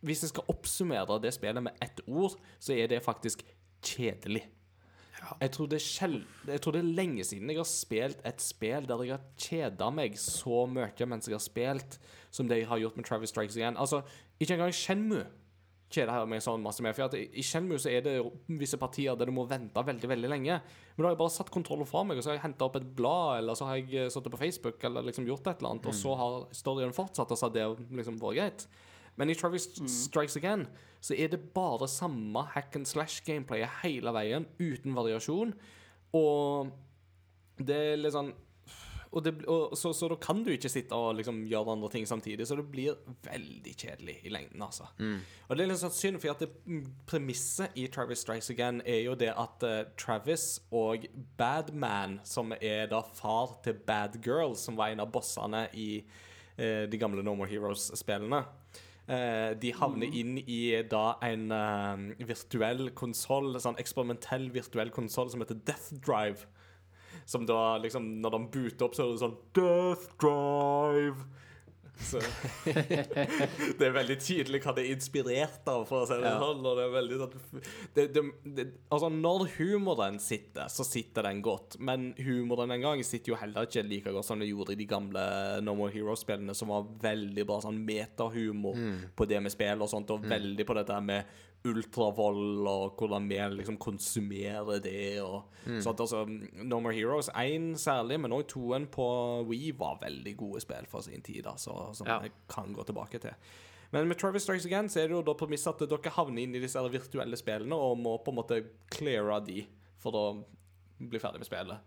[0.00, 3.44] hvis jeg skal oppsummere det spillet med ett ord, så er det faktisk
[3.84, 4.46] kjedelig.
[5.40, 9.14] Jeg tror, jeg tror det er lenge siden jeg har spilt et spill der jeg
[9.14, 11.98] har kjeda meg så mye mens jeg har spilt,
[12.34, 13.78] som det jeg har gjort med Travis Strikes Again.
[13.78, 14.02] Altså,
[14.40, 15.24] ikke engang Shenmue
[15.92, 16.94] kjeder her meg sånn masse mer.
[16.96, 18.14] For at i Shenmue så er det
[18.60, 20.58] visse partier der du må vente veldig veldig lenge.
[20.94, 22.78] Men da har jeg bare satt kontrollen fra meg, og så har jeg henta opp
[22.80, 25.74] et blad, eller så har jeg eh, sittet på Facebook, eller liksom gjort et eller
[25.74, 27.68] annet, og så har storyen fortsatt, og så har det
[28.00, 28.66] liksom vært greit.
[29.20, 30.66] Men i Travis Strikes Again
[31.02, 35.52] så er det bare samme hack and slash-gameplayet hele veien, uten variasjon.
[36.14, 36.70] Og
[37.58, 38.32] det er litt sånn
[39.12, 42.06] og det, og, så, så da kan du ikke sitte og liksom gjøre andre ting
[42.08, 42.94] samtidig, så det blir
[43.26, 44.86] veldig kjedelig i lengden, altså.
[45.48, 49.02] Og det er litt sånn synd, for at mm, premisset i Travis Strikes Again er
[49.04, 51.04] jo det at uh, Travis og
[51.36, 56.88] Badman, som er da far til Bad Girl, som var en av bossene i uh,
[56.88, 58.46] de gamle No More Heroes-spillene
[59.60, 65.60] de havner inn i da en eh, virtuell konsoll, sånn eksperimentell virtuell konsoll som heter
[65.68, 66.48] Death Drive.
[67.28, 71.26] Som da liksom Når de booter opp, så er det sånn Death Drive.
[72.02, 72.20] Så
[73.78, 76.64] Det er veldig tydelig hva det er inspirert av, for å si det sånn.
[76.66, 77.36] Og det er veldig sånn
[77.96, 78.24] det, det,
[78.58, 81.78] det, Altså, når humoren sitter, så sitter den godt.
[81.80, 84.88] Men humoren den gang sitter jo heller ikke like godt som det gjorde i de
[84.90, 85.24] gamle
[85.64, 88.78] No More Heroes-spillene, som var veldig bra sånn metahumor
[89.16, 93.38] på det med spill og sånt, og veldig på dette med ultravold og hvordan vi
[93.56, 95.44] liksom konsumerer det og
[95.84, 96.00] sånt.
[96.02, 96.24] Altså,
[96.64, 99.06] No More Heroes 1 særlig, men òg 2-en på
[99.48, 102.20] Wii var veldig gode spill for sin tid, altså, som Ja.
[102.22, 103.34] jeg kan gå tilbake til.
[103.92, 106.54] Men med Travis Strikes Again så er det jo da premisset at dere havner inn
[106.56, 109.66] i disse virtuelle spillene og må på en måte cleare de
[110.00, 110.44] for å
[110.98, 111.78] bli ferdig med spillet.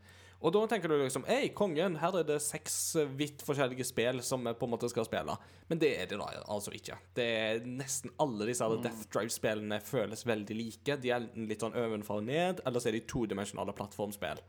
[0.44, 2.76] Og da tenker du liksom Hei, kongen, her er det seks
[3.18, 5.38] vidt forskjellige spill som vi på en måte skal spille.
[5.70, 6.99] Men det er det da altså ikke.
[7.18, 10.99] Det er Nesten alle disse her Death Drive-spillene føles veldig like.
[11.02, 14.44] De er enten litt sånn ovenfra og ned, eller så er de todimensjonale plattformspill.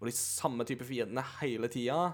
[0.00, 2.12] Og de samme type fiendene hele tida.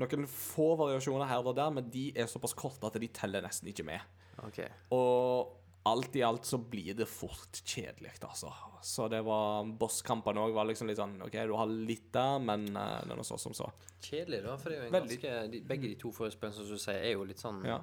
[0.00, 3.68] Noen få variasjoner her og der, men de er såpass korte at de teller nesten
[3.72, 4.04] ikke med.
[4.46, 4.68] Okay.
[4.92, 5.56] Og
[5.86, 8.50] alt i alt så blir det fort kjedelig, altså.
[8.86, 12.68] Så det var Bosskampene òg var liksom litt sånn OK, du har litt der, men
[12.74, 13.70] uh, det er noe så som så.
[14.02, 15.16] Kjedelig, da, for det er jo en Veldig.
[15.22, 17.80] ganske de, Begge de to forespillene, som du sier, er jo litt sånn Ja.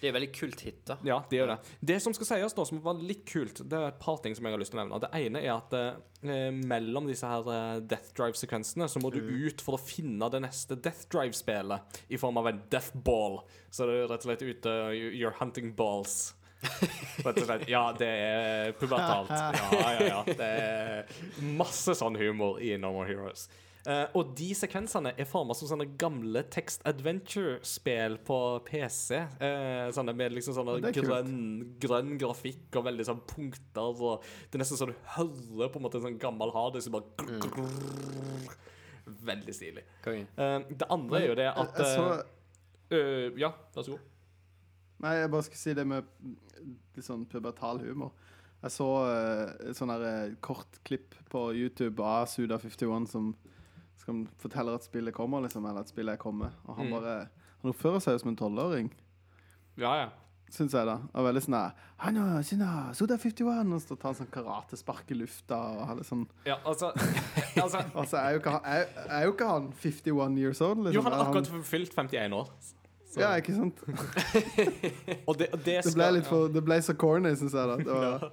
[0.00, 0.94] Det er veldig kult hit, da.
[1.04, 1.56] Ja, det gjør det.
[1.90, 4.46] Det som skal sies da, som var litt kult, det er et par ting som
[4.48, 5.00] jeg har lyst til å nevne.
[5.04, 9.60] Det ene er at eh, mellom disse her eh, Death Drive-sekvensene så må du ut
[9.60, 13.42] for å finne det neste Death Drive-spelet i form av en Death Ball.
[13.68, 16.30] Så det er rett og slett ute You're hunting balls.
[17.70, 19.30] Ja, det er pubertalt.
[19.72, 20.20] Ja, ja, ja.
[20.26, 23.48] Det er masse sånn humor i No More Heroes.
[23.80, 29.22] Uh, og de sekvensene er forma som sånne gamle text adventure-spill på PC.
[29.40, 31.38] Uh, sånne med liksom sånne grønn,
[31.80, 34.04] grønn grafikk og veldig sånn punkter.
[34.04, 36.98] Og det er nesten så du hører på en måte en sånn gammel harddisk som
[36.98, 37.40] bare
[39.30, 39.82] Veldig stilig.
[40.36, 41.80] Eh, det andre er jo det at
[42.92, 44.04] eh, Ja, vær så god.
[45.00, 46.04] Nei, jeg bare skal si det med
[46.96, 48.12] litt sånn pubertal humor.
[48.60, 53.30] Jeg så uh, sånn eh, kort klipp på YouTube av Suda51 som,
[54.04, 56.52] som forteller at spillet kommer, liksom, eller at spillet er kommet.
[56.66, 56.96] Og han Mm.
[56.98, 57.14] bare
[57.62, 58.86] Han oppfører seg jo som en tolvåring,
[59.76, 60.08] Ja, ja.
[60.50, 60.94] syns jeg, da.
[61.14, 65.86] Og veldig sånn «Hei Sina, Suda51 Og så tar han sånn karatespark i lufta og
[65.86, 66.88] har litt sånn ja altså,
[67.62, 70.94] altså Altså, er jo ikke er, er jo ikke han 51 years old, liksom?
[70.96, 72.48] Jo, han har akkurat fylt 51 år.
[73.10, 73.80] Så- Ja, ikke sant?
[75.28, 77.66] Og det, og det, Det ble litt for Det ble så corny, syns jeg.
[77.72, 78.30] da det var,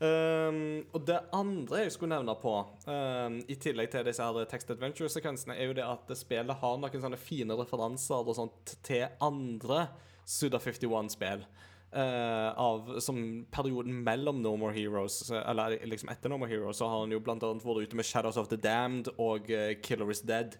[0.00, 2.54] Um, og det andre jeg skulle nevne på,
[2.88, 7.02] um, i tillegg til disse her text adventure-sekvensene, er jo det at spillet har noen
[7.02, 9.82] sånne fine referanser og sånt til andre
[10.24, 11.44] Suda 51-spill.
[11.92, 13.20] Uh, av som
[13.52, 17.20] perioden mellom No More Heroes, eller liksom etter No More Heroes, så har han jo
[17.20, 20.56] blant annet vært ute med Shadows of the Damned og uh, Killer is Dead.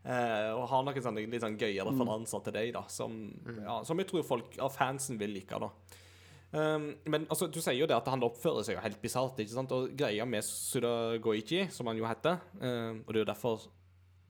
[0.00, 3.18] Uh, og har noen sånne litt sånn gøye referanser til deg, da, som,
[3.58, 5.60] ja, som jeg tror folk av fansen vil like.
[5.60, 5.70] da
[6.52, 9.38] Um, men altså, du sier jo det at han oppfører seg jo helt bisart.
[9.38, 9.70] ikke sant?
[9.70, 13.68] Og greia med Suda Goichi, som han jo heter um, Og det er jo derfor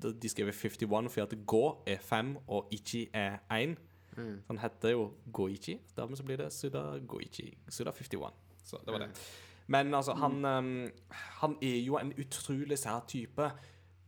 [0.00, 3.74] de skriver 51, fordi at Go er 5 og Ichi er 1.
[4.16, 5.78] Så han heter jo Goichi.
[5.96, 7.50] Dermed så blir det Suda Goichi.
[7.68, 8.32] Suda 51.
[8.64, 9.10] Så det var det.
[9.66, 13.50] Men altså, han, um, han er jo en utrolig sær type.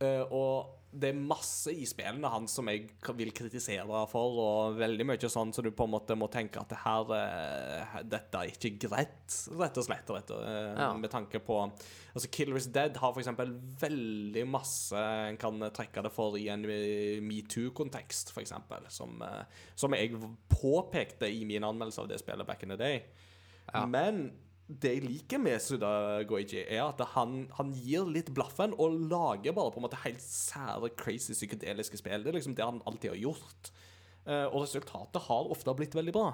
[0.01, 2.85] uh, og det er masse i spillene hans som jeg
[3.17, 6.69] vil kritisere for, og veldig mye sånn så du på en måte må tenke at
[6.69, 10.13] det her, eh, dette er ikke greit, rett og slett.
[10.13, 10.93] Rett, og, eh, Ja.
[10.97, 11.71] Med tanke på
[12.13, 16.63] Altså, Killer is Dead har eksempel veldig masse en kan trekke det for i en
[16.65, 19.23] eh, metoo-kontekst, eksempel, som,
[19.75, 20.13] som jeg
[20.47, 23.03] påpekte i min anmeldelse av det spillet back in the day.
[23.73, 23.85] Ja.
[23.87, 24.31] Men
[24.67, 29.53] det jeg liker med Suda Goiji, er at han, han gir litt blaffen og lager
[29.53, 32.23] bare på en måte helt sære, crazy psykedeliske spill.
[32.23, 33.71] Det er liksom det han alltid har gjort.
[34.23, 36.29] Eh, og resultatet har ofte blitt veldig bra.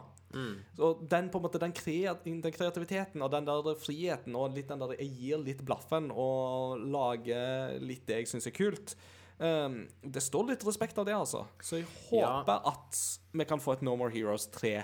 [0.78, 4.70] Så den på en måte, den, kreat den kreativiteten og den der friheten og litt
[4.70, 8.94] den der jeg gir litt blaffen og lager litt det jeg syns er kult
[9.42, 11.48] um, Det står litt respekt av det, altså.
[11.66, 12.30] Så jeg Ja.
[12.44, 13.00] håper at
[13.34, 14.76] vi kan få et No More Heroes 3.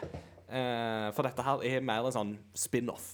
[0.50, 3.12] Uh, for dette her er mer en sånn spin-off.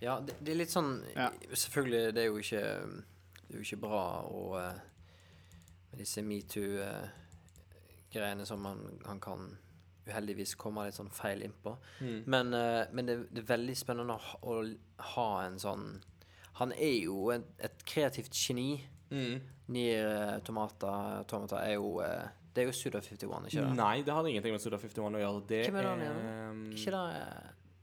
[0.00, 1.30] Ja, det, det er litt sånn Ja.
[1.58, 2.60] Selvfølgelig, det er jo ikke
[3.48, 4.74] Det er jo ikke bra å eh,
[5.90, 9.56] Med disse metoo-greiene som han, han kan
[10.08, 11.74] uheldigvis komme litt sånn feil innpå.
[12.32, 14.50] Men, eh, men det, det er veldig spennende å, ha- å
[15.14, 15.84] ha en sånn
[16.62, 18.70] Han er jo et, et kreativt geni.
[19.68, 22.00] Nier eh, Tomata, Tomata er jo
[22.54, 23.74] Det er jo Suda 51, ikke det?
[23.78, 25.42] Nei, det har ingenting med Suda 51 å gjøre.
[25.48, 26.18] Det Hvem er det han er gjør
[26.78, 27.06] Ikke det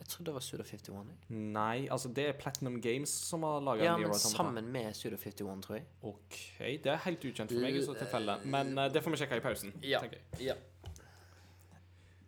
[0.06, 1.08] Jeg trodde det var Suda 51.
[1.10, 1.38] jeg.
[1.56, 5.64] Nei, altså det er Platinum Games som har laga Ja, men sammen med Suda 51,
[5.66, 5.88] tror jeg.
[6.06, 6.38] OK,
[6.84, 8.36] det er helt ukjent for meg i så tilfelle.
[8.46, 9.74] Men uh, det får vi sjekke i pausen.
[9.82, 10.04] Ja.
[10.06, 10.52] tenker jeg.
[10.52, 10.56] Ja.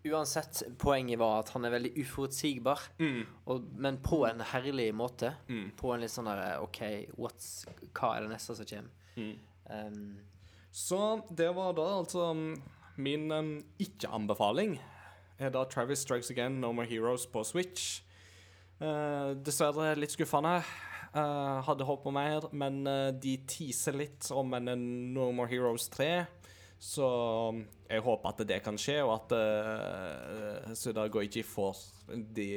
[0.08, 3.26] Uansett, poenget var at han er veldig uforutsigbar, Mm.
[3.46, 5.34] og, men på en herlig måte.
[5.50, 5.72] Mm.
[5.78, 6.80] På en litt sånn der OK,
[7.18, 8.90] what's, hva er det neste som kommer?
[9.18, 9.34] Mm.
[9.70, 10.18] Um,
[10.72, 12.30] Så det var da altså
[12.98, 14.80] min um, ikke-anbefaling.
[15.38, 18.02] Er da Travis Strikes Again, No More Heroes på Switch.
[18.82, 20.64] Uh, dessverre litt skuffende.
[21.14, 24.72] Uh, hadde håpet på mer, men uh, de teaser litt om en
[25.14, 26.26] No More Heroes 3.
[26.82, 27.06] Så
[27.54, 31.86] um, jeg håper at det kan skje, og at uh, Suda Goichi får
[32.34, 32.50] de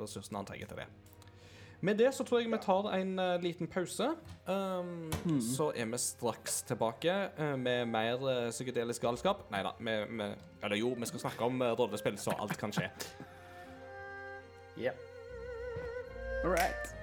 [0.00, 0.88] ressursene han trenger til det.
[1.80, 4.10] Med det så tror jeg vi tar en uh, liten pause.
[4.48, 9.46] Um, Så er vi straks tilbake uh, med mer uh, psykedelisk galskap.
[9.52, 10.30] Nei da, vi, vi,
[10.64, 12.90] eller jo, vi skal snakke om uh, rollespill, så alt kan skje.
[14.78, 14.94] yeah.
[16.44, 16.93] All right.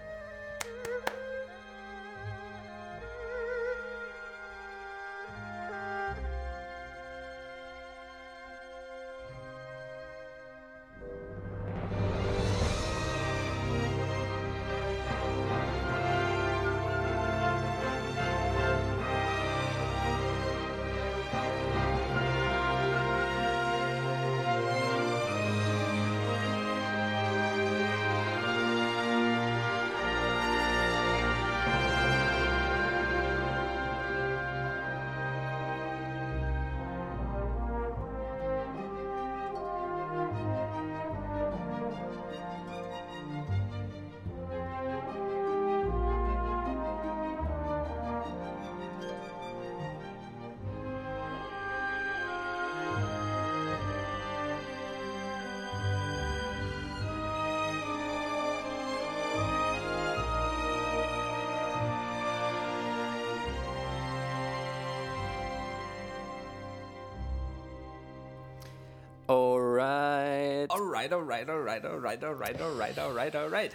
[69.32, 70.68] All right.
[70.70, 73.49] All right, all right, all right, all right, all right, all right, all right, all
[73.49, 73.72] right.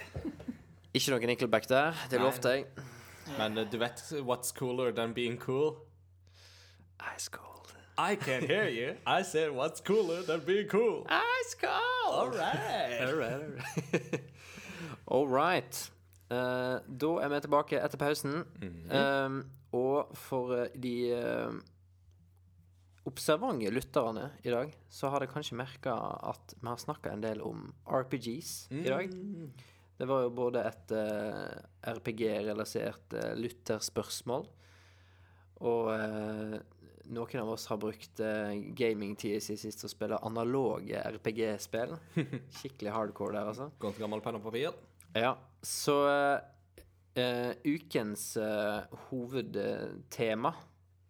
[0.95, 1.95] Ikke noe Nickelback der.
[2.11, 2.65] Det lovte jeg.
[3.39, 5.77] Men uh, du vet what's cooler than being cool?
[7.15, 7.73] Ice cold.
[7.97, 8.97] I can't hear you.
[9.07, 11.07] I said what's cooler than being cool.
[11.09, 12.15] Ice cold.
[12.15, 13.09] All right.
[13.09, 14.21] All right, all right.
[15.07, 15.91] All right.
[16.31, 18.45] Uh, da er vi tilbake etter pausen.
[18.91, 21.55] Um, og for de uh,
[23.07, 25.95] observante lytterne i dag, så har dere kanskje merka
[26.31, 29.13] at vi har snakka en del om RPGs i dag.
[29.97, 34.45] Det var jo både et uh, RPG-relasert uh, lytterspørsmål,
[35.65, 36.59] og uh,
[37.07, 41.97] noen av oss har brukt uh, gamingtida si sist til å spille analoge RPG-spill.
[42.59, 43.71] Skikkelig hardcore der, altså.
[43.81, 44.77] Godt gammel penn og papir.
[45.17, 45.33] Ja,
[45.65, 45.97] så
[47.17, 50.53] eh, ukens eh, hovedtema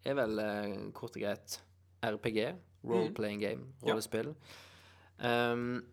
[0.07, 1.57] er vel eh, kort og greit
[2.03, 2.55] RPG,
[2.87, 3.91] role-playing game, Ja.
[3.93, 4.33] rollespill.
[5.19, 5.83] Um,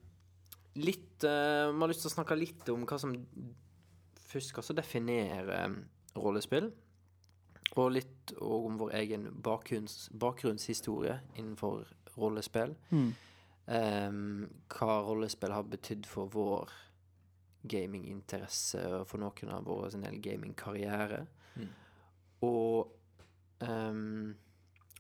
[0.77, 3.15] litt Vi uh, har lyst til å snakke litt om hva som
[4.35, 5.77] først hva som definerer eh,
[6.19, 6.73] rollespill.
[7.77, 11.87] Og litt og om vår egen bakgrunns, bakgrunnshistorie innenfor
[12.19, 12.75] rollespill.
[12.91, 16.71] Um, hva rollespill har betydd for vår
[17.65, 21.23] gaminginteresse og for noen av våre sin gamingkarriere.
[22.45, 22.91] Og
[23.65, 24.35] ehm,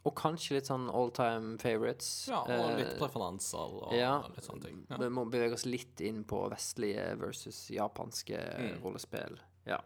[0.04, 2.26] Og kanskje litt sånn all time favorites.
[2.28, 4.18] Ja, og Eh, litt preferanser og ja.
[4.34, 4.82] litt sånne ting.
[4.90, 4.98] Ja.
[5.00, 8.82] Vi må bevege oss litt inn på vestlige versus japanske Mm.
[8.84, 9.38] rollespill.
[9.66, 9.80] Ja.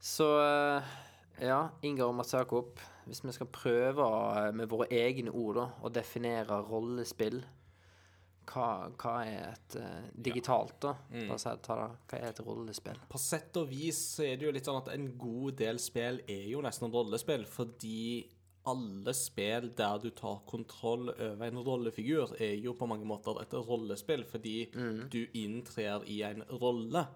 [0.00, 0.82] Så eh,
[1.46, 4.06] ja, Ingar og Mats Jakob, hvis vi skal prøve
[4.46, 7.44] eh, med våre egne ord da, å definere rollespill
[8.46, 10.92] hva, hva er et uh, digitalt, da?
[11.10, 11.24] Mm.
[11.32, 11.76] La ta.
[12.06, 12.98] Hva er et rollespill?
[13.10, 16.20] På sett og vis så er det jo litt sånn at en god del spill
[16.30, 18.22] er jo nesten rollespill, fordi
[18.66, 23.54] alle spill der du tar kontroll over en rollefigur, er jo på mange måter et
[23.54, 24.56] rollespill, fordi
[25.12, 27.06] du inntrer i en rolle.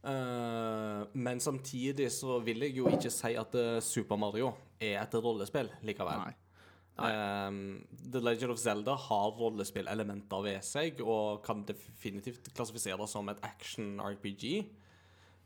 [0.00, 5.16] Eh, men samtidig så vil jeg jo ikke si at eh, Super Mario er et
[5.20, 6.22] rollespill likevel.
[6.24, 6.36] Nei.
[7.00, 13.40] Um, The Legend of Zelda har rollespillelementer ved seg og kan definitivt klassifiseres som et
[13.46, 14.44] action-RPG.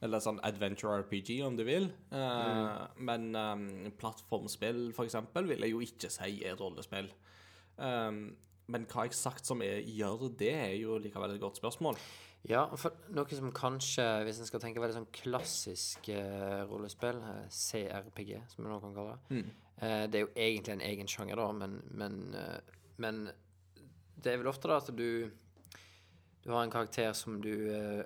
[0.04, 1.88] Eller sånn adventure RPG, om du vil.
[2.12, 3.66] Uh, Men um,
[4.00, 7.08] plattformspill, for eksempel, vil jeg jo ikke si er rollespill.
[7.80, 8.26] Um,
[8.70, 11.98] men hva eksakt som er, gjør det, er jo likevel et godt spørsmål.
[12.48, 17.46] Ja, for noe som kanskje, hvis en skal tenke veldig sånn klassisk eh, rollespill, eh,
[17.48, 21.40] CRPG, som vi nå kan kalle det eh, Det er jo egentlig en egen sjanger,
[21.40, 23.22] da, men, men, eh, men
[24.20, 25.30] det er vel ofte da at du
[26.44, 28.04] Du har en karakter som du eh,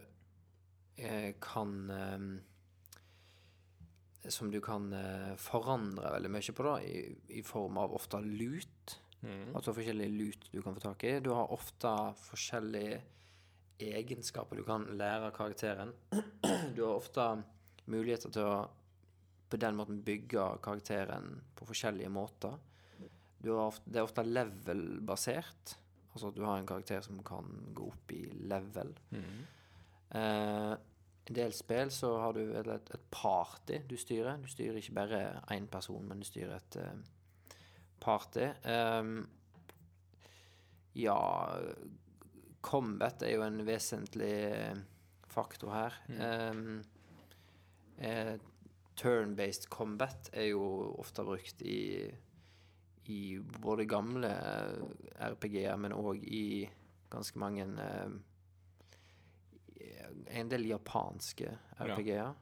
[1.41, 2.19] kan eh,
[4.31, 8.99] Som du kan eh, forandre veldig mye på, da, i, i form av ofte lut.
[9.55, 11.20] At du har forskjellige lut du kan få tak i.
[11.20, 11.91] Du har ofte
[12.29, 13.01] forskjellige
[13.79, 15.95] egenskaper du kan lære av karakteren.
[16.75, 17.25] Du har ofte
[17.87, 18.69] muligheter til å
[19.49, 22.59] på den måten bygge karakteren på forskjellige måter.
[23.41, 25.77] Du har ofte, det er ofte level-basert.
[26.12, 28.93] Altså at du har en karakter som kan gå opp i level.
[30.11, 30.88] Eh, I
[31.28, 34.40] en del spill så har du et, et, party du styrer.
[34.42, 35.22] Du styrer ikke bare
[35.55, 37.56] én person, men du styrer et uh,
[38.00, 38.46] party.
[38.64, 39.28] Um,
[40.98, 41.18] ja
[42.60, 44.78] Combat er jo en vesentlig eh,
[45.30, 45.98] faktor her.
[46.10, 46.80] Ehm,
[48.02, 48.34] eh,
[48.98, 50.64] Turn-based combat er jo
[50.98, 52.10] ofte brukt i
[53.09, 54.28] i både gamle
[55.16, 56.68] RPG-er, men òg i
[57.09, 58.10] ganske mange eh,
[60.30, 62.34] En del japanske RPG-er.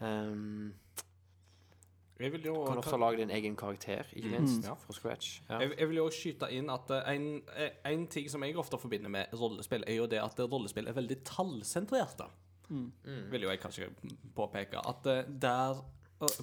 [0.00, 0.74] Um,
[2.18, 5.42] Jeg vil jo kan ofte lage din egen karakter, ikke minst, fra scratch.
[5.48, 5.60] Ja.
[5.62, 8.78] Jeg, jeg vil jo skyte inn at eh, en, eh, en ting som jeg ofte
[8.78, 12.26] forbinder med rollespill, er jo det at rollespill er veldig tallsentrerte.
[13.30, 13.88] Vil jo jeg kanskje
[14.34, 14.82] påpeke.
[14.82, 15.78] At eh, der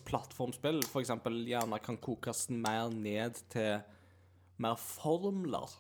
[0.08, 1.12] plattformspill f.eks.
[1.46, 3.82] gjerne kan kokes mer ned til
[4.58, 5.76] mer formler.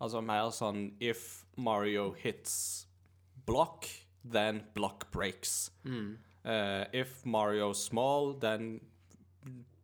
[0.00, 2.88] Altså mer sånn If Mario hits
[3.46, 3.86] block,
[4.32, 5.70] then block breaks.
[6.44, 8.80] Eh, if Mario small, then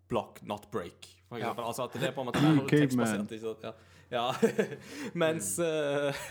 [0.08, 1.06] block not break.
[1.28, 1.44] For Ja.
[1.50, 1.64] eksempel.
[1.64, 3.62] Altså at det er på en måte tekstbasert.
[3.62, 3.70] Ja.
[4.12, 4.34] Ja.
[5.22, 6.24] mens eh,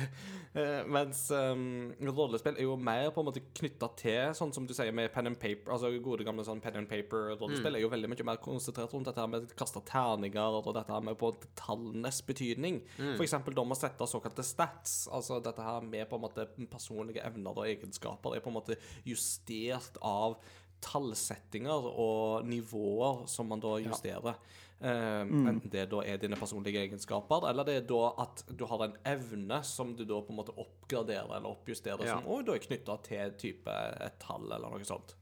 [0.53, 4.73] eh, mens um, rollespill er jo mer på en måte knytta til, sånn som du
[4.77, 5.73] sier med pen and paper.
[5.76, 9.23] Altså gode gamle sånn pen and paper-rollespill er jo veldig mye mer konsentrert rundt dette
[9.23, 12.81] her med å kaste terninger og dette her med på tallenes betydning.
[13.18, 14.97] For eksempel da med å sette såkalte stats.
[15.11, 18.80] Altså dette her med på en måte personlige evner og egenskaper er på en måte
[19.07, 20.39] justert av
[20.85, 24.38] tallsettinger og nivåer som man da justerer.
[24.81, 28.84] Eh, Enten det da er dine personlige egenskaper, eller det er da at du har
[28.84, 32.18] en evne som du da på en måte oppgraderer eller oppjusterer, Ja.
[32.18, 35.15] som også da er knytta til type et tall eller noe sånt.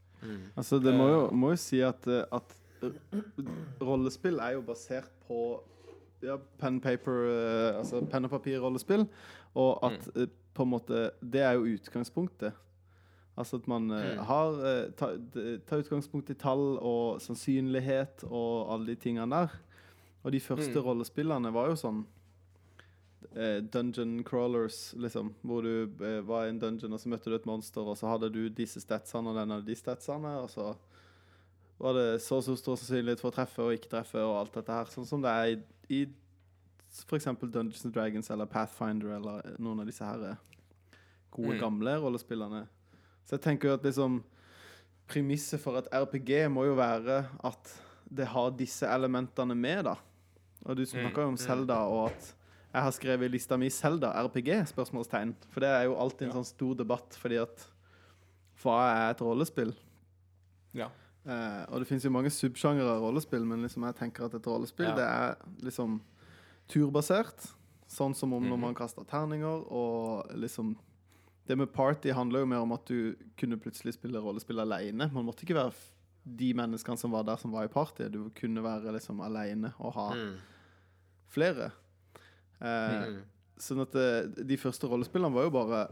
[0.56, 3.20] Altså, det må jo, må jo si at, eh, at eh,
[3.80, 5.60] rollespill er jo basert på
[6.24, 9.06] ja, pen, paper, eh, altså pen og papir-rollespill,
[9.54, 10.30] og at mm.
[10.54, 12.56] på en måte Det er jo utgangspunktet.
[13.36, 15.08] Altså at man eh, har eh, ta,
[15.66, 19.56] tar utgangspunkt i tall og sannsynlighet og alle de tingene der.
[20.24, 22.04] Og de første rollespillene var jo sånn
[23.34, 25.32] eh, dungeon crawlers, liksom.
[25.42, 28.08] Hvor du eh, var i en dungeon, og så møtte du et monster, og så
[28.12, 30.70] hadde du disse statsene og den og de statsene, og så
[31.82, 34.78] var det så så stor sannsynlighet for å treffe og ikke treffe og alt dette
[34.78, 34.92] her.
[34.94, 35.58] Sånn som det er i,
[35.90, 36.04] i
[36.94, 37.26] f.eks.
[37.42, 40.36] Dungeons and Dragons eller Pathfinder eller noen av disse her
[41.34, 41.58] gode, Mm.
[41.58, 42.60] gamle rollespillene.
[43.24, 44.22] Så jeg tenker jo at liksom
[45.06, 47.72] Premisset for et RPG må jo være at
[48.08, 49.96] det har disse elementene med, da.
[50.64, 52.30] Og du snakker jo om Zelda, og at
[52.72, 54.64] jeg har skrevet i lista mi Zelda RPG?
[54.72, 55.34] spørsmålstegn.
[55.52, 57.66] For det er jo alltid en sånn stor debatt, fordi at
[58.62, 59.74] hva er et rollespill?
[60.72, 60.88] Ja.
[61.26, 64.46] Eh, og det finnes jo mange subsjangere av rollespill, men liksom jeg tenker at et
[64.48, 64.94] rollespill Ja.
[64.96, 65.36] det er
[65.68, 66.00] liksom
[66.68, 67.52] turbasert.
[67.88, 68.60] Sånn som om når Mhm.
[68.60, 70.76] man kaster terninger, og liksom
[71.46, 75.10] Det med party handler jo mer om at du kunne plutselig spille rollespill alene.
[75.12, 75.74] Man måtte ikke være
[76.24, 78.10] de menneskene som var der, som var i partyet.
[78.14, 80.36] Du kunne være liksom alene og ha Mm.
[81.28, 81.70] flere.
[82.60, 83.22] Eh, Mm.
[83.58, 85.88] Sånn at det, de første rollespillene var jo bare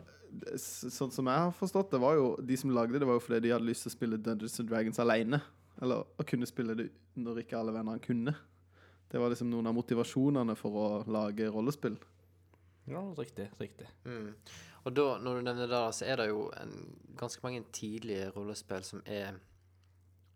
[0.57, 3.41] Sånn som jeg har forstått det, var jo de som lagde det, var jo fordi
[3.43, 5.43] de hadde lyst til å spille Dungeons and Dragons alene.
[5.83, 6.87] Eller å kunne spille det
[7.19, 8.35] når ikke alle vennene kunne.
[9.11, 11.99] Det var liksom noen av motivasjonene for å lage rollespill.
[12.89, 13.51] ja, riktig.
[13.61, 13.87] Riktig.
[14.07, 14.33] Mm.
[14.85, 16.73] Og da, når du nevner det, så er det jo en,
[17.19, 19.37] ganske mange tidlige rollespill som er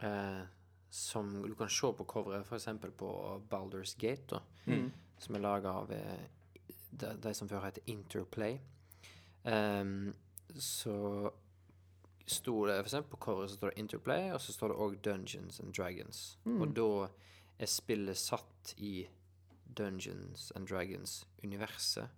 [0.02, 0.44] eh,
[0.90, 2.68] Som du kan se på coveret, f.eks.
[2.96, 4.40] på Baldur's Gate, da,
[5.18, 6.28] som er laga av eh,
[6.90, 8.58] de, de som før heter Interplay.
[9.44, 10.14] Um,
[10.58, 11.30] så
[12.26, 12.94] sto det f.eks.
[13.10, 16.38] på coveret så står det Interplay, og så står det òg Dungeons and Dragons.
[16.60, 17.08] Og da
[17.58, 19.06] er spillet satt i
[19.74, 22.08] Dungeons and Dragons-universet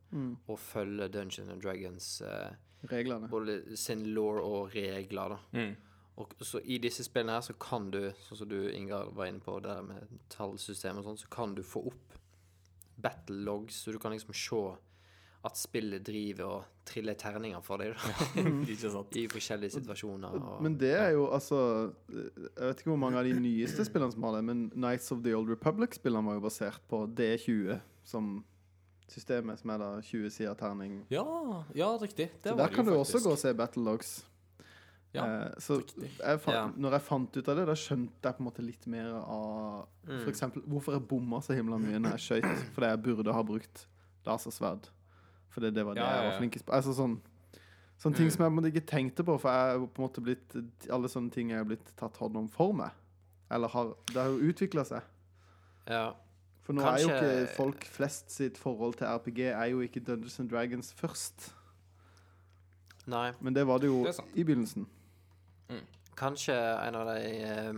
[0.48, 2.52] og følger Dungeons and Dragons eh,
[2.92, 3.28] Reglene.
[3.28, 5.28] både sin law og regler.
[5.28, 5.36] da.
[5.52, 5.76] Mm.
[6.16, 9.40] Og så I disse spillene her så kan du, sånn som du Ingar var inne
[9.40, 12.16] på, der med tallsystem og sånn, så kan du få opp
[12.98, 14.62] battle logs, så du kan liksom se
[15.44, 18.12] at spillet driver og triller terninger for deg da,
[18.72, 19.14] Ikke sant?
[19.20, 20.34] i forskjellige situasjoner.
[20.34, 24.10] Og, Men det er jo altså Jeg vet ikke hvor mange av de nyeste spillene
[24.12, 27.78] som har det, men Nights of the Old Republic-spillene var jo basert på D20
[28.08, 28.32] som
[29.08, 30.98] systemet, som er da 20 sider terning.
[31.12, 31.22] Ja,
[31.76, 32.26] ja, riktig.
[32.42, 34.10] Det Så der kan du også gå og se battle logs.
[35.14, 36.66] Ja, eh, så jeg fant, Ja.
[36.76, 39.86] når jeg fant ut av det, da skjønte jeg på en måte litt mer av
[40.08, 40.22] Mm.
[40.24, 42.68] For eksempel hvorfor jeg bomma så himla mye når jeg skøyt.
[42.74, 43.86] Fordi jeg burde ha brukt
[44.26, 44.88] lasersverd.
[45.50, 46.72] Fordi det var det Ja, ja, jeg var flinkest på.
[46.72, 47.18] Altså sånn
[47.98, 48.30] Sånne ting Mm.
[48.30, 51.50] som jeg måtte ikke tenkte på, for jeg på en måte blitt Alle sånne ting
[51.52, 52.90] er blitt tatt hånd om for meg.
[53.50, 55.02] Eller har Det har jo utvikla seg.
[55.88, 56.12] ja.
[56.62, 60.38] For nå er jo ikke folk flest sitt forhold til RPG er jo ikke Dungeons
[60.40, 61.54] and Dragons først.
[63.06, 63.32] Nei.
[63.40, 64.86] Men det var det jo Det i begynnelsen.
[66.18, 66.52] Kanskje
[66.88, 67.72] en av de eh,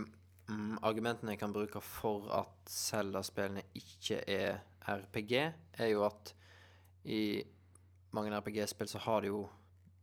[0.49, 5.33] mm, argumentene jeg kan bruke for at Zelda-spillene ikke er RPG,
[5.77, 6.33] er jo at
[7.05, 7.43] i
[8.13, 9.49] mange RPG-spill så har det jo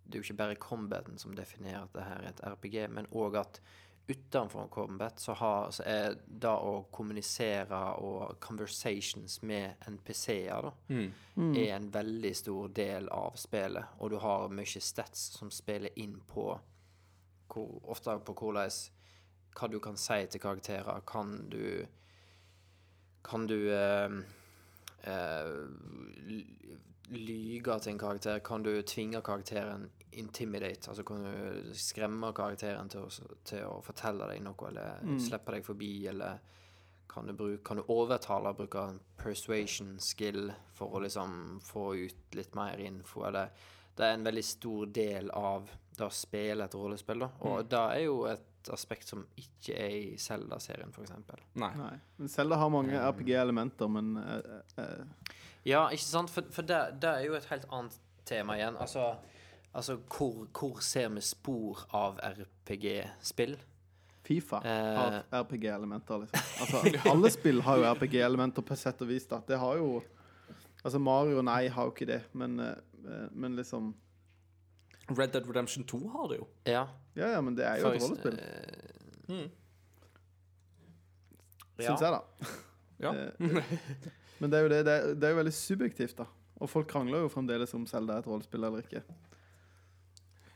[0.09, 3.07] Det er jo ikke bare combaten som definerer at det her er et RPG, men
[3.13, 3.61] òg at
[4.09, 11.13] utenfor combat så, har, så er det å kommunisere og conversations med NPC-er, da, Mm.
[11.57, 13.85] er en veldig stor del av spillet.
[14.01, 16.59] Og du har mye stats som spiller inn på
[17.53, 18.71] hvor, ofte på hvordan
[19.61, 21.03] hva du kan si til karakterer.
[21.07, 21.85] Kan du
[23.25, 24.09] Kan du eh,
[25.05, 25.69] eh,
[27.11, 28.43] lyge til en karakter?
[28.45, 30.91] Kan du tvinge karakteren intimidate?
[30.91, 35.67] Altså kan du skremme karakteren til å, til å fortelle deg noe, eller slippe deg
[35.67, 36.41] forbi, eller
[37.09, 38.85] kan du, bruke, kan du overtale og bruke
[39.19, 43.51] persuasion skill for å liksom få ut litt mer info, eller
[43.99, 47.29] Det er en veldig stor del av det å spille et rollespill, da.
[47.49, 51.17] Og det er jo et aspekt som ikke er i Zelda-serien, f.eks.
[51.59, 51.73] Nei.
[51.81, 51.97] Nei.
[52.21, 55.35] Men Zelda har mange RPG-elementer, men uh, eh,
[55.69, 56.33] Ja, ikke sant?
[56.33, 57.97] For, for det, det er jo et helt annet
[58.29, 58.77] tema igjen.
[58.81, 59.11] Altså,
[59.75, 63.59] altså hvor, hvor ser vi spor av RPG-spill?
[64.29, 64.97] Fifa Eh.
[64.97, 66.41] har RPG-elementer, liksom.
[66.61, 69.41] Altså, alle spill har jo RPG-elementer på sett og vis, da.
[69.49, 70.03] Det har jo
[70.85, 73.95] Altså, Mario, nei, har jo ikke det, men, eh, men liksom
[75.11, 76.47] Red Dead Redemption 2 har det jo.
[76.67, 76.85] Ja.
[77.17, 78.39] Ja, ja, men det er jo for et rollespill.
[79.29, 79.49] Uh, eh,
[81.87, 82.21] Syns jeg, da.
[83.01, 83.13] Ja.
[84.41, 86.27] Men det er jo det, det, er, det er jo veldig subjektivt, da.
[86.59, 89.03] Og folk krangler jo fremdeles om Selda er et rollespill eller ikke.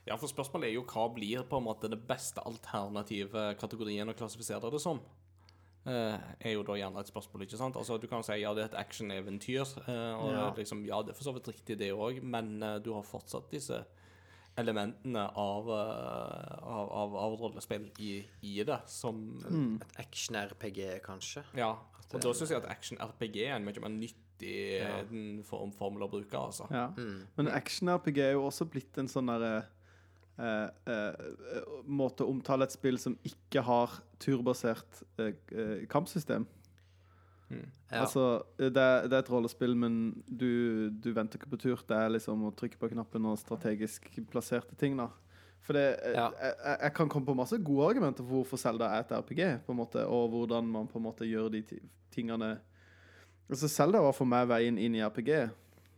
[0.06, 4.16] Ja, for spørsmålet er jo hva blir på en måte den beste alternative kategorien å
[4.18, 4.98] klassifisere det som?
[5.82, 7.74] Uh, er jo da gjerne et spørsmål, ikke sant?
[7.78, 10.44] Altså, Du kan si ja, det er et actioneventyr, Uh, og Ja.
[10.58, 13.50] liksom, ja, det er for så vidt riktig, det òg, men uh, du har fortsatt
[13.50, 13.80] disse
[14.58, 19.80] elementene av, av, av, av rollespill i, i det, som Mm.
[19.80, 21.42] Et action-RPG, kanskje.
[21.56, 21.76] Ja.
[22.12, 24.98] Og da syns jeg at action-RPG er en mye mer nyttig Ja.
[25.02, 26.66] eh, form, formel å bruke, altså.
[26.70, 26.88] Ja.
[26.96, 27.22] Mm.
[27.36, 29.62] Men action-RPG er jo også blitt en sånn derre
[30.40, 36.46] Uh, uh, måte å omtale et spill som ikke har turbasert uh, eh, kampsystem.
[37.52, 38.00] Ja.
[38.00, 38.22] Altså,
[38.56, 41.82] det er, det er et rollespill, men du, du venter ikke på tur.
[41.84, 45.10] Det er liksom å trykke på knappen og strategisk plasserte ting, da.
[45.62, 46.30] For det, eh, Ja.
[46.42, 49.70] jeg, jeg- kan komme på masse gode argumenter for hvorfor Zelda er et RPG, på
[49.72, 51.62] en måte, og hvordan man på en måte gjør de
[52.10, 52.58] tingene
[53.50, 55.50] Altså, Zelda var for meg veien inn i RPG.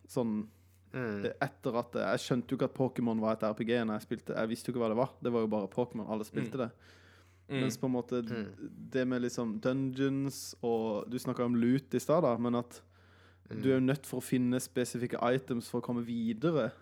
[0.09, 0.49] Sånn
[0.93, 1.25] Mm.
[1.43, 4.35] etter at Jeg skjønte jo ikke at Pokémon var et RPG når jeg spilte.
[4.37, 5.11] Jeg visste jo ikke hva det var.
[5.23, 6.09] Det var jo bare Pokémon.
[6.11, 6.71] Alle spilte det.
[7.49, 7.61] Mm.
[7.61, 8.71] Mens på en måte Mm.
[8.91, 12.81] det med liksom dungeons og Du snakka om loot i stad, da, men at
[13.51, 16.73] du er jo nødt for å finne spesifikke items for å komme videre.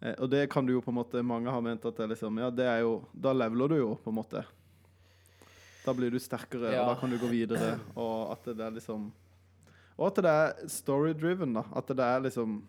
[0.00, 2.36] Eh, og det kan du jo på en måte Mange har ment at det liksom
[2.38, 4.44] Ja, det er jo Da leveler du jo, på en måte.
[5.84, 6.82] Da blir du sterkere, Ja.
[6.84, 9.08] og da kan du gå videre, og at det er liksom
[9.98, 11.64] Og at det er story-driven, da.
[11.74, 12.62] At det er liksom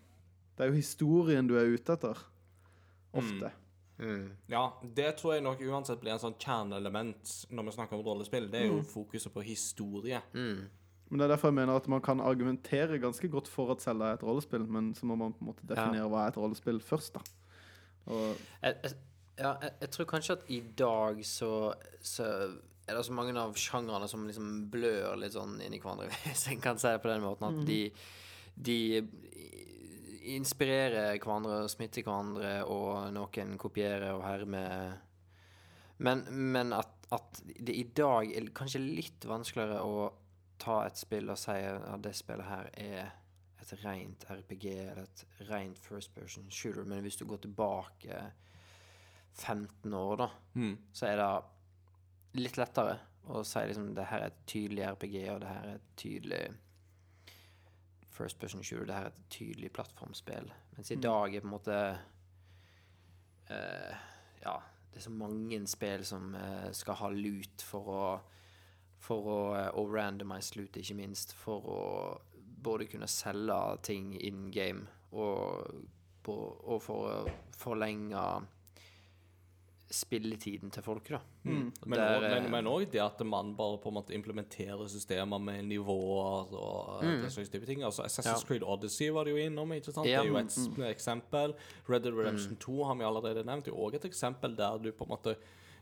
[0.56, 2.18] Det er jo historien du er ute etter.
[3.14, 3.50] Ofte.
[3.98, 4.30] Mm.
[4.48, 8.50] Ja, det tror jeg nok uansett blir en sånn kjerneelement når vi snakker om rollespill.
[8.50, 10.20] Det er jo fokuset på historie.
[10.34, 10.68] Mm.
[11.10, 14.12] Men det er derfor jeg mener at man kan argumentere ganske godt for at Selda
[14.12, 16.78] er et rollespill, men så må man på en måte definere hva er et rollespill
[16.86, 17.24] først, da.
[18.10, 18.26] Og
[18.62, 18.92] Jeg, jeg,
[19.40, 21.50] ja, jeg, jeg tror kanskje at i dag så,
[22.02, 22.28] så
[22.86, 26.46] er det så mange av sjangrene som liksom blør litt sånn inn i hverandre, hvis
[26.50, 27.50] jeg kan si det på den måten.
[27.50, 27.80] At de,
[28.54, 28.78] de
[30.36, 34.98] inspirerer hverandre, smitter hverandre, og noen kopierer og hermer.
[36.00, 40.10] Men, men at, at det i dag er kanskje litt vanskeligere å
[40.60, 43.10] ta et spill og si at det spillet her er
[43.60, 46.84] et rent RPG eller et rent first person shooter.
[46.84, 48.22] Men hvis du går tilbake
[49.32, 50.78] 15 år, da, Mm.
[50.92, 55.40] så er det litt lettere å si liksom det her er et tydelig RPG, og
[55.40, 56.42] det her er et tydelig
[58.10, 60.50] first person shooter, det her er et tydelig plattformspill.
[60.76, 61.76] Mens i dag er på en måte
[63.50, 63.94] uh,
[64.42, 64.56] Ja,
[64.90, 68.02] det er så mange spill som uh, skal ha lut for å
[69.00, 71.82] for å, eh, og randomize loot, ikke minst, for å
[72.60, 75.84] både kunne selge ting in game og,
[76.22, 76.34] på,
[76.68, 78.24] og for å forlenge
[79.90, 81.18] spilletiden til folk, da.
[81.42, 85.40] Men Der, også- men- eh, òg det at man bare på en måte implementerer systemer
[85.40, 87.22] med nivåer og mm.
[87.22, 87.82] den slags type ting.
[87.82, 88.46] Altså Assassin's Ja.
[88.46, 89.68] Creed Odyssey var det jo innom.
[89.72, 90.06] ikke sant?
[90.06, 90.94] Ja, Det er jo mm, et mm.
[90.94, 91.54] eksempel.
[91.88, 93.64] Red Dead Redemption 2 har vi allerede nevnt.
[93.64, 95.36] Det er òg et eksempel der du på en måte eh,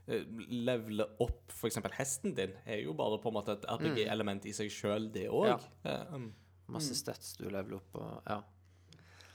[0.09, 1.77] leveler opp f.eks.
[1.99, 2.55] hesten din.
[2.67, 5.51] er jo bare på en måte et RPG-element i seg sjøl, det òg.
[5.85, 5.99] Ja.
[6.15, 6.31] um,
[6.69, 8.43] Masse stats du leveler opp og Ja.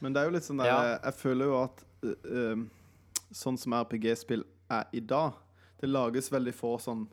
[0.04, 1.00] Men det er jo litt sånn der Ja.
[1.06, 2.66] Jeg føler jo at øh,
[3.32, 5.34] sånn som RPG-spill er i dag
[5.82, 7.06] Det lages veldig få sånn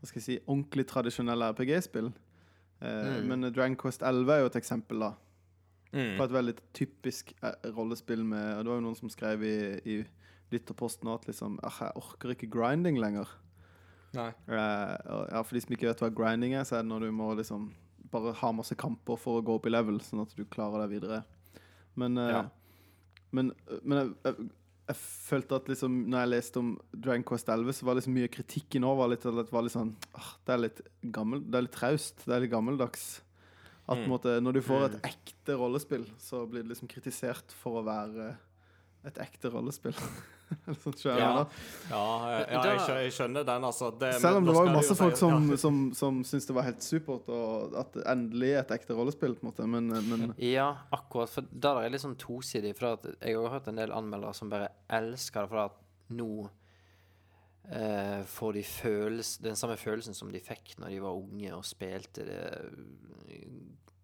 [0.00, 2.12] Hva skal jeg si ordentlig tradisjonelle RPG-spill.
[2.80, 5.12] Eh, Men Dragon Quest 11 er jo et eksempel, da.
[5.90, 9.56] På et veldig typisk eh, rollespill med Og det var jo noen som skrev i,
[9.84, 9.96] i
[10.54, 13.28] lytterposten at liksom «Ah, Jeg orker ikke grinding lenger.
[14.16, 14.30] Nei.
[14.48, 14.94] Eh,
[15.32, 17.32] ja, For de som ikke vet hva grinding er, så er det når du må
[17.38, 17.70] liksom
[18.08, 20.96] bare ha masse kamper for å gå opp i level, sånn at du klarer deg
[20.96, 21.24] videre.
[21.98, 22.48] Men, eh, Ja.
[23.32, 23.52] men,
[23.82, 24.50] men jeg, jeg,
[24.88, 28.32] jeg følte at liksom når jeg leste om Dragon Quest 11, så var liksom mye
[28.32, 30.80] kritikken òg var litt, det var litt sånn ah, Det er litt
[31.12, 32.24] gammel, det er litt traust.
[32.24, 33.20] Det er litt gammeldags.
[33.88, 34.08] At mm.
[34.08, 38.34] måte, når du får et ekte rollespill, så blir det liksom kritisert for å være
[39.08, 39.96] et ekte rollespill.
[41.04, 41.46] Ja.
[41.90, 42.02] Ja,
[42.40, 43.90] ja, jeg, jeg skjønner den, altså.
[44.00, 45.56] Det, Selv om det var jo masse folk som, ja.
[45.64, 49.34] som, som syntes det var helt supert, og at det endelig er et ekte rollespill,
[49.38, 49.66] på en måte.
[49.68, 51.30] Men, men Ja, akkurat.
[51.32, 52.74] For det der er litt sånn tosidig.
[52.78, 54.70] For at jeg har hørt en del anmeldere som bare
[55.00, 55.78] elsker det, for at
[56.16, 56.30] nå
[57.70, 61.66] eh, får de følelse, den samme følelsen som de fikk når de var unge og
[61.68, 62.42] spilte det
[63.28, 63.48] eh,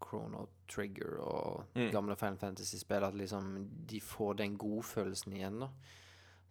[0.04, 1.88] Chrono Trigger og Mm.
[1.90, 3.04] gamle Final Fantasy-spill.
[3.08, 5.68] At liksom de får den godfølelsen igjen, da.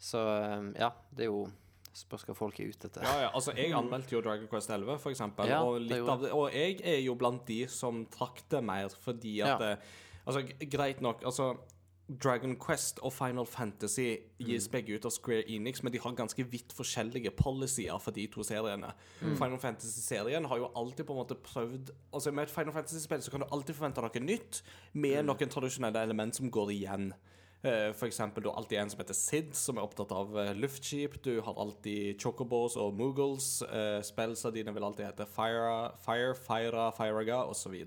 [0.03, 1.43] Så eh, ja, det er jo
[1.93, 3.03] Spørs hva folk er ute etter.
[3.05, 5.45] Ja, ja, altså Jeg anmeldte jo Dragon Quest 11, for eksempel.
[5.45, 5.99] Ja, og, det
[6.33, 9.75] og jeg er jo blant de som trakk det mer, fordi at Ja.
[10.23, 11.51] Altså, greit nok, altså
[12.23, 16.45] Dragon Quest og Final Fantasy gis begge ut av Square Enix, men de har ganske
[16.51, 18.91] vidt forskjellige policyer for de to seriene.
[19.19, 23.31] Final Fantasy-serien har jo alltid på en måte prøvd Altså Med et Final Fantasy-spill så
[23.31, 24.63] kan du alltid forvente noe nytt,
[24.93, 27.13] med noen tradisjonelle element som går igjen.
[27.63, 30.49] Eh, For eksempel, du har alltid en som heter Sid, som er opptatt av eh,
[30.59, 31.15] luftskip.
[31.23, 33.61] Du har alltid Chocobos og Moogles.
[33.63, 37.77] Uh, Spellsa dine vil alltid hete Fire, Fire Fire, Firega osv.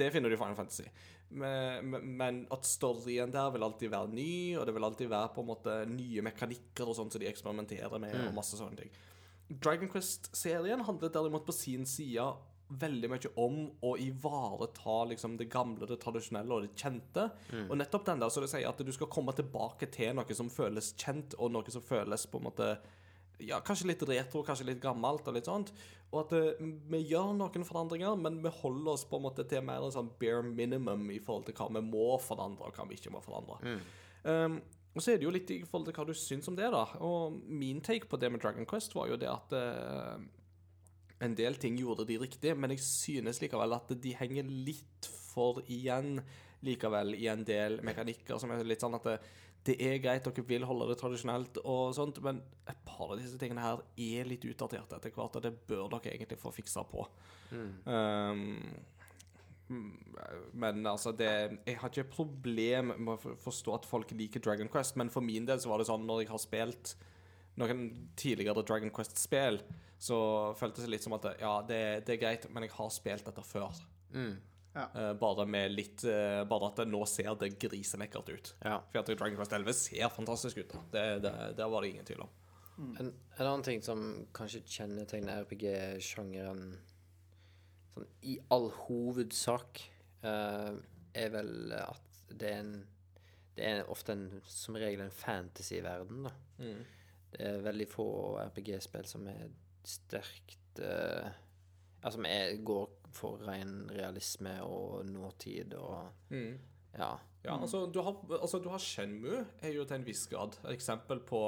[0.00, 0.88] Det finner du i Final Fantasy.
[1.28, 5.42] Men, men- at storyen der vil alltid være ny, og det vil alltid være på
[5.44, 8.14] en måte nye mekanikker og sånt som de eksperimenterer med.
[8.30, 8.90] og masse sånne ting.
[9.60, 12.24] Dragon Quest-serien handler derimot på sin side
[12.68, 17.28] veldig mye om å ivareta liksom, det gamle, det tradisjonelle og det kjente.
[17.64, 20.52] Og nettopp den der, så det sier at du skal komme tilbake til noe som
[20.52, 22.72] føles kjent, og noe som føles på en måte
[23.38, 25.72] ja, kanskje litt retro, kanskje litt gammelt og litt sånt.
[26.08, 29.62] Og at uh, vi gjør noen forandringer, men vi holder oss på en måte til
[29.64, 32.98] mer en sånn bare minimum i forhold til hva vi må forandre, og hva vi
[32.98, 33.78] ikke må forandre.
[34.24, 34.58] Um,
[34.96, 36.82] og så er det jo litt i forhold til hva du syns om det, da.
[37.06, 40.24] Og min take på det med Dragon Quest var jo det at eh,
[41.24, 45.62] en del ting gjorde de riktig, men jeg synes likevel at de henger litt for
[45.66, 46.18] igjen
[46.66, 49.16] likevel i en del mekanikker som er litt sånn at det,
[49.68, 52.40] det er greit, dere vil holde det tradisjonelt og sånt, men
[52.70, 56.14] et par av disse tingene her er litt utdaterte etter hvert, og det bør dere
[56.14, 57.04] egentlig få fiksa på.
[57.84, 58.56] Um,
[59.68, 61.28] men altså, det
[61.66, 65.46] Jeg har ikke problem med å forstå at folk liker Dragon Quest, men for min
[65.48, 66.94] del så var det sånn når jeg har spilt
[67.58, 69.60] noen tidligere Dragon Quest-spill,
[69.98, 70.18] så
[70.58, 73.44] føltes det litt som at ja, det, det er greit, men jeg har spilt dette
[73.46, 73.74] før.
[74.74, 74.84] Ja.
[74.94, 78.50] Uh, bare med litt uh, Bare at det nå ser det griselekkert ut.
[78.62, 78.76] Ja.
[78.92, 80.74] For at Dragon Quest 11 ser fantastisk ut.
[80.74, 82.36] da Det, det, Der var det ingen tvil om.
[82.78, 84.04] En, en annen ting som
[84.36, 86.76] kanskje kjennetegner RPG-sjangeren
[87.98, 89.80] sånn i all hovedsak,
[90.22, 90.76] uh,
[91.18, 92.76] er vel at det er en
[93.58, 96.30] Det er ofte en, som regel en fantasy-verden, da.
[97.32, 98.08] Det er veldig få
[98.48, 99.48] RPG-spill som er
[99.88, 101.28] sterkt uh,
[101.98, 102.86] Altså som er, går
[103.16, 106.12] for ren realisme og nåtid og
[106.98, 107.16] Ja.
[107.44, 110.72] Ja, altså du, har, altså, du har Shenmue, er jo til en viss grad et
[110.74, 111.40] eksempel på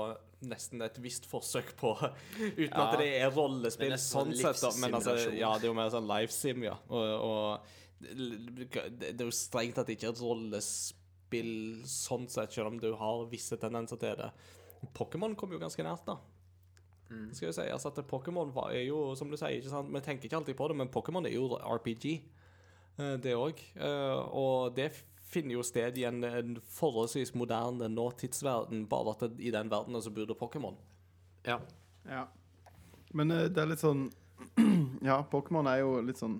[0.47, 1.91] nesten et visst forsøk på
[2.57, 2.85] Uten Ja.
[2.87, 4.71] at det er rollespill Det er sånn sett, da.
[4.81, 6.77] Men altså, ja, det er jo mer sånn livesim, ja.
[6.89, 12.79] Og, og det det er jo strengt tatt ikke et rollespill sånn sett, selv om
[12.81, 14.31] du har visse tendenser til det.
[14.97, 16.19] Pokémon kom jo ganske nært, da.
[17.35, 19.89] Skal jo si, altså at Pokémon er jo, som du sier, ikke sant?
[19.91, 22.21] vi tenker ikke alltid på det, men Pokémon er jo RPG.
[22.99, 23.61] Eh, Det òg.
[24.31, 24.93] Og det
[25.31, 30.03] finner jo sted i en, en forholdsvis moderne nåtidsverden, bare at det, i den verdenen
[30.03, 30.77] så bor det Pokémon.
[31.47, 31.59] ja.
[32.07, 32.27] Ja.
[33.13, 34.07] Men eh, det er litt sånn
[35.05, 36.39] Ja, Pokémon er jo litt sånn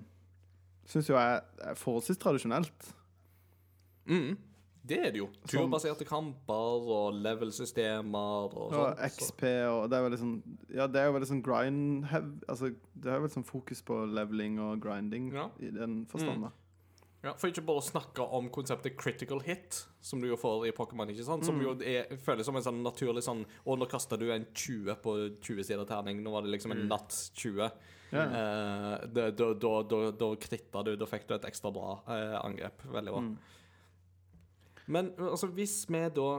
[0.89, 2.87] Syns jo jeg er forholdsvis tradisjonelt.
[4.09, 4.33] Mm.
[4.91, 5.27] Det er det jo.
[5.47, 10.33] Turbaserte kamper og level-systemer og Og XP og Det er veldig sånn
[10.75, 12.09] Ja, det er jo veldig sånn grind
[12.49, 15.49] Altså, det er jo veldig sånn fokus på leveling og grinding Ja.
[15.59, 16.51] i den forstand, da.
[17.21, 20.71] Ja, For ikke bare å snakke om konseptet critical hit, som du jo får i
[20.73, 21.45] Pokémon, ikke sant?
[21.45, 24.95] Som jo er, føles som en sånn naturlig sånn Å, nå kasta du en 20
[25.03, 26.23] på 20 sider terning.
[26.25, 27.69] Nå var det liksom en natt 20.
[28.11, 28.23] Ja.
[28.25, 30.95] Eh, da, da, da, da kritta du.
[30.97, 32.81] Da fikk du et ekstra bra eh, angrep.
[32.89, 33.21] Veldig bra.
[34.91, 36.29] Men altså, hvis vi da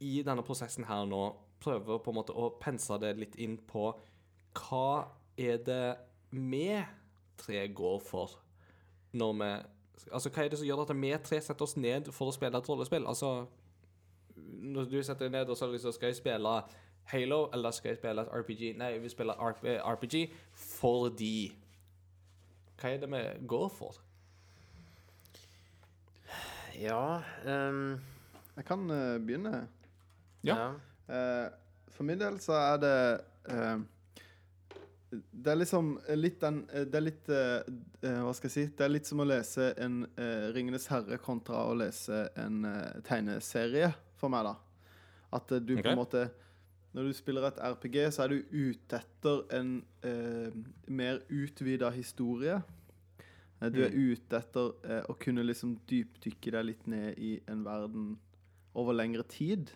[0.00, 1.24] i denne prosessen her nå
[1.60, 3.90] prøver på en måte å pense det litt inn på
[4.56, 4.86] hva
[5.38, 5.84] er det
[6.32, 6.80] vi
[7.40, 8.38] tre går for
[9.12, 9.52] når vi
[10.08, 12.56] Altså, hva er det som gjør at vi tre setter oss ned for å spille
[12.56, 13.04] et rollespill?
[13.06, 13.44] Altså,
[14.34, 16.54] når du setter deg ned og så liksom skal jeg spille
[17.10, 18.62] Halo, eller skal jeg spille et RPG?
[18.80, 20.22] Nei, jeg vil spille RP RPG
[20.56, 21.34] fordi
[22.80, 23.22] Hva er det vi
[23.52, 24.00] går for?
[26.80, 28.00] Ja um...
[28.56, 29.68] Jeg kan uh, begynne.
[30.44, 30.72] Ja.
[31.08, 31.48] Uh,
[31.92, 32.96] for min del så er det
[33.52, 33.80] uh,
[35.10, 38.64] Det er liksom litt den Det er litt Hva skal jeg si?
[38.76, 40.04] Det er litt som å lese en
[40.54, 42.62] 'Ringenes herre' kontra å lese en
[43.04, 43.90] tegneserie,
[44.20, 44.54] for meg, da.
[45.34, 46.28] At du på en måte
[46.94, 49.74] Når du spiller et RPG, så er du ute etter en
[50.06, 50.54] eh,
[50.86, 52.56] mer utvida historie.
[53.60, 57.64] Eh, Du er ute etter eh, å kunne liksom dypdykke deg litt ned i en
[57.66, 58.14] verden
[58.74, 59.70] over lengre tid.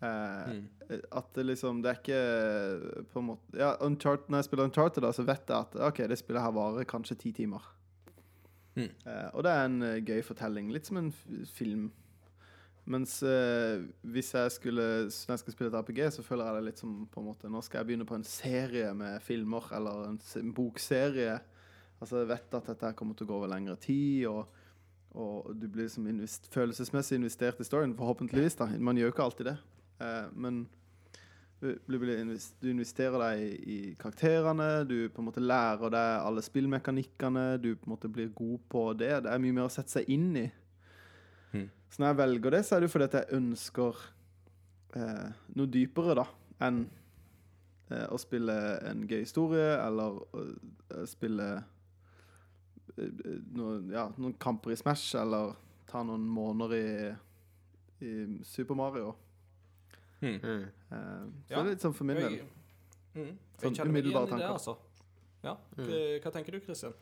[0.00, 0.50] Eh,
[0.88, 4.46] eh, At det liksom Det er ikke eh, på en måte Ja, Uncharted, Når jeg
[4.46, 7.64] spiller Uncharted, da, så vet jeg at OK, det spillet her varer kanskje ti timer.
[8.76, 8.84] Mm.
[8.86, 10.70] Eh, og det er en gøy fortelling.
[10.70, 11.10] Litt som en
[11.50, 11.88] film.
[12.88, 16.78] Mens hvis jeg skulle Når jeg skal spille et RPG, så føler jeg det litt
[16.80, 20.20] som på en måte Nå skal jeg begynne på en serie med filmer, eller en,
[20.40, 21.34] en bokserie.
[21.98, 24.46] Altså, jeg vet at dette kommer til å gå over lengre tid, og
[25.16, 28.58] og du blir liksom invest følelsesmessig investert i storyen, forhåpentligvis.
[28.60, 28.68] da.
[28.78, 29.56] Man gjør jo ikke alltid det.
[30.04, 30.60] Eh, men
[31.60, 36.44] du, invest du investerer deg i, i karakterene, du på en måte lærer deg alle
[36.44, 39.14] spillmekanikkene, du på en måte blir god på det.
[39.24, 40.46] Det er mye mer å sette seg inn i.
[41.56, 41.66] Mm.
[41.88, 44.04] Så når jeg velger det, så er det fordi at jeg ønsker
[45.00, 45.26] eh,
[45.56, 46.28] noe dypere da,
[46.68, 46.84] enn
[47.90, 48.54] eh, å spille
[48.86, 51.48] en gøy historie, eller å eh, spille
[52.96, 55.54] eh, noe, ja, noen kamper i Smash, eller
[55.88, 58.12] ta noen måneder i, i
[58.44, 59.14] Super Mario.
[60.20, 60.38] Hmm.
[60.42, 60.64] Mm.
[60.90, 61.56] Uh, så Ja.
[61.56, 62.40] det er litt sånn for min del.
[63.14, 64.52] Mm, Sånn umiddelbare det, tanker.
[64.52, 64.76] altså.
[65.42, 65.56] Ja.
[65.76, 65.84] Mm.
[65.86, 66.94] Hva, hva tenker du, Christian?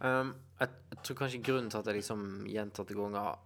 [0.00, 3.36] Um, jeg, jeg tror kanskje grunnen til at jeg liksom gjentatte ganger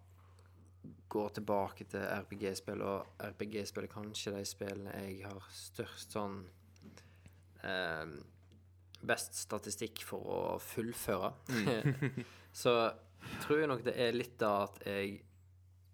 [1.09, 6.43] går tilbake til RPG-spill, og RPG-spill er kanskje de spillene jeg har størst sånn
[7.65, 8.13] um,
[9.07, 11.33] Best statistikk for å fullføre.
[12.62, 12.75] Så
[13.45, 15.20] tror jeg nok det er litt da at jeg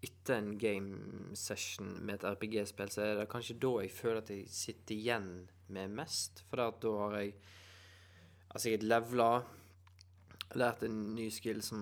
[0.05, 4.31] etter en game session med et RPG-spill, så er det kanskje da jeg føler at
[4.33, 5.29] jeg sitter igjen
[5.73, 6.43] med mest.
[6.49, 7.37] For da har jeg
[8.55, 9.29] Altså, jeg har levela
[10.55, 11.81] lært en ny skill som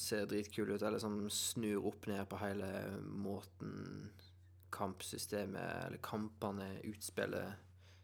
[0.00, 2.70] ser dritkul ut, eller som snur opp ned på hele
[3.04, 3.74] måten
[4.72, 6.70] kampsystemet, eller kampene,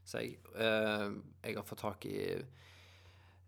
[0.05, 1.11] utspiller jeg, Eh,
[1.45, 2.17] jeg har fått tak i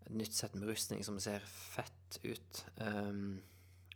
[0.03, 2.65] et nytt sett med rustning som ser fett ut.
[2.77, 3.41] Um,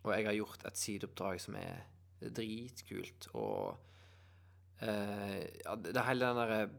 [0.04, 1.82] og jeg har gjort et sideoppdrag som er
[2.22, 3.78] dritkult, og
[4.82, 6.70] uh, ja, det er hele den der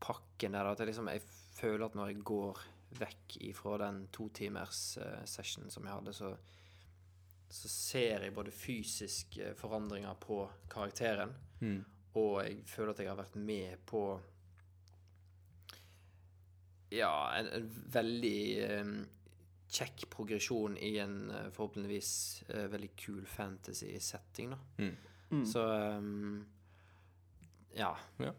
[0.00, 1.22] pakken der, at jeg liksom Jeg
[1.56, 2.60] føler at når jeg går
[3.00, 6.30] vekk ifra den totimers uh, sessionen som jeg hadde, så,
[7.50, 11.84] så ser jeg både fysiske forandringer på karakteren, Mm.
[12.14, 14.20] og jeg føler at jeg har vært med på
[16.94, 18.36] Ja, en, en veldig
[18.80, 18.92] um,
[19.72, 22.10] kjekk progresjon i en eh, forhåpentligvis
[22.54, 24.58] uh, veldig kul fantasy-setting, da.
[24.78, 24.92] Mm.
[25.30, 25.44] Mm.
[25.50, 25.64] Så
[25.98, 26.46] um,
[27.74, 27.90] ja.
[28.22, 28.30] Ja.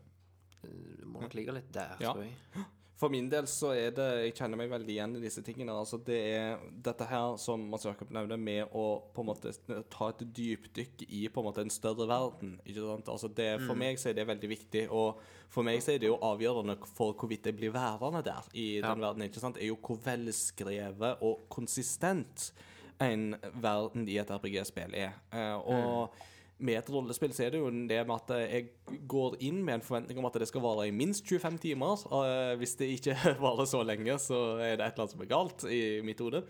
[0.61, 2.13] Det må nok ligge litt der, Ja.
[2.13, 2.35] tror jeg.
[2.97, 5.69] For min del så er det Jeg kjenner meg veldig igjen i disse tingene.
[5.77, 9.51] Altså det er dette her som Mats Jakob nevner, med å på en måte
[9.93, 12.55] ta et dypdykk i på en måte en større verden.
[12.65, 13.11] Ikke sant?
[13.13, 14.87] Altså det, for meg så er det veldig viktig.
[14.89, 15.21] Og
[15.53, 18.89] for meg så er det jo avgjørende for hvorvidt jeg blir værende der i Ja.
[18.95, 19.21] den verden.
[19.29, 19.57] ikke sant?
[19.61, 22.51] Er jo hvor velskrevet og konsistent
[22.99, 25.13] en verden i et RPG-spill er.
[25.31, 26.09] Eh, og
[26.59, 28.69] med et rollespill så er det jo det med at jeg
[29.09, 32.01] går inn med en forventning om at det skal vare i minst 25 timer.
[32.09, 33.15] Og eh, hvis det ikke
[33.45, 36.41] varer så lenge, så er det et eller annet som er galt i mitt hode.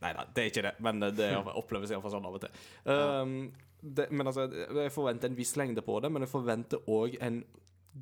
[0.00, 2.64] Nei da, det er ikke det, men det oppleves iallfall sånn av og til.
[2.88, 3.36] Um,
[3.86, 7.42] det, men altså, jeg forventer en viss lengde på det, men jeg forventer òg en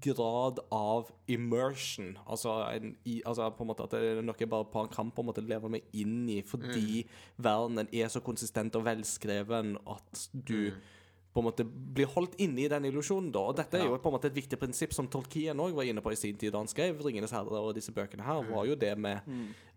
[0.02, 2.16] grad av immersion.
[2.26, 5.12] Altså, en, i, altså på en måte at det er noe jeg bare på- kan
[5.14, 7.04] på en måte leve meg inn i, fordi
[7.38, 10.72] verdenen er så konsistent og velskreven at du
[11.34, 13.32] på en måte blir holdt inne i den illusjonen.
[13.34, 15.88] da, og Dette er jo på en måte et viktig prinsipp som Tolkien også var
[15.90, 18.66] inne på i sin tid da han skrev 'Ringenes herre' og disse bøkene her, var
[18.66, 19.20] jo det med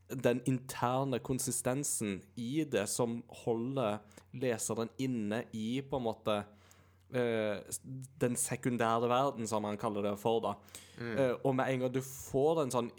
[0.08, 3.98] den interne konsistensen i det som holder
[4.34, 6.44] leseren inne i på en måte
[7.08, 7.64] Uh,
[8.20, 10.42] den sekundære verden, som han kaller det for.
[10.44, 10.54] da.
[11.00, 12.90] Eh, og med en gang du får en sånn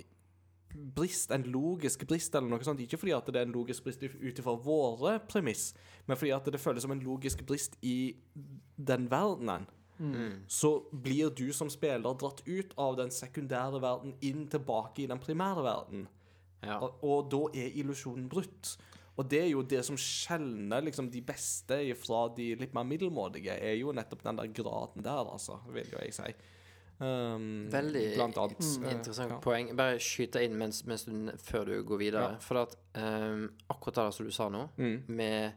[0.73, 4.05] brist, en logisk brist eller noe sånt, ikke fordi at det er en logisk brist
[4.05, 5.73] ut ifra våre premiss,
[6.07, 8.15] men fordi at det føles som en logisk brist i
[8.77, 9.67] den verdenen,
[10.47, 15.19] så blir du som spiller dratt ut av den sekundære verden inn tilbake i den
[15.19, 16.05] primære verden.
[16.63, 16.79] Ja.
[16.83, 18.77] Og, og da er illusjonen brutt.
[19.19, 23.57] Og det er jo det som skjelner liksom, de beste fra de litt mer middelmådige,
[23.59, 26.31] er jo nettopp den der graden der, altså, vil jo jeg si.
[27.01, 28.59] Um, Veldig blant annet.
[28.83, 29.39] eh, Interessant ja.
[29.39, 29.69] poeng.
[29.79, 32.25] Bare skyte inn mens, mens du, før du går videre.
[32.33, 32.39] Ja.
[32.43, 35.03] For at um, akkurat det som du sa nå, Mm.
[35.09, 35.53] med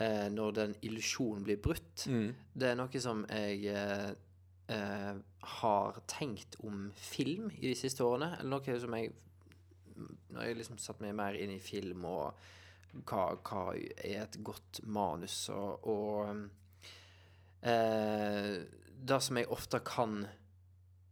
[0.00, 2.34] uh, når den illusjonen blir brutt, Mm.
[2.54, 3.72] det er noe som jeg
[4.70, 8.36] uh, har tenkt om film i de siste årene.
[8.38, 9.12] Eller noe som jeg
[10.30, 12.34] Når jeg liksom satt meg mer inn i film og
[13.04, 16.48] hva, hva er et godt manus og, og
[17.62, 18.62] eh,
[19.02, 20.26] Det som jeg ofte kan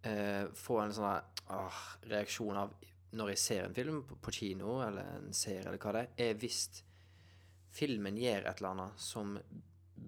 [0.03, 1.09] eh, få en sånn
[1.55, 1.81] ah,
[2.11, 2.75] reaksjon av
[3.19, 6.11] når jeg ser en film på, på kino, eller en serie, eller hva det er,
[6.29, 6.61] er hvis
[7.73, 9.39] filmen gjør et eller annet som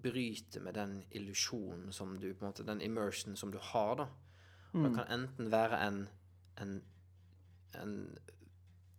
[0.01, 4.07] bryter med den illusjonen som du på en måte, Den immersion som du har, da.
[4.73, 6.03] Og Det kan enten være en
[6.61, 6.83] en,
[7.75, 7.95] en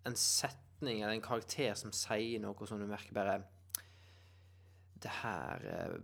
[0.06, 3.42] en setning eller en karakter som sier noe som du merker bare
[5.02, 5.98] Det her eh,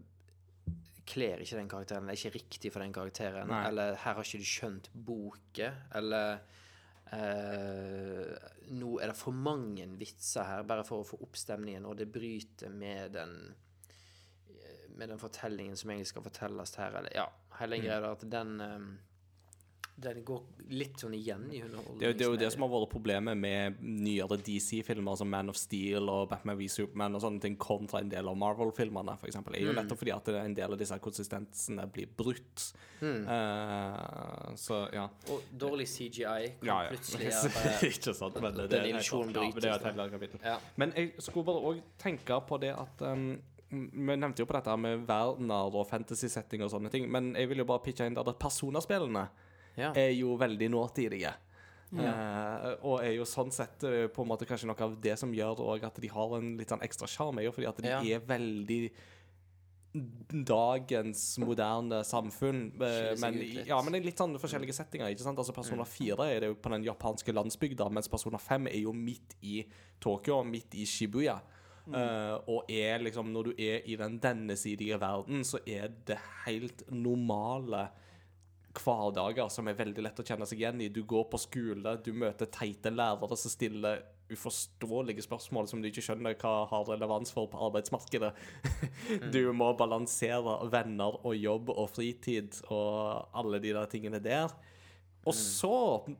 [1.08, 3.52] kler ikke den karakteren, det er ikke riktig for den karakteren.
[3.52, 3.64] Nei.
[3.70, 5.78] Eller her har ikke du skjønt boken.
[6.00, 6.42] Eller
[7.16, 11.98] eh, nå er det for mange vitser her, bare for å få opp stemningen, og
[12.02, 13.40] det bryter med den
[14.98, 17.28] med den fortellingen som egentlig skal fortelles her, eller ja,
[17.60, 17.84] hele Mm.
[17.86, 18.12] greia mm.
[18.12, 18.88] at den ehm,
[19.98, 20.44] Den går
[20.78, 21.98] litt sånn igjen i underholdningen.
[22.00, 25.30] Det, er jo- det er jo det som har vært problemet med nyere DC-filmer som
[25.30, 29.16] Man of Steel og Batman v Superman og sånne ting kontra en del av Marvel-filmerne,
[29.18, 29.40] f.eks.
[29.42, 32.68] er jo nettopp fordi at en del av disse konsistensene blir brutt.
[33.02, 35.08] Eh, så ja.
[35.34, 36.90] Og dårlig CGI kan Ja, ja.
[36.94, 38.40] plutselig gjøre ikke sant.
[38.42, 40.40] Men det, det, er et helt kapittel.
[40.44, 40.58] Ja.
[40.76, 44.78] Men jeg skulle bare òg tenke på det at um, Vi nevnte jo på dette
[44.80, 48.30] med verdener og fantasy-setting og sånne ting, men jeg vil jo bare pitche inn der
[48.30, 49.26] at personaspillene
[49.78, 49.92] Ja.
[49.96, 51.34] er jo veldig nåtidige.
[51.94, 55.32] Eh, og er jo sånn sett eh, på en måte kanskje noe av det som
[55.32, 58.02] gjør at de har en litt sånn ekstra sjarm, er jo fordi at de Ja.
[58.02, 58.92] er veldig
[60.46, 62.72] dagens moderne samfunn.
[62.82, 65.10] eh, Men, ja, men i litt sånn forskjellige settinger.
[65.10, 65.38] ikke sant?
[65.40, 68.94] Altså Persona 4 er det jo på den japanske landsbygda, mens Persona 5 er jo
[68.94, 69.66] midt i
[70.00, 71.40] Tokyo, midt i Shibuya.
[71.88, 76.84] Eh, og er liksom Når du er i den dennesidige verden, så er det helt
[76.92, 77.90] normale
[78.82, 80.92] hverdager som er veldig lett å kjenne seg igjen i.
[80.94, 86.04] Du går på skole, du møter teite lærere som stiller uforståelige spørsmål som du ikke
[86.04, 88.34] skjønner hva har relevans for på arbeidsmarkedet.
[89.34, 94.52] Du må balansere venner og jobb og fritid og alle de der tingene der.
[95.28, 95.78] Og så,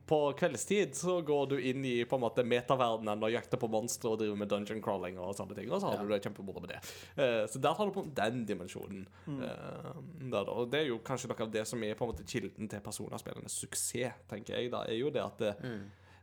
[0.08, 4.12] på kveldstid, så går du inn i på en måte metaverdenen og jakter på monstre
[4.12, 5.70] og driver med dungeon crawling og sånne ting.
[5.72, 6.80] Og så har du det kjempemoro med det.
[7.18, 9.06] Uh, så der tar du på den dimensjonen.
[9.28, 9.88] Eh,
[10.32, 12.68] der, og det er jo kanskje noe av det som er på en måte kilden
[12.70, 14.72] til personavspillernes suksess, tenker jeg.
[14.72, 15.54] da, er jo det at det,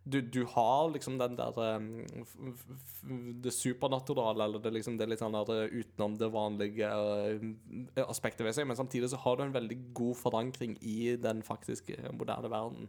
[0.07, 1.86] du, du har liksom den der um,
[2.22, 3.06] f- f- f-
[3.41, 8.53] Det supernaturale, eller det, liksom, det litt sånn der utenom det vanlige uh, aspektet ved
[8.53, 12.88] seg, men samtidig så har du en veldig god forankring i den faktiske moderne verden.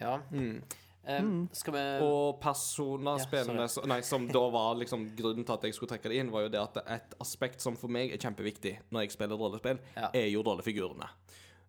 [0.00, 0.20] Ja.
[1.10, 5.62] Em, skal vi Og personaspillene Ja, så- nei, som da var liksom grunnen til at
[5.64, 8.18] jeg skulle trekke det inn, var jo det at et aspekt som for meg er
[8.18, 10.10] kjempeviktig når jeg spiller rollespill, Ja.
[10.14, 11.08] er jo rollefigurene.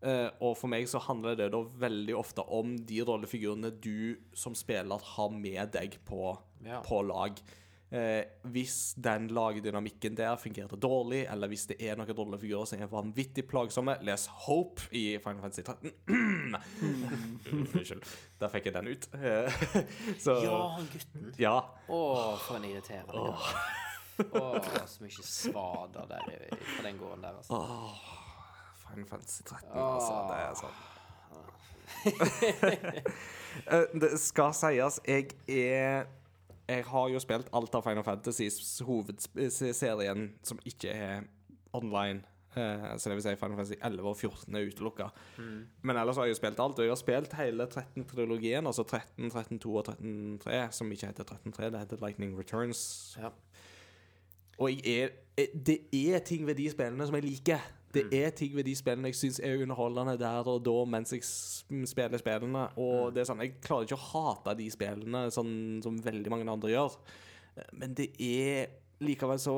[0.02, 4.56] Eh, og for meg så handler det da veldig ofte om de rollefigurene du som
[4.58, 6.80] spiller har med deg på, Ja.
[6.86, 7.38] på lag.
[7.92, 12.88] Eh, hvis den lagdynamikken der fungerte dårlig, eller hvis det er noen rollefigurer som er
[12.88, 15.92] vanvittig plagsomme Les Hope i Final Fantasy 13.
[17.52, 18.06] Unnskyld.
[18.40, 19.08] Der fikk jeg den ut.
[19.14, 19.60] Eh,
[20.24, 21.34] så Ja, han gutten.
[21.42, 21.56] ja.
[21.92, 22.02] Å,
[22.48, 24.34] for en irriterende gutt.
[24.38, 27.60] Å, så mye svader der på den gården der, altså.
[28.92, 30.16] Final Fantasy 13, altså.
[30.32, 30.78] Det er sånn.
[33.68, 36.06] Eh, det skal sies, jeg er
[36.70, 41.26] Jeg har jo spilt alt av Final Fantasys hovedserien som ikke er
[41.76, 42.24] online.
[42.56, 45.10] Eh, så det vil si Final Fantasy 11 og 14 er utelukka.
[45.84, 46.80] Men ellers har jeg jo spilt alt.
[46.80, 51.70] Og jeg har spilt hele 13-trilogien, altså 13, 13-2 og 13-3, som ikke heter 13-3,
[51.72, 53.18] det heter Lightning Returns.
[53.20, 53.32] Ja.
[54.60, 57.60] Og jeg er, eh, det er ting ved de spillene som jeg liker.
[57.92, 61.26] Det er ting ved de spillene jeg syns er underholdende der og da mens jeg
[61.90, 62.68] spiller spillene.
[62.80, 65.54] Og det er sånn, jeg klarer ikke å hate de spillene sånn
[65.84, 66.98] som veldig mange andre gjør.
[67.76, 68.72] Men det er
[69.04, 69.56] likevel så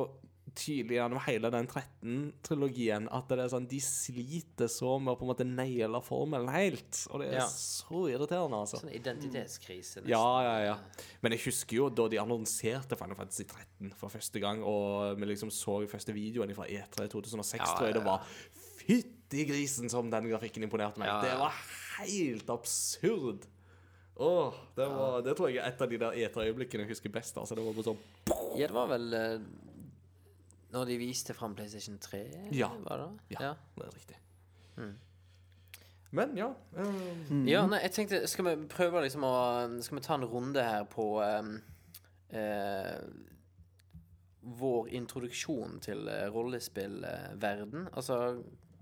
[0.54, 5.26] tydelig gjennom hele den 13-trilogien at det er sånn, de sliter så med å på
[5.26, 7.00] en måte naile formelen helt.
[7.12, 7.48] Og det er Ja.
[7.48, 8.78] så irriterende, altså.
[8.82, 10.02] Sånn identitetskrise.
[10.04, 10.10] nesten.
[10.10, 10.78] Ja, ja, ja.
[11.22, 15.26] Men jeg husker jo da de annonserte Final Fantasy 13 for første gang, og vi
[15.26, 18.22] liksom så første videoen fra E3 2006, Ja, tror jeg det var.
[18.84, 21.08] Fytti grisen som den grafikken imponerte meg.
[21.08, 21.30] Ja, ja.
[21.32, 21.54] Det var
[22.00, 23.48] helt absurd.
[24.16, 27.36] Åh, det, var, det tror jeg er et av de der E3-øyeblikkene jeg husker best.
[27.38, 27.98] Altså, det var bare sånn
[28.60, 29.40] Ja, det var vel eh,
[30.74, 32.24] Når de viste fram PlayStation 3,
[32.58, 32.70] Ja.
[32.88, 33.38] var det?
[33.40, 34.18] Ja, det er riktig.
[36.12, 36.48] Men ja.
[36.78, 39.34] Um, Ja, nei, jeg tenkte Skal vi prøve liksom å
[39.82, 41.56] Skal vi ta en runde her på um,
[42.34, 43.00] uh,
[44.44, 47.88] Vår introduksjon til eh, rollespillverden?
[47.96, 48.18] Altså,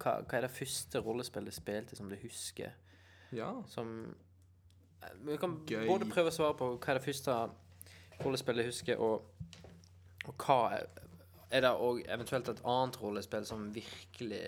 [0.02, 2.72] hva, hva er det første rollespillet spilte som du husker?
[3.32, 3.52] ja.
[3.70, 4.16] Som
[5.22, 5.86] Vi kan Gøy.
[5.88, 7.36] både prøve å svare på hva er det første
[8.24, 9.22] rollespillet du husker, og,
[10.26, 10.58] og hva
[11.52, 14.42] er, det òg eventuelt et annet rollespill som virkelig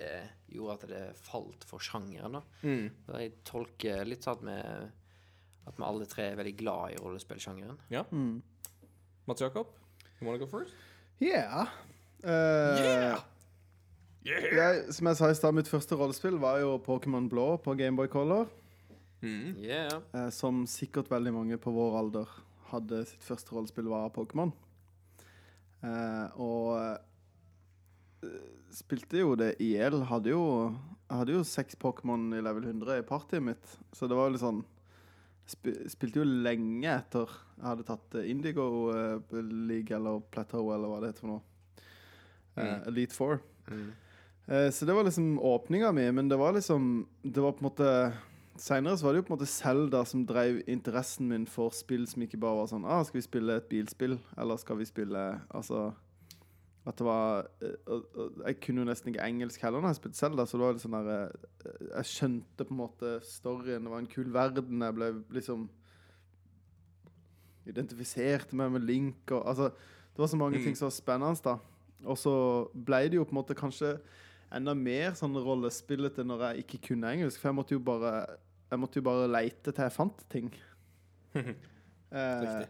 [0.54, 2.38] gjorde at det falt for sjangeren?
[2.38, 2.42] da?
[2.64, 2.88] Mm.
[3.18, 4.56] Jeg tolker litt sånn at vi,
[5.68, 7.78] at vi alle tre er veldig glad i rollespillsjangeren.
[7.92, 8.04] ja.
[9.26, 9.70] Mats Jakob,
[10.20, 10.74] you wanna go first?
[11.20, 11.68] Yeah.
[12.24, 13.16] Eh,
[14.24, 18.08] Jeg, som jeg sa i stad, mitt første rollespill var jo Pokémon Blå på Gameboy
[18.08, 18.48] Color.
[19.24, 20.00] Yeah.
[20.12, 22.28] Uh, som sikkert veldig mange på vår alder
[22.70, 24.52] hadde sitt første rollespill, var Pokémon.
[25.84, 26.70] Eh, og
[28.24, 28.38] eh,
[28.74, 30.00] spilte jo det i hjel.
[30.08, 30.44] Hadde jo,
[31.04, 34.36] jeg hadde jo seks Pokémon i level 100 i partyet mitt, så det var jo
[34.36, 34.62] litt sånn
[35.44, 38.64] Sp spilte jo lenge etter jeg hadde tatt eh, Indigo
[39.68, 41.42] League eller Plateau eller hva det heter for noe.
[42.56, 42.80] Eh, Mm.
[42.88, 43.40] Elite Four.
[43.68, 43.90] Mm.
[44.46, 47.68] Eh, så det var liksom åpninga mi, men det var liksom Det var på en
[47.68, 47.90] måte
[48.56, 52.22] Seinere var det jo på en måte Zelda som drev interessen min for spill som
[52.22, 55.88] ikke bare var sånn ah, Skal vi spille et bilspill, eller skal vi spille Altså
[56.86, 58.04] At det var eh,
[58.46, 60.84] Jeg kunne jo nesten ikke engelsk heller når jeg spilte Zelda, så det var litt
[60.84, 63.82] sånn der eh, Jeg skjønte på en måte storyen.
[63.88, 64.86] Det var en kul verden.
[64.86, 65.66] Jeg ble liksom
[67.66, 69.70] Identifiserte meg med Link og Altså,
[70.14, 70.64] det var så mange Mm.
[70.64, 71.56] ting som var spennende, da.
[72.04, 73.98] Og så ble det jo på en måte kanskje
[74.56, 78.12] enda mer sånn rollespillete når jeg ikke kunne engelsk, for jeg måtte jo bare
[78.70, 80.48] Jeg måtte jo bare leite til jeg fant ting.
[81.34, 82.64] eh,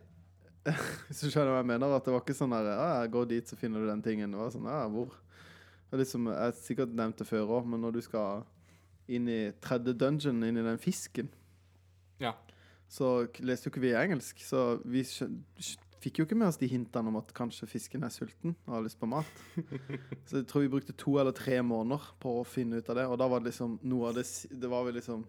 [1.08, 1.92] hvis du skjønner hva jeg mener?
[1.96, 4.32] At det var ikke sånn der ah, 'Går dit, så finner du den tingen'.
[4.32, 5.12] Det var sånn Ja, hvor?
[5.90, 8.44] Det er liksom, jeg har sikkert nevnt det før òg, men når du skal
[9.06, 11.28] inn i tredje dungeon, inn i den fisken,
[12.18, 12.32] Ja.
[12.88, 14.40] så leste jo ikke vi engelsk.
[14.42, 15.28] Så vi skjø-
[15.60, 18.76] skj- fikk jo ikke med oss de hintene om at kanskje fisken er sulten og
[18.76, 19.44] har lyst på mat.
[20.28, 23.08] Så jeg tror vi brukte to eller tre måneder på å finne ut av det,
[23.08, 25.24] og da var det liksom noe av det Det var vel liksom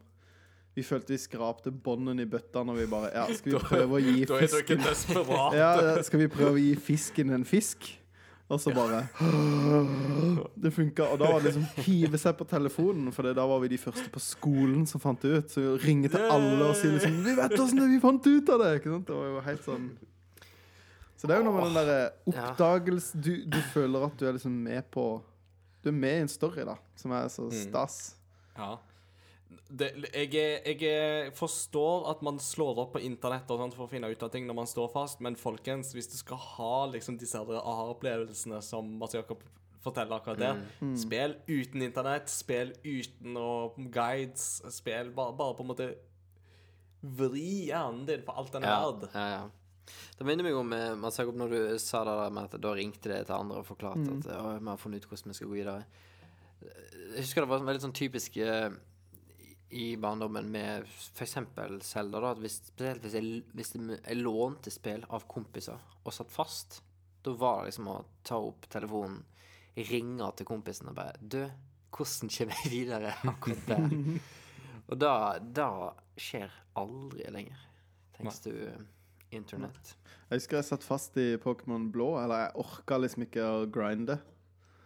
[0.76, 4.02] Vi følte vi skrapte bånden i bøtta når vi bare Ja, skal vi prøve å
[4.04, 4.82] gi fisken
[5.60, 7.88] ja, ja, skal vi prøve å gi fisken en fisk?
[8.46, 9.08] Og så bare
[10.62, 11.08] Det funka.
[11.14, 14.06] Og da var det liksom hive seg på telefonen, for da var vi de første
[14.14, 15.56] på skolen som fant det ut.
[15.56, 18.76] Så ringe til alle og si liksom 'Vi vet åssen vi fant ut av det!'
[18.80, 19.08] Ikke sant?
[19.08, 19.88] Det var jo helt sånn
[21.26, 24.28] Så det er jo noe med den derre oppdagelsen oppdagelse du, du føler at du
[24.30, 25.06] er liksom med på
[25.84, 27.98] Du er med i en story, da, som er så stas.
[28.58, 28.76] Ja.
[29.70, 33.86] Det, jeg, er- jeg er- forstår at man slår opp på internett og sånt for
[33.86, 36.86] å finne ut av ting når man står fast, men folkens, hvis du skal ha
[36.94, 39.42] liksom disse aha-opplevelsene som Mats Jakob
[39.86, 40.62] forteller akkurat der,
[40.98, 43.38] spill uten internett, spill uten
[43.94, 45.92] guides, spill bare, bare på en måte
[47.06, 49.10] Vri hjernen din for alt den er Ja, verd.
[49.14, 49.44] ja, ja.
[50.18, 52.74] Det minner meg om eh, Mats Jakob, når du sa det der med at da
[52.78, 55.52] ringte det til andre og forklarte at «Å, vi har funnet ut hvordan vi skal
[55.52, 55.86] gå videre.
[56.66, 58.70] Jeg husker det var veldig sånn typisk eh,
[59.76, 61.38] i barndommen med f.eks.
[61.84, 66.32] Selda, da, at hvis, Spesielt hvis jeg, hvis jeg lånte spill av kompiser og satt
[66.34, 66.80] fast,
[67.26, 69.24] da var det liksom å ta opp telefonen,
[69.76, 71.42] ringe til kompisen og bare 'Du,
[71.92, 74.20] hvordan kommer jeg videre akkurat der?'
[74.90, 75.70] og da, da
[76.16, 77.66] skjer aldri lenger,
[78.16, 78.86] tenker eh,
[79.38, 79.96] internett.
[80.30, 84.18] Jeg husker jeg satt fast i Pokémon blå, eller jeg orka liksom ikke å grinde.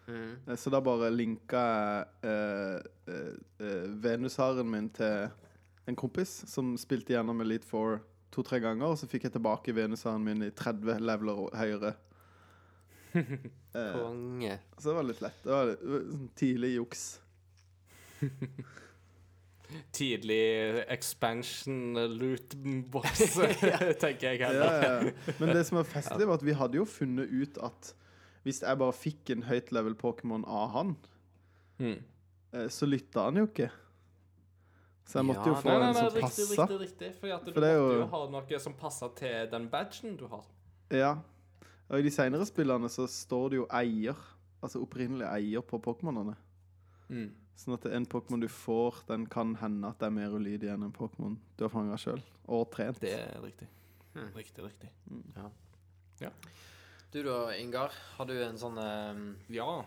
[0.10, 0.36] Mm.
[0.48, 5.30] Eh, Så da bare linka jeg eh, eh, eh, Venusharen min til
[5.90, 8.02] en kompis som spilte gjennom Elite Four
[8.34, 11.96] to-tre ganger, og så fikk jeg tilbake Venusharen min i 30 leveler høyere.
[13.70, 14.56] Eh, Konge.
[14.82, 15.42] så det var litt lett.
[15.44, 17.02] Det var litt, sånn tidlig juks.
[19.94, 23.36] Tidlig expansion loot-boss,
[24.02, 24.82] tenker jeg heller.
[24.84, 25.34] ja.
[25.40, 27.92] Men det som var festlig, var at vi hadde jo funnet ut at
[28.48, 30.96] hvis jeg bare fikk en høyt level Pokémon av han,
[31.80, 31.96] Mm.
[32.74, 33.70] så lytta han jo ikke.
[35.08, 36.66] Så jeg måtte jo få Nei, nei, en som riktig, passa.
[36.68, 37.12] riktig, riktig.
[37.22, 40.18] For at du For er måtte jo- jo ha noe som passer til den badgen
[40.18, 40.44] du har.
[40.92, 41.14] Ja.
[41.90, 44.16] Og i de senere spillene så står det jo eier,
[44.62, 46.36] altså opprinnelig eier på Pokémonene.
[47.10, 47.32] Mm.
[47.60, 50.86] Sånn at en Pokémon du får, den kan hende at det er mer ulydig enn
[50.88, 52.22] en Pokémon du har fanga sjøl.
[52.48, 53.02] Og trent.
[53.04, 53.68] Det er riktig.
[54.16, 54.30] Mm.
[54.38, 54.90] Riktig, riktig.
[57.12, 59.82] Du da, Ingar, har du en sånn um, Ja.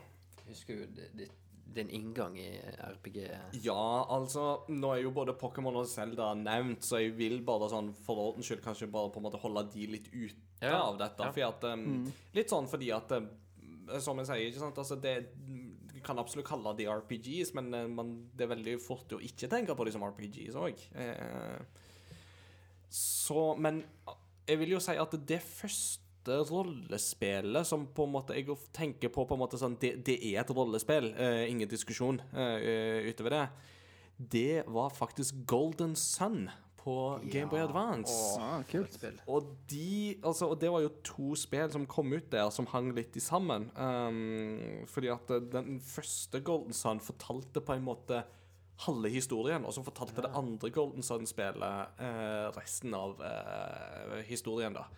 [0.48, 1.30] Husker du di- di-
[1.72, 2.48] din inngang i
[2.82, 3.28] RPG?
[3.62, 7.92] Ja, altså Nå er jo både Pokémon og Zelda nevnt, så jeg vil bare sånn
[8.04, 11.30] for ordens skyld kanskje bare på en måte holde de litt ute Ja, av dette.
[11.38, 11.48] ja.
[11.48, 13.30] At um, Litt sånn fordi at um,
[14.00, 15.14] Som jeg sier, ikke sant Altså, det
[16.04, 19.76] kan absolutt kalle de RPGs, men uh, man, det er veldig fort å ikke tenke
[19.76, 20.82] på de som RPGs òg.
[20.98, 21.60] Eh,
[22.92, 23.80] så Men
[24.46, 29.24] jeg vil jo si at det første rollespillet som på en måte jeg tenker på
[29.26, 32.58] på en måte sånn Det, det er et rollespill, uh, ingen diskusjon uh,
[33.08, 33.46] utover det.
[34.36, 36.46] Det var faktisk Golden Sun
[36.82, 36.94] på
[37.30, 38.12] Game Boy Advance.
[38.40, 38.94] Åh, kult.
[38.96, 39.18] Spill.
[39.30, 42.90] Og de, altså, og det var jo to spill som kom ut der som hang
[42.96, 43.68] litt i sammen.
[43.78, 48.24] Um, fordi at eh, den første Golden Sun fortalte på en måte
[48.82, 54.88] halve historien, og så fortalte det andre Golden Sun-spillet eh, resten av eh, historien, da.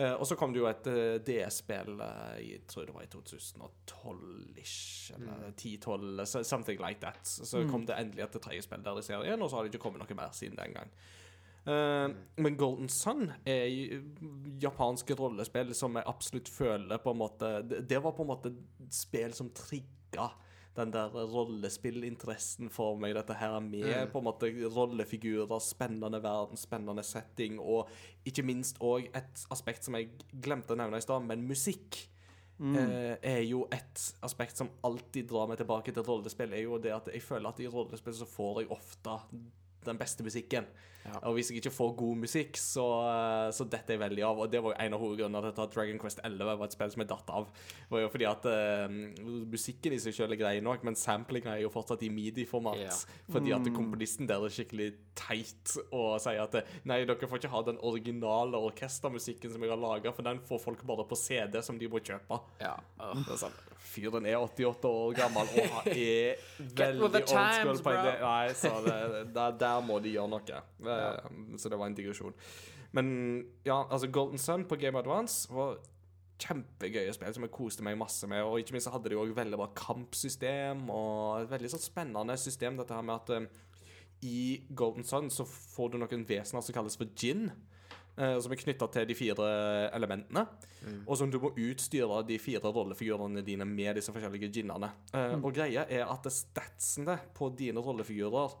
[0.00, 3.04] Eh, og så kom det jo et eh, DS-spill eh, i jeg tror det var
[3.04, 7.20] i 2012-ish, eller 10-12, something like that.
[7.26, 9.74] Så så kom det endelig et tredje spill der i serien, og så har det
[9.74, 10.94] ikke kommet noe mer siden den gang.
[11.68, 12.08] Eh,
[12.40, 17.82] men Golden Sun er japansk japanske rollespill som jeg absolutt føler på en måte Det,
[17.88, 18.52] det var på en måte
[18.88, 20.30] spill som trigga
[20.76, 23.14] den der rollespillinteressen for meg.
[23.16, 27.90] Dette her med på en måte rollefigurer, spennende verden, spennende setting, og
[28.26, 32.06] ikke minst òg et aspekt som jeg glemte å nevne i stad, men musikk.
[32.60, 36.52] Eh, er jo et aspekt som alltid drar meg tilbake til rollespill.
[36.52, 39.14] Er jo det at jeg føler at i rollespill så får jeg ofte
[39.86, 40.68] den beste musikken.
[41.06, 41.16] Ja.
[41.28, 44.42] Og hvis jeg ikke får god musikk, så, eh, så detter jeg veldig av.
[44.44, 46.92] Og det var jo en av hovedgrunnene til at Dragon Quest 11 var et spill
[46.92, 47.48] som jeg datt av.
[47.90, 48.98] Var jo fordi at uh,
[49.50, 52.82] musikken i seg selv er grei nok, men samplinga er jo fortsatt i midi-format.
[52.84, 52.98] Ja.
[53.32, 57.52] Fordi at komponisten der er skikkelig teit og sier at eh, nei, dere får ikke
[57.52, 61.60] ha den originale orkestermusikken som jeg har laga, for den får folk bare på CD
[61.64, 62.40] som de må kjøpe.
[62.62, 62.76] Ja.
[62.96, 63.58] Det er sånn,
[63.90, 66.36] Fyren er 88 år gammel og er
[66.78, 67.80] veldig old school.
[68.22, 68.98] Nei, så det,
[69.34, 70.60] der, der må de gjøre noe.
[70.90, 72.34] Eh, Så det var en digresjon.
[72.92, 73.08] Men
[73.64, 75.78] ja, altså Golden Sun på Game Advance var
[76.40, 78.42] kjempegøye spill som jeg koste meg masse med.
[78.42, 82.36] Og ikke minst så hadde de òg veldig bra kampsystem og et veldig sånn spennende
[82.40, 83.66] system, dette her med at eh,
[84.26, 87.50] i Golden Sun så får du noen vesener som kalles for gin.
[88.20, 89.46] eh, som er knytta til de fire
[89.96, 90.42] elementene.
[91.06, 94.90] Og som du må utstyre de fire rollefigurene dine med disse forskjellige ginene.
[95.14, 95.44] Mm.
[95.44, 98.56] Og greia er at statsene på dine rollefigurer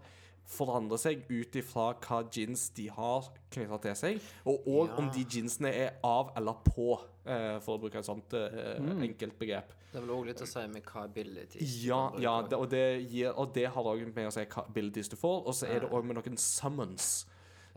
[0.50, 4.20] forandrer seg ut ifra hva gins de har knytta til seg,
[4.50, 4.96] og òg Ja.
[4.98, 9.38] om de ginsene er av eller på, eh, for å bruke et sånt eh, enkelt
[9.38, 9.72] begrep.
[9.92, 13.08] Det er vel òg litt å si med hva abilities Ja, ja det, og, det
[13.10, 15.80] gir, og det har òg med å si hva abilities du får, og så er
[15.80, 17.26] det òg med noen summons.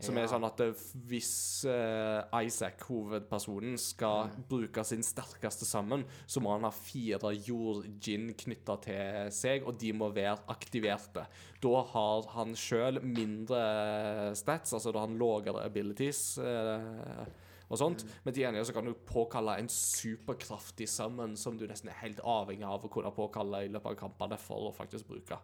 [0.02, 0.24] Som Ja.
[0.24, 0.72] er sånn at eh,
[1.06, 8.32] hvis uh, Isaac, hovedpersonen, skal bruke sin sterkeste sammen, så må han ha fire jord-gin
[8.34, 11.26] knytta til seg, og de må være aktiverte.
[11.62, 16.38] Da har han sjøl mindre stats, altså da har han lavere abilities.
[16.42, 17.24] Uh,
[17.70, 18.04] og sånt.
[18.24, 22.20] Men til gjengjeld så kan du påkalle en superkraftig summon som du nesten er helt
[22.20, 25.38] avhengig av å kunne påkalle i løpet av kampene for å faktisk bruke.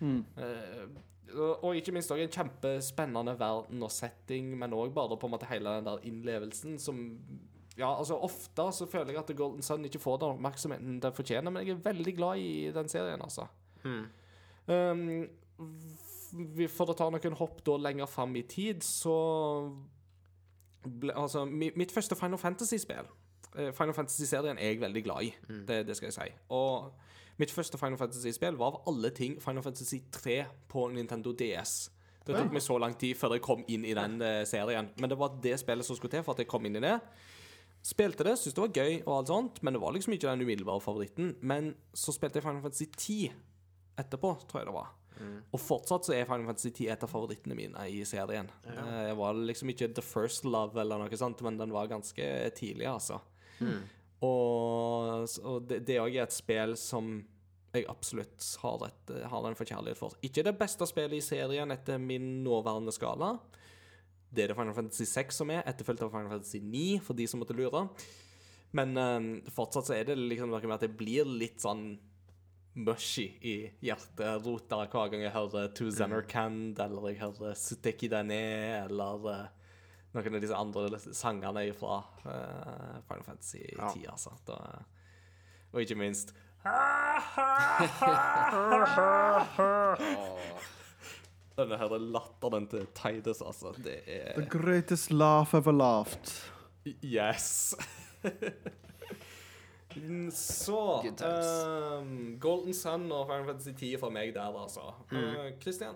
[0.00, 0.22] Mm.
[1.62, 5.46] Og ikke minst også en kjempespennende verden og setting, men òg bare på en måte
[5.50, 7.04] hele den der innlevelsen som
[7.78, 11.12] Ja, altså Ofte så føler jeg at The Golden Sun ikke får den oppmerksomheten den
[11.16, 13.46] fortjener, men jeg er veldig glad i den serien, altså.
[14.68, 15.28] Um,
[16.56, 19.14] v- for å ta noen hopp da lenger fram i tid, så
[20.84, 23.08] ble, Altså, mitt første Final Fantasy-spill
[23.56, 25.32] eh, Final Fantasy-serien er jeg veldig glad i,
[25.68, 26.28] det, det skal jeg si.
[26.56, 26.92] Og
[27.40, 31.90] mitt første Final Fantasy-spill var av alle ting Final Fantasy 3 på Nintendo DS.
[32.26, 34.90] Det tok meg så lang tid før jeg kom inn i den eh, serien.
[35.00, 36.98] Men det var det spillet som skulle til for at jeg kom inn i det.
[37.86, 40.44] Spilte det, syntes det var gøy, og alt sånt men det var liksom ikke den
[40.44, 41.32] umiddelbare favoritten.
[41.40, 43.30] Men så spilte jeg Final Fantasy 10
[44.04, 44.90] etterpå, tror jeg det var.
[45.52, 48.48] Og fortsatt så er Final Fantasy 10 et av favorittene mine i serien.
[48.68, 48.84] Ja.
[49.10, 52.86] Jeg var liksom ikke the first love eller noe sånt, men den var ganske tidlig,
[52.88, 53.20] altså.
[54.26, 57.20] Og, og det, òg er et spill som
[57.70, 60.16] jeg absolutt har, et, har en forkjærlighet for.
[60.26, 63.36] Ikke det beste spillet i serien etter min nåværende skala.
[64.30, 67.26] Det er det Final Fantasy 6 som er, etterfulgt av Final Fantasy 9, for de
[67.30, 67.86] som måtte lure.
[68.76, 71.94] Men eh, fortsatt så er det liksom noe med at det blir litt sånn
[72.78, 78.44] mushy i hjerterota hver gang jeg hører To Xanarkand, eller jeg hører Suteki Dane,
[78.84, 79.59] eller eh,
[80.14, 84.30] noen av disse andre sangene fra uh, Final Fantasy 10, altså.
[84.48, 84.56] Da,
[85.70, 86.34] og ikke minst
[91.60, 93.72] Denne her latteren til Tidus altså.
[93.80, 96.50] Det er The greatest laugh ever laughed.
[97.04, 97.74] Yes.
[100.32, 104.80] Så um, ehm, Golden Sun og Final Fantasy 10 for meg der, altså.
[105.12, 105.94] Eh, Christian?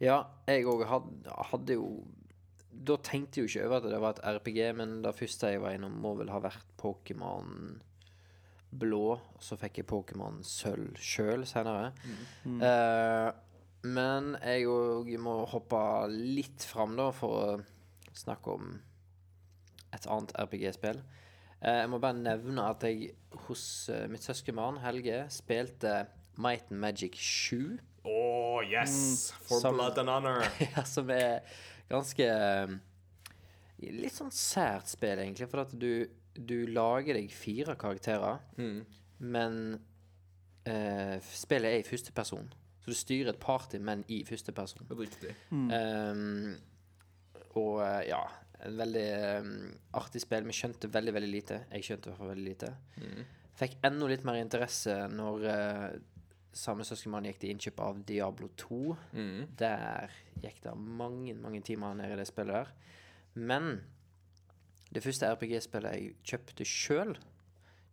[0.00, 2.06] Ja, jeg òg hadde, hadde jo
[2.70, 5.62] Da tenkte jeg jo ikke over at det var et RPG, men det første jeg
[5.64, 7.78] var innom, må vel ha vært Pokémon
[8.70, 9.04] blå.
[9.16, 11.92] Og så fikk jeg Pokémon sølv sjøl seinere.
[12.44, 13.30] Eh,
[13.88, 15.80] men jeg òg må hoppe
[16.10, 18.72] litt fram, da, for å snakke om
[19.94, 21.00] et annet RPG-spill.
[21.58, 23.12] Uh, jeg må bare nevne at jeg
[23.48, 26.04] hos uh, mitt søskenbarn Helge spilte
[26.38, 27.78] Might and Magic 7.
[28.08, 29.32] Oh, yes!
[29.46, 30.44] For Som- blood and honor.
[30.72, 31.42] Ja, som er
[31.90, 32.72] ganske eh,
[33.94, 35.46] Litt sånn sært spill, egentlig.
[35.52, 38.40] For at du, du lager deg fire karakterer,
[39.22, 39.60] men
[40.66, 42.48] eh, spillet er i første person.
[42.82, 44.82] Så du styrer et party, men i første person.
[44.98, 45.30] Riktig.
[45.52, 46.56] Ehm,
[47.58, 48.20] og eh, ja
[48.66, 49.06] En veldig
[49.38, 49.50] um,
[49.94, 50.42] artig spill.
[50.48, 51.60] Vi skjønte veldig, veldig lite.
[51.70, 52.70] Jeg skjønte i hvert fall veldig lite.
[53.60, 55.92] Fikk enda litt mer interesse når uh,
[56.56, 58.80] samme søskenbarn gikk til innkjøp av Diablo 2.
[59.60, 62.72] Der gikk det mange, mange timer ned i det spillet der.
[63.38, 63.80] Men
[64.94, 67.12] det første RPG-spillet jeg kjøpte sjøl,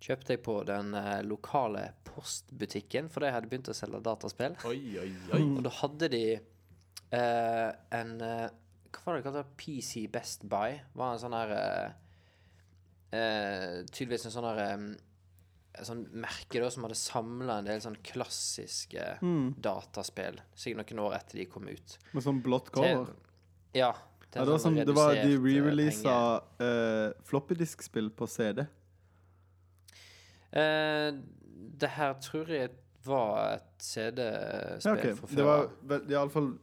[0.06, 4.56] kjøpte jeg på den eh, lokale postbutikken, for de hadde begynt å selge dataspill.
[4.69, 5.41] Oi, oi, oi.
[5.44, 8.48] Og da hadde de eh, en eh,
[8.95, 9.44] Hva var det de kalte?
[9.60, 10.77] PC Best Buy?
[10.95, 11.90] Var en sånn her eh,
[13.18, 14.94] eh, Tydeligvis en sånn her et
[15.84, 19.06] sånn merke da som hadde samla en del sånn klassiske
[19.65, 20.39] dataspill.
[20.56, 21.97] Sikkert noen år etter de kom ut.
[22.15, 23.10] Med sånn blått cover.
[23.10, 23.91] Til, ja.
[24.30, 26.15] til Ja, det, var sånn sånn, det var de eh, re-releasa
[26.61, 28.65] uh, floppydisk-spill på CD.
[30.56, 31.19] Uh,
[31.76, 32.72] det her tror jeg
[33.06, 35.18] var et CD-spill Ja, okay.
[35.19, 35.35] fra før.
[35.35, 35.45] Det
[35.91, 36.53] var iallfall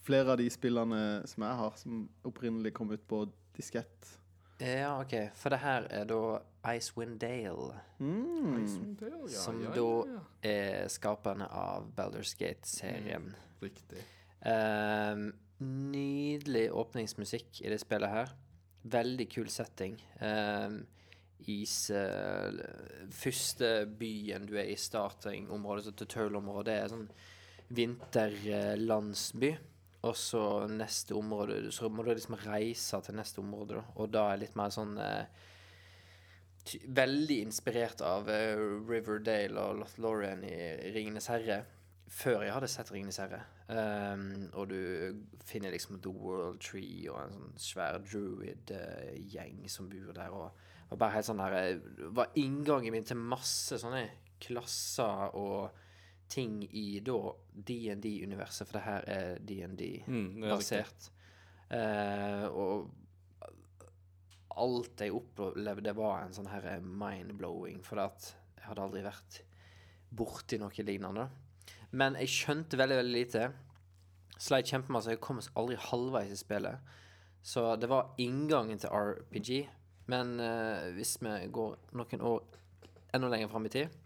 [0.00, 3.24] flere av de spillene som jeg har, som opprinnelig kom ut på
[3.56, 4.14] diskett.
[4.60, 5.14] Ja, OK.
[5.36, 8.66] For det her er da Icewind Dale, Mm.
[9.28, 13.34] som da er skaperne av Baldur's Gate-serien.
[13.62, 14.02] Riktig.
[14.44, 18.32] Um, nydelig åpningsmusikk i det spillet her.
[18.84, 19.98] Veldig kul setting.
[20.20, 20.86] Um,
[21.48, 22.52] is uh,
[23.10, 27.10] Første byen du er i, starting-området, så tutorial-området, det er sånn
[27.70, 29.54] vinterlandsby.
[30.02, 33.82] Og så neste område Så må du liksom reise til neste område, da.
[34.00, 35.26] Og da er litt mer sånn eh,
[36.70, 40.54] ty- Veldig inspirert av uh, Riverdale og Lothlorien i
[40.94, 41.60] Ringenes herre.
[42.10, 43.42] Før jeg hadde sett Ringenes herre.
[43.70, 44.80] Um, og du
[45.46, 50.32] finner liksom The World Tree og en sånn svær druid-gjeng som bor der.
[50.34, 50.50] Og,
[50.90, 54.02] og bare helt sånn der eh, var inngangen min til masse sånne
[54.42, 55.70] klasser og
[56.30, 57.16] ting i da
[57.66, 60.50] DND-universet, for det her er Mm, er.
[60.50, 61.08] DND-basert.
[61.70, 62.90] Eh, og
[64.60, 69.40] alt jeg opplevde, var en sånn her mind-blowing, for at jeg hadde aldri vært
[70.10, 71.28] borti noe lignende.
[71.96, 73.48] Men jeg skjønte veldig, veldig lite.
[74.40, 75.14] Sleit kjempemasse.
[75.14, 76.92] Jeg kom aldri halvveis i spillet.
[77.42, 79.50] Så det var inngangen til RPG.
[80.10, 82.40] Men eh, hvis vi går noen år
[83.14, 83.98] enda lenger fram i tid,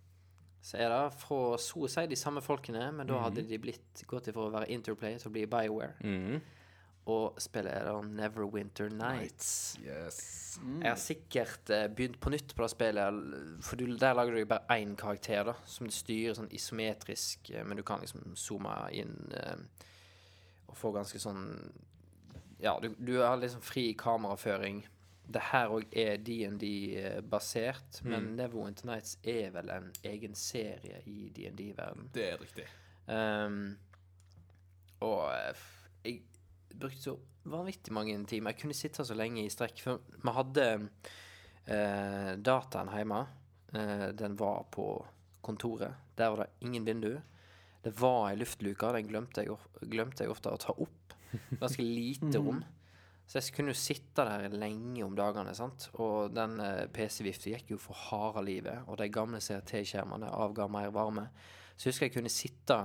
[0.64, 4.46] så er det fra si de samme folkene, men da hadde de blitt gått ifra
[4.46, 5.96] å være Interplay til å bli Bioware.
[6.00, 6.38] Mhm.
[7.04, 9.76] Og spillet er da Neverwinter Nights.
[9.84, 10.20] Yes.
[10.80, 13.18] Jeg har sikkert eh, begynt på nytt på det spillet,
[13.64, 17.50] for du, der lager du jo bare én karakter, da, som du styrer sånn isometrisk,
[17.52, 19.84] eh, men du kan liksom zoome inn eh,
[20.70, 21.44] og få ganske sånn
[22.62, 24.86] Ja, du, du har liksom fri kameraføring.
[25.28, 28.08] Det her òg er DND-basert, mm.
[28.08, 32.08] men Neverwinter Nights er vel en egen serie i DND-verden.
[32.14, 32.64] Det er riktig.
[33.04, 33.74] Um,
[35.04, 36.22] og jeg
[36.80, 37.16] brukte så
[37.50, 38.54] vanvittig mange timer.
[38.54, 39.82] Jeg kunne sitte så lenge i strekk.
[39.84, 40.66] For vi hadde
[41.66, 43.20] eh, dataen hjemme.
[43.74, 44.88] Eh, den var på
[45.44, 46.00] kontoret.
[46.16, 47.12] Der var det ingen vindu.
[47.84, 48.92] Det var ei luftluke.
[48.96, 49.58] Den glemte jeg,
[49.92, 51.18] glemte jeg ofte å ta opp.
[51.60, 52.62] Ganske lite rom.
[53.24, 55.54] Så jeg kunne jo sitte der lenge om dagene.
[55.56, 55.88] sant?
[55.96, 58.84] Og den eh, PC-vifta gikk jo for harde livet.
[58.88, 61.28] Og de gamle CRT-skjermene avga mer varme.
[61.74, 62.78] Så jeg husker jeg kunne sitte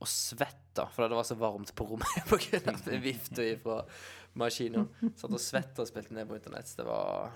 [0.00, 3.80] og svetta for det var så varmt på rommet av vifta fra
[4.36, 4.86] maskina.
[5.16, 6.68] Satt og svetta og spilte ned på internett.
[6.76, 7.30] Det var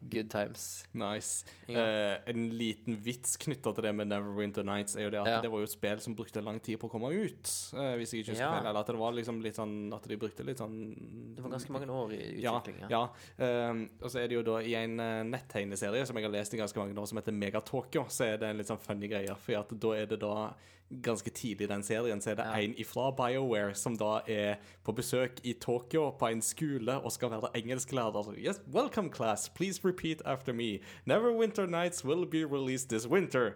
[0.00, 0.86] good times.
[0.96, 1.44] Nice.
[1.68, 1.80] Ja.
[1.80, 5.40] Eh, en liten vits knytta til det med Neverwinter Nights er jo det at Ja.
[5.44, 7.50] det var jo et spill som brukte lang tid på å komme ut.
[7.76, 8.52] uh, hvis jeg ikke husker Ja.
[8.58, 8.66] feil.
[8.70, 11.70] Eller at det var liksom litt sånn At de brukte litt sånn Det var ganske
[11.70, 12.58] mange år i Ja.
[12.60, 12.88] utvikling.
[12.90, 13.02] ja.
[13.38, 16.54] Uh, og så er det jo da i en uh, nettegneserie som jeg har lest
[16.54, 19.34] i ganske mange år, som heter Megatokyo, så er det en litt sånn funny greie.
[19.36, 20.54] For da er det da
[21.02, 24.92] ganske tidlig i den serien så er det en ifra BioWare som da er på
[24.92, 28.34] besøk i Tokyo på en skole og skal være engelsklærer.
[28.38, 30.78] Yes, welcome class, please repeat after me.
[31.06, 33.52] Neverwinter Nights will be released this winter.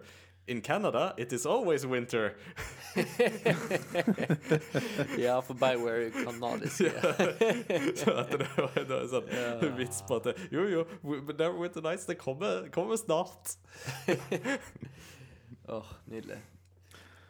[0.47, 2.31] In Canada, it is always winter.
[5.17, 6.77] ja, for Bioware er kanadisk.
[8.01, 12.17] Så at det var en sånn vits på at Jo, jo, Never Neverwinter Nights, det
[12.17, 13.57] kommer, kommer snart.
[15.77, 16.41] Åh, nydelig.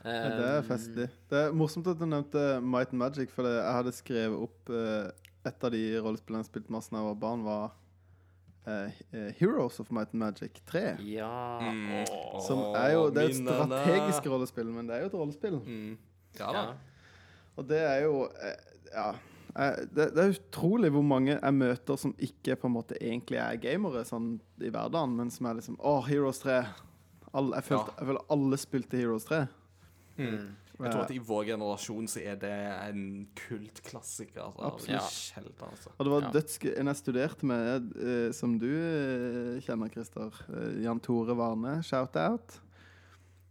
[0.03, 1.09] Ja, det er Um, festlig.
[1.30, 5.09] Det er morsomt at du nevnte Might and Magic, for jeg hadde skrevet opp uh,
[5.47, 7.69] Et av de rollespillene jeg spilte masse da jeg var barn, var
[8.67, 10.97] eh, eh, Heroes of Might and Magic 3.
[11.07, 11.31] Ja.
[11.63, 12.03] Mm.
[12.43, 15.55] Som er jo Det er et strategisk rollespill, men det er jo et rollespill.
[15.63, 15.97] Mm.
[16.39, 16.63] Ja da.
[17.55, 18.27] Og det er jo
[18.93, 19.11] Ja.
[19.95, 23.57] Det, det er utrolig hvor mange jeg møter som ikke på en måte egentlig er
[23.59, 26.59] gamere sånn i hverdagen, men som er liksom Å, Heroes 3.
[27.34, 29.41] All, jeg, følte, jeg føler alle spilte Heroes 3.
[30.20, 30.50] Mm.
[30.80, 32.52] Jeg tror at i vår generasjon så er det
[32.88, 33.02] en
[33.36, 34.46] kultklassiker.
[34.46, 34.70] Altså.
[34.70, 35.12] Absolutt.
[35.12, 35.90] Sjelden, altså.
[35.98, 36.30] Og det var Ja.
[36.38, 36.70] dødsgøy.
[36.80, 40.32] En jeg studerte med, eh, som du eh, kjenner, Christer.
[40.54, 41.82] Eh, Jan Tore Varne.
[41.84, 42.62] Shout-out.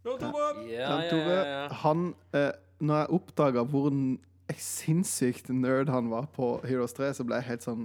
[0.05, 1.67] Ja, Jan Tore, ja, ja.
[1.83, 3.91] han eh, Når jeg oppdaga hvor
[4.57, 7.83] sinnssykt nerd han var på Heroes 3, så ble jeg helt sånn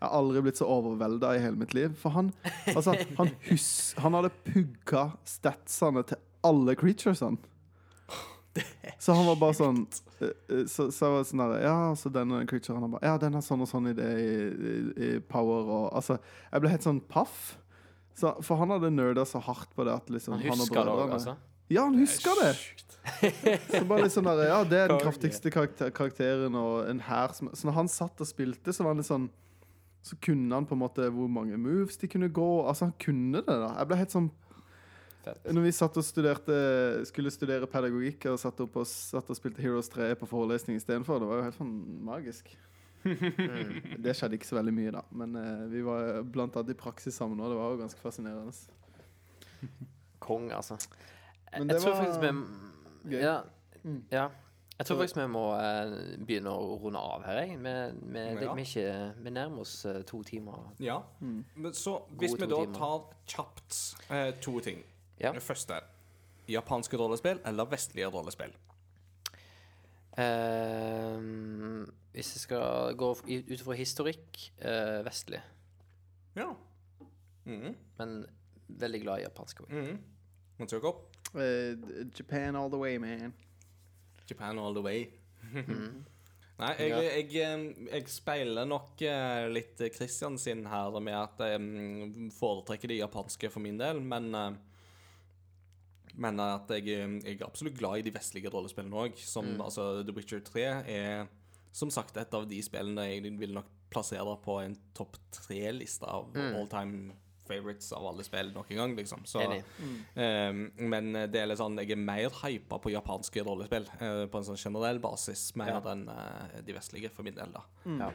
[0.00, 1.92] Jeg har aldri blitt så overvelda i hele mitt liv.
[2.00, 2.32] For han
[2.72, 7.36] altså, han, hus, han hadde pugga statsene til alle creaturesene.
[9.02, 9.80] Så han var bare sånn
[10.20, 13.16] eh, eh, Så, så var det sånn der Ja, så denne creaturen han bare Ja,
[13.22, 14.74] den har sånn og sånn i det i, i,
[15.06, 16.18] i power og Altså,
[16.50, 17.54] jeg ble helt sånn paff.
[18.18, 20.94] Så, for han hadde nerda så hardt på det at liksom Han og husker det
[20.94, 21.36] òg, altså.
[21.70, 22.54] Ja, han husker det!
[23.70, 27.32] Så bare litt sånn der, Ja, det er den kraftigste karakter, karakteren og en hær
[27.36, 29.28] som Så når han satt og spilte, så var han litt sånn
[30.04, 32.50] Så kunne han på en måte hvor mange moves de kunne gå.
[32.66, 33.74] Altså, han kunne det, da.
[33.78, 34.30] Jeg ble helt sånn
[35.24, 35.44] Fett.
[35.52, 36.54] Når vi satt og studerte
[37.08, 41.20] skulle studere pedagogikk og satt, opp og, satt og spilte Heroes 3 på forelesning istedenfor,
[41.20, 41.74] det var jo helt sånn
[42.08, 42.48] magisk.
[43.04, 43.76] Mm.
[44.04, 45.02] Det skjedde ikke så veldig mye, da.
[45.16, 47.48] Men eh, vi var blant annet i praksis sammen òg.
[47.52, 48.52] Det var jo ganske fascinerende.
[50.20, 50.76] Kong, altså.
[51.52, 53.20] Men jeg det tror var faktisk vi gøy.
[53.24, 53.40] ja,
[53.82, 54.02] Mm.
[54.12, 54.26] ja.
[54.80, 55.90] Jeg tror faktisk vi må eh,
[56.24, 57.56] begynne å runde av her, jeg.
[57.60, 57.72] Vi,
[58.12, 58.52] vi, Ja.
[58.54, 60.70] vi, er ikke, vi nærmer oss eh, to timer.
[60.80, 60.98] Ja.
[61.20, 61.44] Mm.
[61.56, 62.78] Men så hvis Gode vi da timer.
[62.78, 63.80] tar kjapt
[64.10, 64.82] eh, to ting.
[65.20, 65.32] Ja.
[65.36, 65.80] Det første
[66.48, 68.54] japanske rollespill eller vestlige rollespill?
[70.18, 75.40] Ehm, hvis jeg skal gå ut fra historikk eh, vestlig,
[76.36, 76.52] Ja.
[77.44, 77.76] Mhm.
[77.98, 78.26] men
[78.68, 79.70] veldig glad i japansk òg.
[79.72, 80.00] Man
[80.58, 80.96] Mens Jakob?
[81.34, 81.76] Uh,
[82.18, 83.32] Japan all the way, man.
[84.28, 85.06] Japan all the way.
[85.50, 86.04] Mm.
[86.60, 92.28] Nei, jeg, jeg, jeg, speiler nok eh, litt Christian sin her med at jeg mm,
[92.36, 94.58] foretrekker det japanske for min del, men eh,
[96.14, 96.86] men at jeg,
[97.24, 99.16] jeg er absolutt glad i de vestlige rollespillene òg.
[99.18, 99.60] Som Mm.
[99.60, 101.28] altså The Witcher 3 er
[101.72, 106.32] som sagt et av de spillene jeg vil nok plassere på en topp tre-liste av
[106.34, 106.54] Mm.
[106.56, 107.12] all time
[107.50, 109.24] favorites av alle spill noen gang, liksom.
[109.26, 109.96] Så, mm.
[110.14, 114.38] um, men det er litt sånn jeg er mer hypa på japanske rollespill uh, på
[114.38, 115.80] en sånn generell basis, mer Ja.
[115.90, 117.64] enn uh, de vestlige, for min del, da.
[117.86, 118.12] Ja.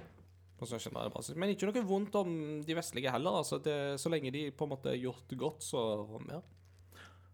[0.55, 1.35] På en sånn generell basis.
[1.35, 3.41] Men ikke noe vondt om de vestlige heller.
[3.41, 5.81] Altså det, så lenge de på en måte er gjort godt, så
[6.29, 6.39] ja.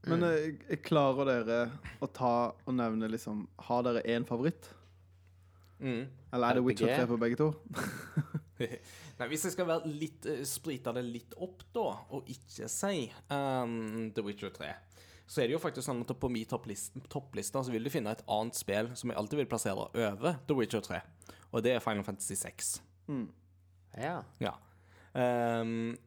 [0.09, 1.57] Men eh, jeg klarer dere
[2.01, 4.71] å ta og nevne liksom Har dere én favoritt?
[5.81, 6.07] Mm.
[6.33, 7.49] Eller er det Witcher 3 på begge to?
[8.61, 13.07] Nei, Hvis jeg skal være litt, eh, sprite det litt opp, da, og ikke si
[13.33, 14.69] um, The Witcher 3,
[15.25, 18.13] så er det jo faktisk sånn at på min toppliste, toppliste så vil du finne
[18.13, 21.01] et annet spill som jeg alltid vil plassere over The Witcher 3,
[21.49, 22.75] og det er Final Fantasy 6.
[23.97, 24.19] ja.
[24.43, 24.55] Ja.
[25.11, 25.97] Um,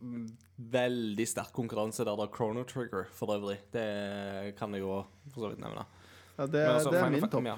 [0.00, 3.58] veldig sterk konkurranse der da Chrono Trigger, for øvrig.
[3.72, 5.00] Det kan jeg jo
[5.32, 5.86] for så vidt nevne.
[6.36, 7.48] Ja, det, altså, det er Final min topp.
[7.48, 7.56] Ja,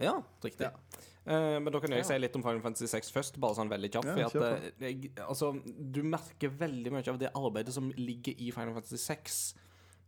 [0.00, 0.14] ja
[0.44, 0.68] riktig.
[0.68, 1.04] Ja.
[1.28, 2.04] Eh, men da kan jeg Ja.
[2.08, 4.06] si litt om Final Fantasy 6 først, bare sånn veldig kjapt.
[4.16, 5.52] Ja, at, eh, jeg, altså,
[5.92, 9.54] du merker veldig mye av det arbeidet som ligger i Final Fantasy 6,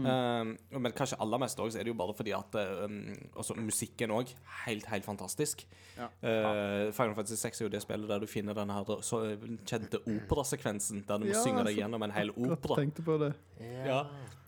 [0.04, 0.50] Um,
[0.82, 2.96] men kanskje aller mest også, så er det jo bare fordi at uh,
[3.40, 4.32] også musikken òg
[4.66, 5.64] helt, helt fantastisk.
[5.96, 6.08] Ja.
[6.20, 9.22] Uh, Final Fantasy 6 er jo det spillet der du finner den her så
[9.64, 12.80] kjente operasekvensen der du må Ja, synge deg gjennom en hel Godt opera.
[12.82, 13.32] tenkte på det.
[13.86, 14.02] Ja.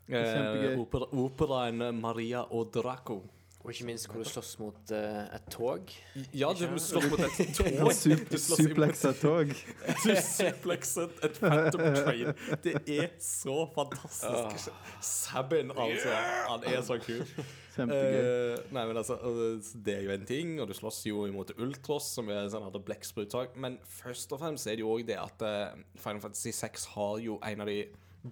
[0.08, 0.74] Kjempegøy.
[0.74, 3.22] Uh, opera, operaen Maria og Draco.
[3.68, 5.90] Og ikke minst hvor du slåss mot uh, et tog.
[6.32, 7.90] Ja, du slåss mot et tog.
[8.40, 9.50] supleksa tog.
[9.52, 12.30] Du suplekset et Phantom Train.
[12.64, 14.70] Det er så fantastisk.
[15.04, 16.14] Sabin, altså.
[16.48, 17.20] Han er så kul.
[17.74, 18.16] Kjempegøy.
[18.22, 19.18] Eh, nei, men altså,
[19.84, 22.84] Det er jo en ting, og du slåss jo imot Ultros, som er sånn her
[22.88, 23.52] blekksprutsak.
[23.60, 27.20] Men først og fremst er det jo òg det at eh, Final Fantasy 6 har
[27.26, 27.82] jo en av de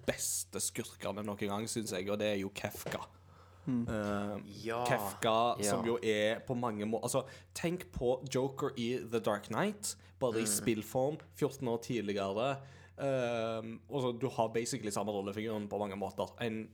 [0.09, 3.05] beste skurkene noen gang, syns jeg, og det er jo Kefka.
[3.67, 4.85] Eh, Ja.
[4.85, 5.85] Kefka, som Ja.
[5.85, 7.23] jo er på mange måter Altså,
[7.53, 12.57] tenk på Joker i The Dark Knight, bare i spillform, 14 år tidligere.
[12.99, 16.33] Um, altså, Du har basically samme rollefiguren på mange måter.
[16.41, 16.69] En,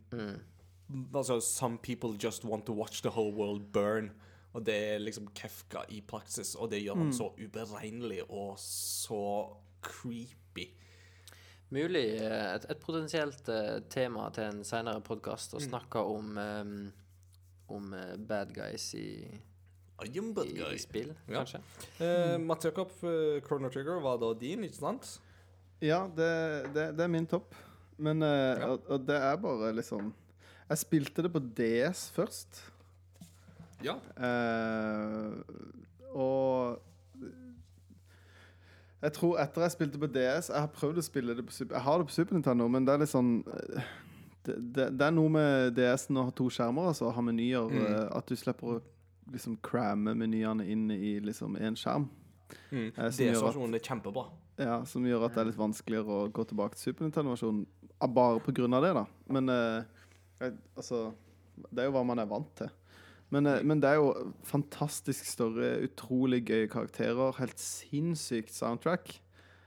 [1.16, 4.12] altså, Some people just want to watch the whole world burn.
[4.54, 9.48] Og det er liksom Kefka i praksis, og det gjør han så uberegnelig og så
[9.82, 10.68] creepy.
[11.70, 16.76] Mulig eh, et, et potensielt eh, tema til en senere podkast å snakke om um,
[17.74, 17.94] om
[18.30, 19.08] bad guys i,
[20.04, 21.40] I i, spill, Ja.
[21.42, 21.62] kanskje.
[21.98, 25.16] Uh, Mats Jakob, uh, Chrono Trigger var da din, ikke sant?
[25.82, 26.30] Ja, det,
[26.76, 27.56] det, det er min topp.
[27.98, 28.28] Men uh,
[28.60, 28.68] Ja.
[28.74, 30.14] og, og det er bare liksom
[30.70, 32.62] Jeg spilte det på DS først.
[33.84, 33.98] Ja.
[34.18, 35.42] Uh,
[36.14, 36.80] og
[39.04, 41.76] jeg tror etter jeg spilte på DS Jeg har prøvd å spille det på Super
[41.76, 43.92] Jeg har det på Super Nintendo, men det er litt sånn eh,
[44.44, 47.70] det, det, det er noe med DS-en å ha to skjermer, altså, ha menyer.
[47.72, 47.84] Mm.
[47.88, 48.80] eh, At du slipper å
[49.32, 52.10] liksom cramme menyene inn i liksom én skjerm.
[52.70, 52.90] Mm.
[52.90, 54.26] Eh, DS-versjonen er kjempebra.
[54.60, 57.64] Ja, Som gjør at det er litt vanskeligere å gå tilbake til Super Nintendo-versjonen
[58.04, 59.06] ah, bare på grunn av det, da.
[59.34, 61.06] Men eh, altså
[61.56, 62.70] Det er jo hva man er vant til.
[63.34, 69.16] Men, eh, men det er jo fantastisk story, utrolig gøye karakterer, helt sinnssykt soundtrack.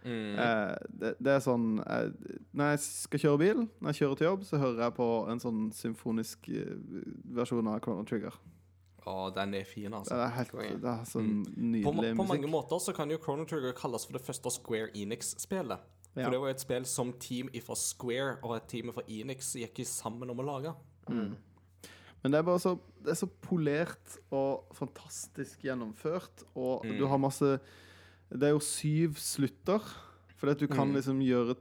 [0.07, 0.39] Mm.
[0.39, 2.13] Eh, det, det er sånn eh,
[2.55, 5.43] Når jeg skal kjøre bil, når jeg kjører til jobb, så hører jeg på en
[5.43, 6.77] sånn symfonisk eh,
[7.35, 8.37] versjon av Chrono Trigger.
[9.07, 10.15] Å, den er fin, altså.
[10.15, 11.43] Det er helt Det er sånn mm.
[11.57, 12.53] nydelig på mange musikk.
[12.55, 15.93] måter så kan jo Chrono Trigger kalles for det første Square Enix-spillet.
[16.17, 19.53] For det var jo et spill som team fra Square og et team fra Enix
[19.59, 20.73] gikk sammen om å lage.
[22.23, 26.99] Men det er bare så, det er så polert og fantastisk gjennomført, og Mm.
[26.99, 27.61] du har masse
[28.33, 29.79] Det er jo syv slutter,
[30.43, 30.95] at du kan Mm.
[30.95, 31.57] liksom gjøre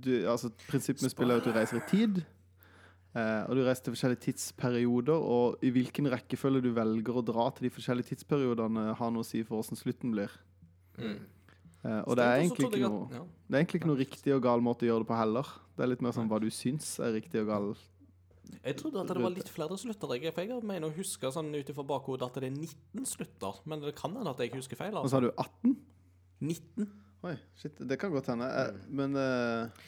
[0.00, 2.24] du, Altså, Prinsippet med spillet er at du reiser i tid.
[3.16, 7.50] Eh, og du reiser til forskjellige tidsperioder, og i hvilken rekkefølge du velger å dra
[7.50, 10.30] til de forskjellige tidsperiodene, har noe å si for åssen slutten blir.
[10.98, 11.18] Mm.
[11.84, 13.08] Eh, og det er, egentlig ikke noe,
[13.48, 15.46] det er egentlig ikke noe riktig og gal måte å gjøre det på heller.
[15.76, 17.76] Det er litt mer sånn hva du syns er riktig og gal.
[18.64, 20.14] Jeg trodde at det var litt flere slutter.
[20.18, 23.60] Jeg, for jeg mener å huske sånn ut ifra bakhodet at det er 19 slutter.
[23.68, 24.96] Men det kan hende at jeg husker feil.
[24.96, 25.12] Og Altså.
[25.12, 25.76] så har du 18.
[26.40, 26.88] 19?
[27.28, 28.46] Oi, shit, det kan godt hende.
[28.46, 29.86] Eh, Men uh...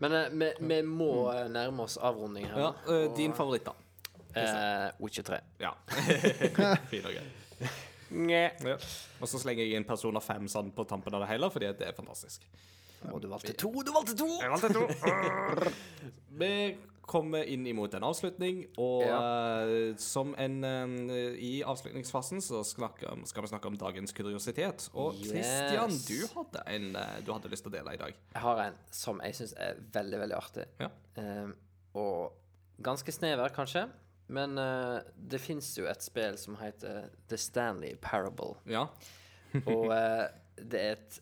[0.00, 1.12] Men eh, vi, vi må
[1.52, 2.58] nærme oss avrunding her.
[2.58, 3.76] Ja, og, din favoritt, da.
[4.30, 5.40] Uh, Witcher 3.
[5.60, 5.72] Ja.
[6.90, 7.26] fin og grei.
[8.30, 8.76] Ja.
[9.20, 11.90] Og så slenger jeg inn Persona 5 sånn på tampen av det hele, fordi det
[11.90, 12.46] er fantastisk.
[13.10, 13.70] Og du valgte to!
[13.84, 14.28] Du valgte to!
[14.40, 15.70] Jeg valgte to.
[16.40, 16.50] Vi
[17.10, 23.46] kommer inn imot en avslutning, og eh, som en eh, I avslutningsfasen så snakker, skal
[23.46, 24.88] vi snakke om dagens kuriositet.
[24.94, 25.32] Og Yes.
[25.32, 28.20] Christian, du hadde en eh, du hadde lyst til å dele i dag.
[28.34, 30.68] Jeg har en som jeg syns er veldig, veldig artig.
[30.80, 30.90] Ja.
[31.20, 31.50] Eh,
[31.98, 32.38] og
[32.86, 33.88] ganske snever, kanskje.
[34.30, 38.54] Men uh, det fins jo et spill som heter The Stanley Parable.
[38.70, 38.86] Ja.
[39.72, 40.28] Og uh,
[40.70, 41.18] det er et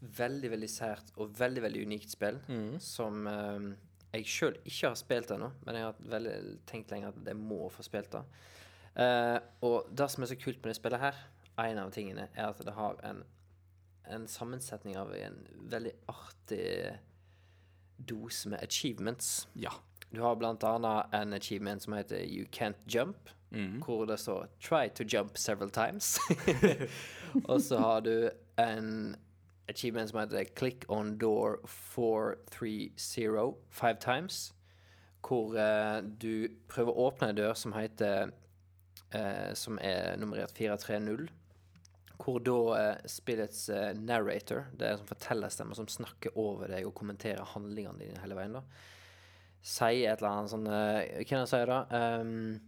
[0.00, 2.38] veldig, veldig sært og veldig, veldig unikt spill
[2.80, 3.66] som eh,
[4.12, 7.68] jeg sjøl ikke har spilt ennå, men jeg har veldig tenkt lenge at jeg må
[7.70, 8.24] få spilt det.
[8.96, 11.20] Uh, og det som er så kult med det spillet her,
[11.60, 13.22] en av tingene, er at det har en,
[14.10, 15.38] en sammensetning av en
[15.70, 16.66] veldig artig
[18.00, 19.48] dose med achievements.
[19.54, 19.72] ja.
[20.10, 23.28] Du har blant annet en achievement som heter You Can't Jump,
[23.84, 26.18] hvor det står Try to jump several times.
[27.44, 29.14] og så har du en
[29.70, 34.52] achievement som heter Click on door 430 five times,
[35.22, 38.32] hvor uh, du prøver å åpne en dør som heter
[39.14, 41.28] uh, Som er nummerert 430.
[42.20, 46.92] Hvor da eh, spillets narrator, det er en sånn fortellerstemme som snakker over deg og
[46.98, 48.60] kommenterer handlingene dine hele veien, da
[49.64, 51.78] sier et eller annet sånn Hva kan jeg si, da?
[51.88, 52.60] Um,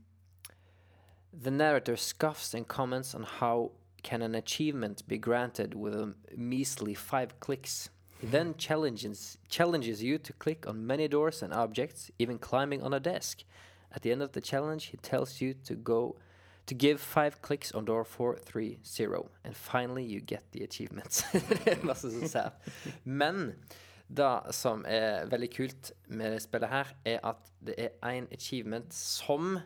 [1.32, 3.72] the narrator scoffs and comments on how
[4.02, 7.90] can an achievement be granted with a measly five clicks.
[8.20, 12.94] He then challenges challenges you to click on many doors and objects, even climbing on
[12.94, 13.44] a desk.
[13.94, 16.16] At the end of the challenge, he tells you to go
[16.66, 18.78] to give five clicks on door 430,
[19.44, 21.24] and finally you get the achievements.
[21.82, 22.52] masse så sært.
[23.04, 23.54] Men
[24.08, 28.94] det som er veldig kult med det spillet her, er at det er en achievement
[28.94, 29.58] som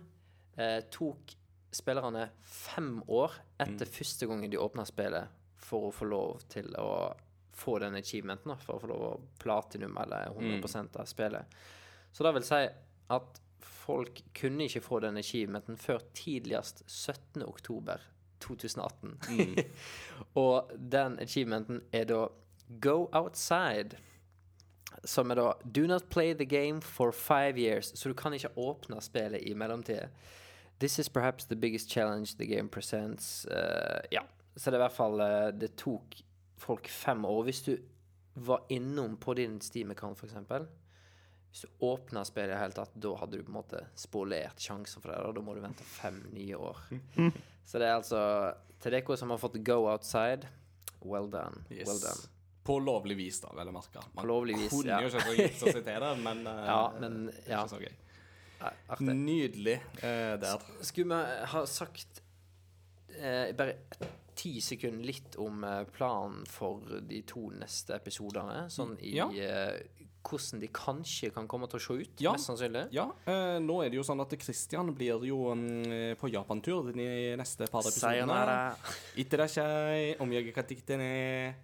[0.58, 1.36] eh, tok
[1.76, 7.12] spillerne fem år etter første gangen de åpna spillet, for å få lov til å
[7.56, 11.56] få den achievementen, for å få lov å platinum eller 100 av spillet.
[12.12, 12.62] Så det vil si
[13.16, 13.40] at
[13.86, 17.44] folk kunne ikke få den achievementen før tidligst 17.
[17.46, 18.02] oktober
[18.44, 19.16] 2018.
[20.42, 22.26] Og den achievementen er da
[22.82, 24.00] Go outside.
[25.06, 27.92] Som er da Do not play the game for five years.
[27.94, 30.08] Så du kan ikke åpne spillet i mellomtida.
[30.78, 33.46] This is perhaps the biggest challenge the game presents.
[33.46, 34.22] Uh, ja.
[34.56, 36.16] Så det er i hvert fall eh, Det tok
[36.60, 37.42] folk fem år.
[37.44, 37.74] Hvis du
[38.40, 40.36] var innom på din Steam-account, f.eks.
[41.50, 44.60] Hvis du åpna spillet i det hele tatt, da hadde du på en måte spolert
[44.60, 45.18] sjansen for det.
[45.24, 46.80] Og da må du vente fem nye år.
[47.68, 48.20] Så det er altså
[48.80, 50.48] Til dere som har fått go outside,
[51.00, 51.64] well done.
[51.70, 51.88] Yes.
[51.88, 52.32] Well done.
[52.66, 54.02] På lovlig vis, da, vel å merke.
[54.14, 54.98] Man På lovlig vis, kunne ja.
[55.04, 57.62] jo ikke gitt seg til det, men, eh, Ja, men ja.
[57.62, 57.92] ikke så gøy.
[58.60, 59.08] Artig.
[59.14, 60.62] Nydelig eh, der.
[60.82, 62.22] Skulle vi ha sagt
[63.18, 63.76] eh, bare
[64.36, 68.66] ti sekunder litt om eh, planen for de to neste episodene?
[68.72, 69.28] Sånn i Ja.
[69.32, 69.82] eh,
[70.26, 72.32] hvordan de kanskje kan komme til å se ut, Ja.
[72.32, 72.88] mest sannsynlig.
[72.92, 77.36] Ja, eh, nå er det jo sånn at Christian blir jo mm, på japantur de
[77.38, 78.26] neste par episodene.
[78.26, 78.76] Sayonara.
[79.16, 81.54] Itterashai, om jeg kan dikte ned.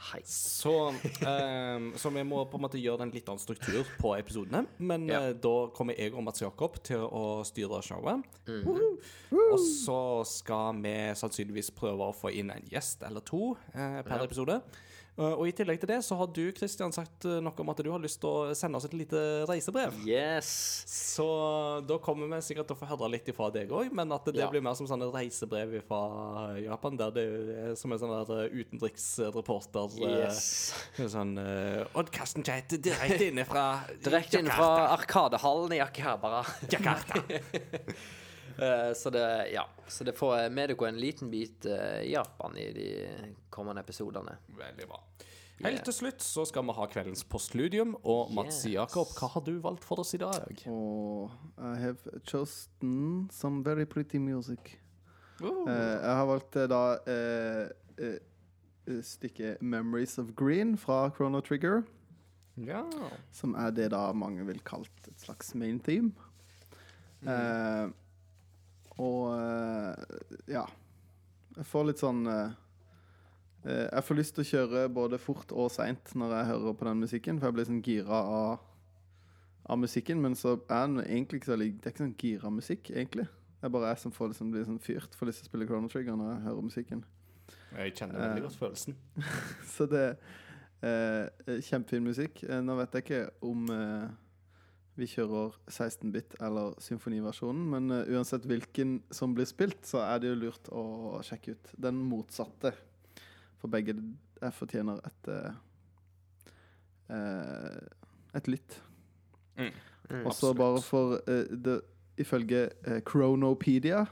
[0.00, 0.20] Hei.
[0.24, 4.62] Så, um, så vi må på en måte gjøre en litt annen struktur på episodene.
[4.80, 5.20] Men Ja.
[5.28, 8.24] uh, da kommer jeg og Mats Jakob til å styre showet.
[8.48, 8.64] Mhm.
[8.64, 9.50] Woohoo.
[9.52, 14.24] Og så skal vi sannsynligvis prøve å få inn en gjest eller to uh, per
[14.24, 14.60] episode.
[15.18, 17.80] Eh, og i tillegg til det så har du Christian, sagt eh, noe om at
[17.84, 19.20] du har lyst til å sende oss et lite
[19.50, 19.96] reisebrev.
[20.06, 20.50] Yes.
[20.90, 21.26] Så
[21.88, 24.40] da kommer vi sikkert til å få høre litt ifra deg òg, men at det
[24.40, 24.48] Ja.
[24.52, 29.98] blir mer som sånne reisebrev fra Japan, der det er som en sånn eh, utenriksreporter
[29.98, 30.72] eh, Yes.
[31.00, 36.44] Sånn Odd Karsten chat direkte inne fra Direkte inne fra Arkadehallen i Akihabara.
[36.72, 37.20] Jakarta.
[38.60, 39.62] Eh, så det, ja.
[39.88, 42.88] Så det får med dere en liten bit eh, Japan i de
[43.60, 44.38] kommende episodene.
[44.58, 45.00] Veldig bra.
[45.60, 47.92] Helt til slutt så skal vi ha kveldens postludium.
[48.00, 48.72] Og Mats Yes.
[48.72, 50.64] Jakob, hva har du valgt for oss i dag?
[50.72, 51.30] Og
[51.60, 54.78] I have chosen some very pretty music.
[55.42, 55.68] Oh.
[55.68, 57.68] Eh, jeg har valgt eh, da uh,
[58.00, 61.82] uh, stykket 'Memories of Green' fra Chrono Trigger.
[62.56, 62.84] Ja.
[63.32, 66.12] Som er det da mange vil kalt et slags main theme.
[67.20, 67.88] Eh,
[69.00, 70.18] og eh,
[70.48, 70.66] ja.
[71.56, 72.58] Jeg får litt sånn eh, eh,
[73.64, 77.02] Jeg får lyst til å kjøre både fort og seint når jeg hører på den
[77.04, 78.62] musikken, for jeg blir sånn gira av,
[79.68, 80.22] av musikken.
[80.24, 83.26] Men så er den egentlig ikke så Det er ikke sånn gira musikk, egentlig.
[83.60, 85.66] Det er bare jeg som får liksom, blir sånn fyrt, får lyst til å spille
[85.68, 87.04] Chrono Trigger når jeg hører musikken.
[87.76, 88.96] Jeg kjenner veldig godt følelsen.
[89.74, 90.04] Så det
[90.80, 92.40] er eh, kjempefin musikk.
[92.46, 94.06] Eh, nå vet jeg ikke om eh,
[95.00, 100.32] vi kjører 16-bit eller symfoniversjonen, men eh, uansett hvilken som blir spilt, så er det
[100.32, 102.72] jo lurt å sjekke ut den motsatte.
[103.60, 103.94] For begge
[104.40, 105.52] jeg fortjener et eh,
[107.12, 107.80] eh,
[108.34, 108.82] et lytt.
[109.58, 110.24] Mm.
[110.24, 111.80] Og så bare for eh, det,
[112.20, 112.68] Ifølge
[113.08, 114.04] Chronopedia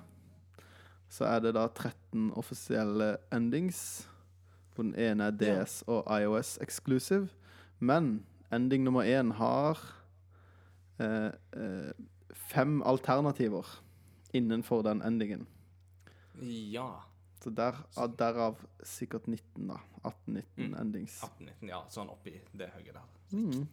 [1.08, 4.08] så er det da 13 offisielle endings.
[4.74, 7.28] Hvor den ene er DS og iOS exclusive.
[7.78, 9.78] Men ending nummer én har
[11.00, 11.92] eh, eh,
[12.32, 13.82] fem alternativer
[14.32, 15.46] innenfor den endingen.
[16.42, 17.07] Ja.
[17.54, 17.76] Der,
[18.18, 19.78] derav sikkert 19, da.
[20.04, 20.74] 18-19 Mm.
[20.80, 21.20] endings.
[21.22, 21.82] 18-19, ja.
[21.90, 23.08] Sånn oppi det høyet der.
[23.32, 23.68] Mm.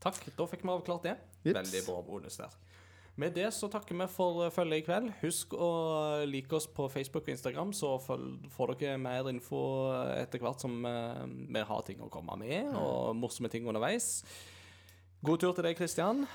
[0.00, 0.20] Takk.
[0.36, 1.16] Da fikk vi avklart det.
[1.44, 1.56] Jips.
[1.58, 2.50] Veldig bra bonus der.
[3.16, 5.12] Med det så takker vi for eh, følget i kveld.
[5.22, 9.60] Husk å like oss på Facebook og Instagram, så får dere mer info
[10.18, 11.22] etter hvert som eh,
[11.54, 14.24] vi har ting å komme med, og morsomme ting underveis.
[15.24, 16.26] God tur til deg, Kristian.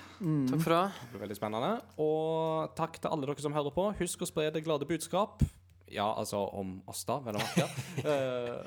[0.49, 0.85] Takk for det.
[1.03, 1.73] Det blir veldig spennende.
[2.01, 3.83] Og takk til alle dere som hører på.
[3.99, 5.43] Husk å spre det glade budskap.
[5.91, 7.69] Ja, altså om oss, da, vel å merke.
[8.09, 8.59] Eh,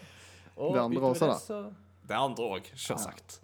[0.57, 1.39] og Det andre utover også, det da.
[1.39, 3.39] så- Det andre òg, selvsagt.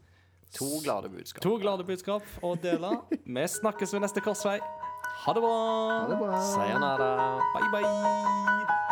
[0.58, 1.42] To glade budskap.
[1.44, 2.90] To glade budskap å dele.
[3.24, 4.58] Vi snakkes ved neste korsvei.
[5.24, 5.54] Ha det bra.
[6.00, 6.40] Ha det bra.
[6.54, 7.40] Sayonara.
[7.54, 8.87] Bye, bye.